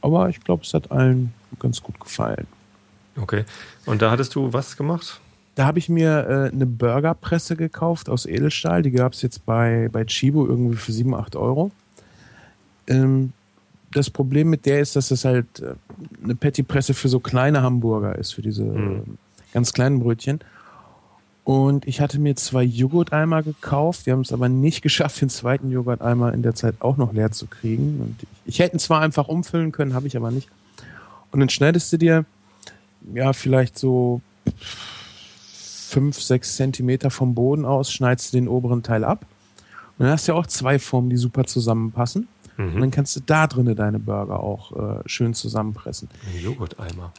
[0.00, 2.46] Aber ich glaube, es hat allen ganz gut gefallen.
[3.20, 3.44] Okay.
[3.86, 5.20] Und da hattest du was gemacht?
[5.56, 8.82] Da habe ich mir äh, eine Burgerpresse gekauft aus Edelstahl.
[8.82, 11.70] Die gab es jetzt bei, bei Chibo irgendwie für 7, 8 Euro.
[12.88, 13.32] Ähm,
[13.92, 15.74] das Problem mit der ist, dass es halt äh,
[16.22, 19.18] eine Pattypresse für so kleine Hamburger ist, für diese Mhm.
[19.52, 20.40] ganz kleinen Brötchen.
[21.44, 24.06] Und ich hatte mir zwei Joghurteimer gekauft.
[24.06, 27.30] Die haben es aber nicht geschafft, den zweiten Joghurteimer in der Zeit auch noch leer
[27.30, 28.00] zu kriegen.
[28.00, 30.48] Und ich, ich hätte ihn zwar einfach umfüllen können, habe ich aber nicht.
[31.30, 32.24] Und dann schneidest du dir,
[33.14, 34.20] ja, vielleicht so
[35.88, 39.24] fünf, sechs Zentimeter vom Boden aus, schneidest du den oberen Teil ab.
[39.98, 42.28] Und dann hast du ja auch zwei Formen, die super zusammenpassen.
[42.58, 42.80] Und Mhm.
[42.80, 46.08] dann kannst du da drinnen deine Burger auch äh, schön zusammenpressen.
[46.34, 47.12] Ein Joghurteimer.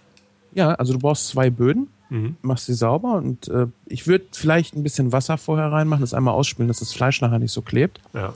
[0.53, 2.37] Ja, also du brauchst zwei Böden, Mhm.
[2.41, 6.33] machst sie sauber und äh, ich würde vielleicht ein bisschen Wasser vorher reinmachen, das einmal
[6.33, 7.99] ausspülen, dass das Fleisch nachher nicht so klebt.
[8.13, 8.33] Ja.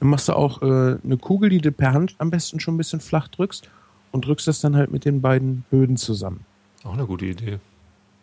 [0.00, 2.78] Dann machst du auch äh, eine Kugel, die du per Hand am besten schon ein
[2.78, 3.68] bisschen flach drückst
[4.12, 6.44] und drückst das dann halt mit den beiden Böden zusammen.
[6.84, 7.58] Auch eine gute Idee.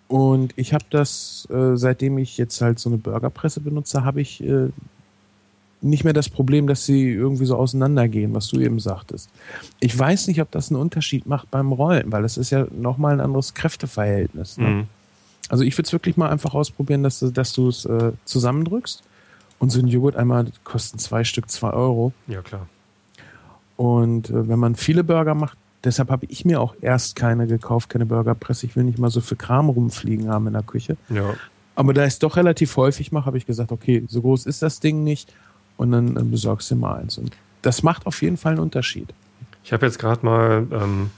[0.08, 4.42] Und ich habe das, äh, seitdem ich jetzt halt so eine Burgerpresse benutze, habe ich
[4.44, 4.70] äh,
[5.82, 9.30] nicht mehr das Problem, dass sie irgendwie so auseinandergehen, was du eben sagtest.
[9.80, 13.14] Ich weiß nicht, ob das einen Unterschied macht beim Rollen, weil das ist ja nochmal
[13.14, 14.58] ein anderes Kräfteverhältnis.
[14.58, 14.68] Ne?
[14.68, 14.88] Mhm.
[15.48, 19.04] Also ich würde es wirklich mal einfach ausprobieren, dass du dass du es äh, zusammendrückst.
[19.58, 22.14] Und so ein Joghurt einmal kosten zwei Stück zwei Euro.
[22.28, 22.68] Ja, klar.
[23.76, 27.90] Und äh, wenn man viele Burger macht, deshalb habe ich mir auch erst keine gekauft,
[27.90, 28.66] keine Burgerpresse.
[28.66, 30.98] Ich will nicht mal so viel Kram rumfliegen haben in der Küche.
[31.10, 31.34] Ja.
[31.76, 34.62] Aber da ich es doch relativ häufig mache, habe ich gesagt, okay, so groß ist
[34.62, 35.34] das Ding nicht.
[35.80, 37.18] Und dann äh, besorgst du mal eins.
[37.18, 37.32] Und
[37.62, 39.14] das macht auf jeden Fall einen Unterschied.
[39.64, 41.10] Ich habe jetzt gerade mal ähm,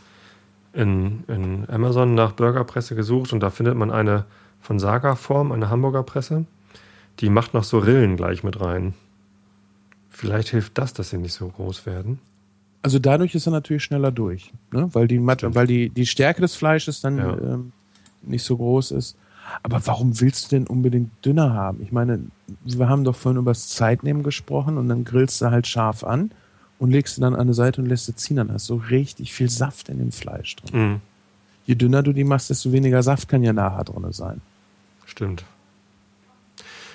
[0.74, 4.26] in, in Amazon nach Burgerpresse gesucht und da findet man eine
[4.62, 6.46] von Saga-Form, eine Hamburger Presse.
[7.22, 8.94] Die macht noch so Rillen gleich mit rein.
[10.10, 12.20] Vielleicht hilft das, dass sie nicht so groß werden.
[12.84, 14.90] Also dadurch ist er natürlich schneller durch, ne?
[14.94, 15.56] weil, die, Mat- Stimmt.
[15.56, 17.34] weil die, die Stärke des Fleisches dann Ja.
[17.38, 17.72] ähm,
[18.22, 19.18] nicht so groß ist.
[19.64, 21.82] Aber warum willst du denn unbedingt dünner haben?
[21.82, 22.20] Ich meine,
[22.64, 26.32] wir haben doch vorhin über das Zeitnehmen gesprochen und dann grillst du halt scharf an
[26.80, 28.38] und legst du dann an die Seite und lässt du ziehen.
[28.38, 30.82] Dann hast du richtig viel Saft in dem Fleisch drin.
[30.82, 31.02] Mhm.
[31.66, 34.42] Je dünner du die machst, desto weniger Saft kann ja nachher drin sein.
[35.06, 35.44] Stimmt.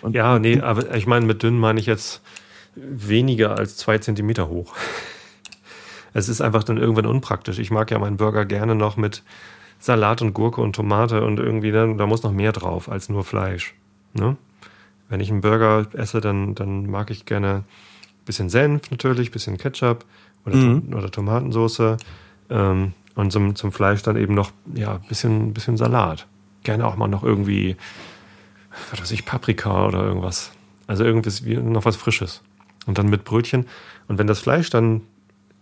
[0.03, 2.21] Und Ja, nee, aber ich meine, mit dünn meine ich jetzt
[2.75, 4.75] weniger als zwei Zentimeter hoch.
[6.13, 7.59] Es ist einfach dann irgendwann unpraktisch.
[7.59, 9.23] Ich mag ja meinen Burger gerne noch mit
[9.79, 13.25] Salat und Gurke und Tomate und irgendwie dann, da muss noch mehr drauf als nur
[13.25, 13.75] Fleisch.
[14.15, 14.37] Ne?
[15.09, 19.33] Wenn ich einen Burger esse, dann, dann mag ich gerne ein bisschen Senf natürlich, ein
[19.33, 20.05] bisschen Ketchup
[20.45, 20.95] oder, Mhm.
[20.95, 21.97] Oder Tomatensauce
[22.51, 26.27] ähm, und zum, zum Fleisch dann eben noch ja, ein bisschen, bisschen Salat.
[26.63, 27.77] Gerne auch mal noch irgendwie
[28.91, 30.53] was weiß ich, Paprika oder irgendwas.
[30.87, 32.43] Also irgendwas wie noch was Frisches.
[32.87, 33.67] Und dann mit Brötchen.
[34.09, 35.03] Und wenn das Fleisch dann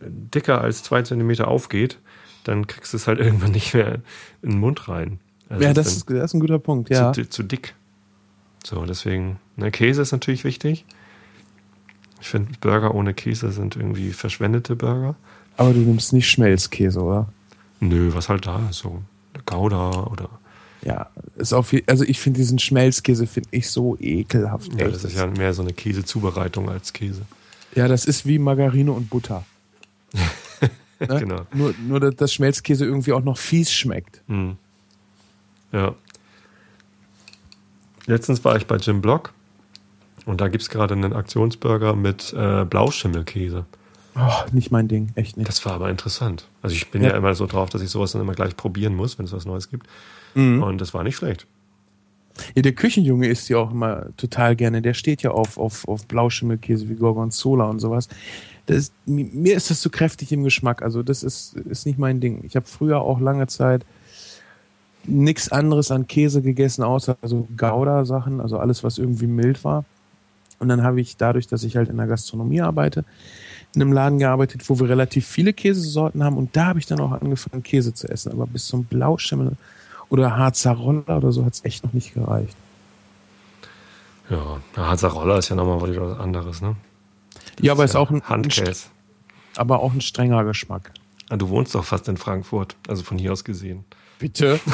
[0.00, 1.98] dicker als zwei Zentimeter aufgeht,
[2.44, 3.96] dann kriegst du es halt irgendwann nicht mehr
[4.42, 5.18] in den Mund rein.
[5.48, 7.12] Also ja, das ist, das ist ein guter Punkt, ja.
[7.12, 7.74] zu, zu dick.
[8.64, 10.84] So, deswegen, ne, Käse ist natürlich wichtig.
[12.20, 15.14] Ich finde, Burger ohne Käse sind irgendwie verschwendete Burger.
[15.58, 17.28] Aber du nimmst nicht Schmelzkäse, oder?
[17.80, 19.02] Nö, was halt da ist, so
[19.44, 20.30] Gouda oder.
[20.82, 24.72] Ja, ist auf, je- also ich finde diesen Schmelzkäse finde ich so ekelhaft.
[24.80, 27.22] Ja, das ist ja mehr so eine Käsezubereitung als Käse.
[27.74, 29.44] ja, das ist wie Margarine und Butter.
[31.00, 31.20] Ne?
[31.20, 31.46] Genau.
[31.52, 34.22] Nur, nur, dass das Schmelzkäse irgendwie auch noch fies schmeckt.
[34.28, 34.56] Hm.
[35.72, 35.94] Ja.
[38.06, 39.32] Letztens war ich bei Jim Block
[40.26, 43.64] und da gibt es gerade einen Aktionsburger mit äh, Blauschimmelkäse.
[44.16, 45.48] Oh, nicht mein Ding, echt nicht.
[45.48, 46.46] Das war aber interessant.
[46.62, 47.10] Also ich bin ja.
[47.10, 47.16] Ja.
[47.16, 49.70] immer so drauf, dass ich sowas dann immer gleich probieren muss, wenn es was Neues
[49.70, 49.88] gibt.
[50.34, 50.62] Mhm.
[50.62, 51.46] Und das war nicht schlecht.
[52.54, 54.82] Ja, der Küchenjunge isst ja auch immer total gerne.
[54.82, 58.08] Der steht ja auf, auf, auf Blauschimmelkäse wie Gorgonzola und sowas.
[58.66, 60.82] Das mir ist das zu kräftig im Geschmack.
[60.82, 62.44] Also das ist, ist nicht mein Ding.
[62.44, 63.84] Ich habe früher auch lange Zeit
[65.06, 69.84] nichts anderes an Käse gegessen, außer so Gouda-Sachen, also alles, was irgendwie mild war.
[70.58, 73.04] Und dann habe ich dadurch, dass ich halt in der Gastronomie arbeite,
[73.74, 76.38] in einem Laden gearbeitet, wo wir relativ viele Käsesorten haben.
[76.38, 78.32] Und da habe ich dann auch angefangen, Käse zu essen.
[78.32, 79.52] Aber bis zum Blauschimmel
[80.08, 82.56] oder Harzarolla oder so hat es echt noch nicht gereicht.
[84.30, 86.76] Ja, ja Hazzarolla ist ja nochmal was anderes, ne?
[87.60, 88.86] Ja, aber Das ist auch ein, Handkäse.
[89.56, 90.92] aber auch ein strenger Geschmack.
[91.30, 93.84] Ah, Du wohnst doch fast in Frankfurt, also von hier aus gesehen.
[94.18, 94.60] Bitte?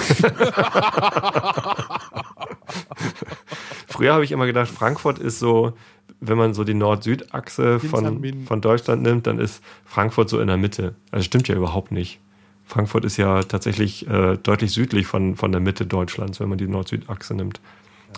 [3.89, 5.73] Früher habe ich immer gedacht, Frankfurt ist so,
[6.21, 10.57] wenn man so die Nord-Süd-Achse von, von Deutschland nimmt, dann ist Frankfurt so in der
[10.57, 10.95] Mitte.
[11.11, 12.21] Also stimmt ja überhaupt nicht.
[12.67, 16.69] Frankfurt ist ja tatsächlich äh, deutlich südlich von, von der Mitte Deutschlands, wenn man die
[16.69, 17.61] Nord-Süd-Achse nimmt.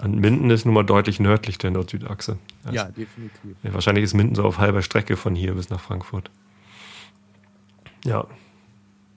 [0.03, 2.39] Und Minden ist nun mal deutlich nördlich der Nord-Süd-Achse.
[2.65, 3.57] Also, ja, definitiv.
[3.63, 6.31] wahrscheinlich ist Minden so auf halber Strecke von hier bis nach Frankfurt.
[8.05, 8.27] Ja.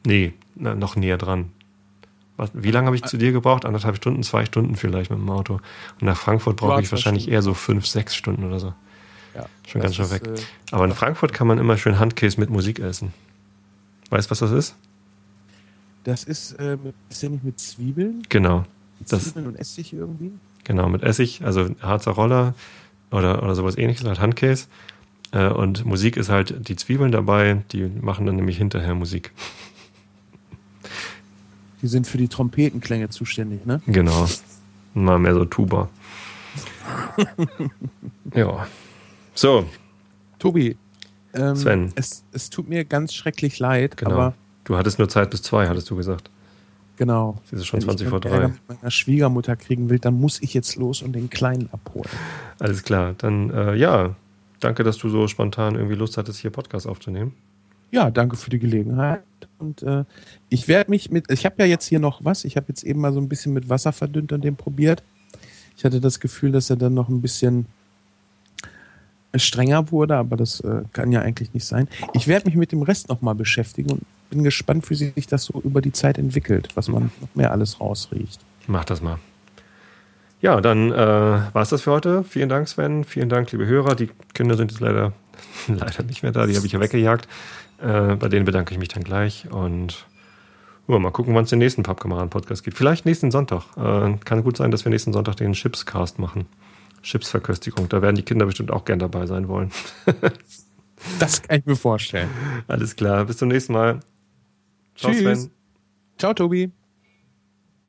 [0.06, 1.52] Nee, na, noch näher dran.
[2.38, 3.66] Was, wie lange habe ich zu dir gebraucht?
[3.66, 5.56] Anderthalb Stunden, zwei Stunden vielleicht mit dem Auto.
[5.56, 7.34] Und nach Frankfurt brauche ich wahrscheinlich Stunden.
[7.36, 8.74] eher so fünf, sechs Stunden oder so.
[9.34, 10.28] Ja, Schon das ganz schön weg.
[10.28, 10.42] äh,
[10.72, 13.14] Aber in Frankfurt kann man immer schön Handkäse mit Musik essen.
[14.10, 14.76] Weißt du, was das ist?
[16.04, 18.22] Das ist, äh, mit- ist ja nicht mit Zwiebeln?
[18.30, 18.66] Genau.
[19.00, 20.32] Das, Zwiebeln und Essig irgendwie?
[20.66, 22.54] Genau, mit Essig, also Harzer Roller
[23.12, 24.68] oder, oder sowas ähnliches, halt Handkäse.
[25.32, 29.32] Äh, Und Musik ist halt die Zwiebeln dabei, die machen dann nämlich hinterher Musik.
[31.82, 33.82] Die sind für die Trompetenklänge zuständig, ne?
[33.86, 34.28] Genau.
[34.94, 35.90] Mal mehr so Tuba.
[38.34, 38.68] ja.
[39.34, 39.68] So,
[40.40, 40.78] Tobi,
[41.34, 41.92] ähm, Sven.
[41.96, 44.12] Es, es tut mir ganz schrecklich leid, genau.
[44.12, 44.34] aber
[44.64, 46.30] du hattest nur Zeit bis zwei, hattest du gesagt.
[46.98, 47.38] Genau.
[47.46, 48.54] Es ist schon Wenn 20 ich vor keinen Ärger drei.
[48.70, 52.10] mit meiner Schwiegermutter kriegen will, dann muss ich jetzt los und den Kleinen abholen.
[52.60, 53.16] Alles klar.
[53.18, 54.16] Dann, äh, ja,
[54.60, 57.34] danke, dass du so spontan irgendwie Lust hattest, hier Podcast aufzunehmen.
[57.92, 59.22] Ja, danke für die Gelegenheit.
[59.60, 60.04] Und äh,
[60.50, 63.00] ich werde mich mit, ich habe ja jetzt hier noch was, ich habe jetzt eben
[63.00, 65.04] mal so ein bisschen mit Wasser verdünnt und den probiert.
[65.78, 67.68] Ich hatte das Gefühl, dass er dann noch ein bisschen
[69.36, 71.88] strenger wurde, aber das äh, kann ja eigentlich nicht sein.
[72.14, 74.02] Ich werde mich mit dem Rest nochmal beschäftigen und
[74.36, 77.80] bin gespannt, wie sich das so über die Zeit entwickelt, was man noch mehr alles
[77.80, 78.40] rausriecht.
[78.68, 79.18] Mach das mal.
[80.42, 82.24] Ja, dann äh, war es das für heute.
[82.24, 83.04] Vielen Dank, Sven.
[83.04, 83.96] Vielen Dank, liebe Hörer.
[83.96, 85.14] Die Kinder sind jetzt leider,
[85.68, 86.46] leider nicht mehr da.
[86.46, 87.28] Die habe ich ja weggejagt.
[87.82, 89.50] Äh, bei denen bedanke ich mich dann gleich.
[89.50, 90.06] Und
[90.88, 92.78] ja, mal gucken, wann es den nächsten Pappkameraden-Podcast gibt.
[92.78, 93.64] Vielleicht nächsten Sonntag.
[93.78, 96.46] Äh, kann gut sein, dass wir nächsten Sonntag den Chipscast machen.
[97.02, 97.88] Chipsverköstigung.
[97.90, 99.72] Da werden die Kinder bestimmt auch gern dabei sein wollen.
[101.20, 102.30] Das kann ich mir vorstellen.
[102.68, 103.26] Alles klar.
[103.26, 104.00] Bis zum nächsten Mal.
[104.96, 105.22] Ciao, Tschüss.
[105.42, 105.52] Sven.
[106.18, 106.72] Ciao, Tobi.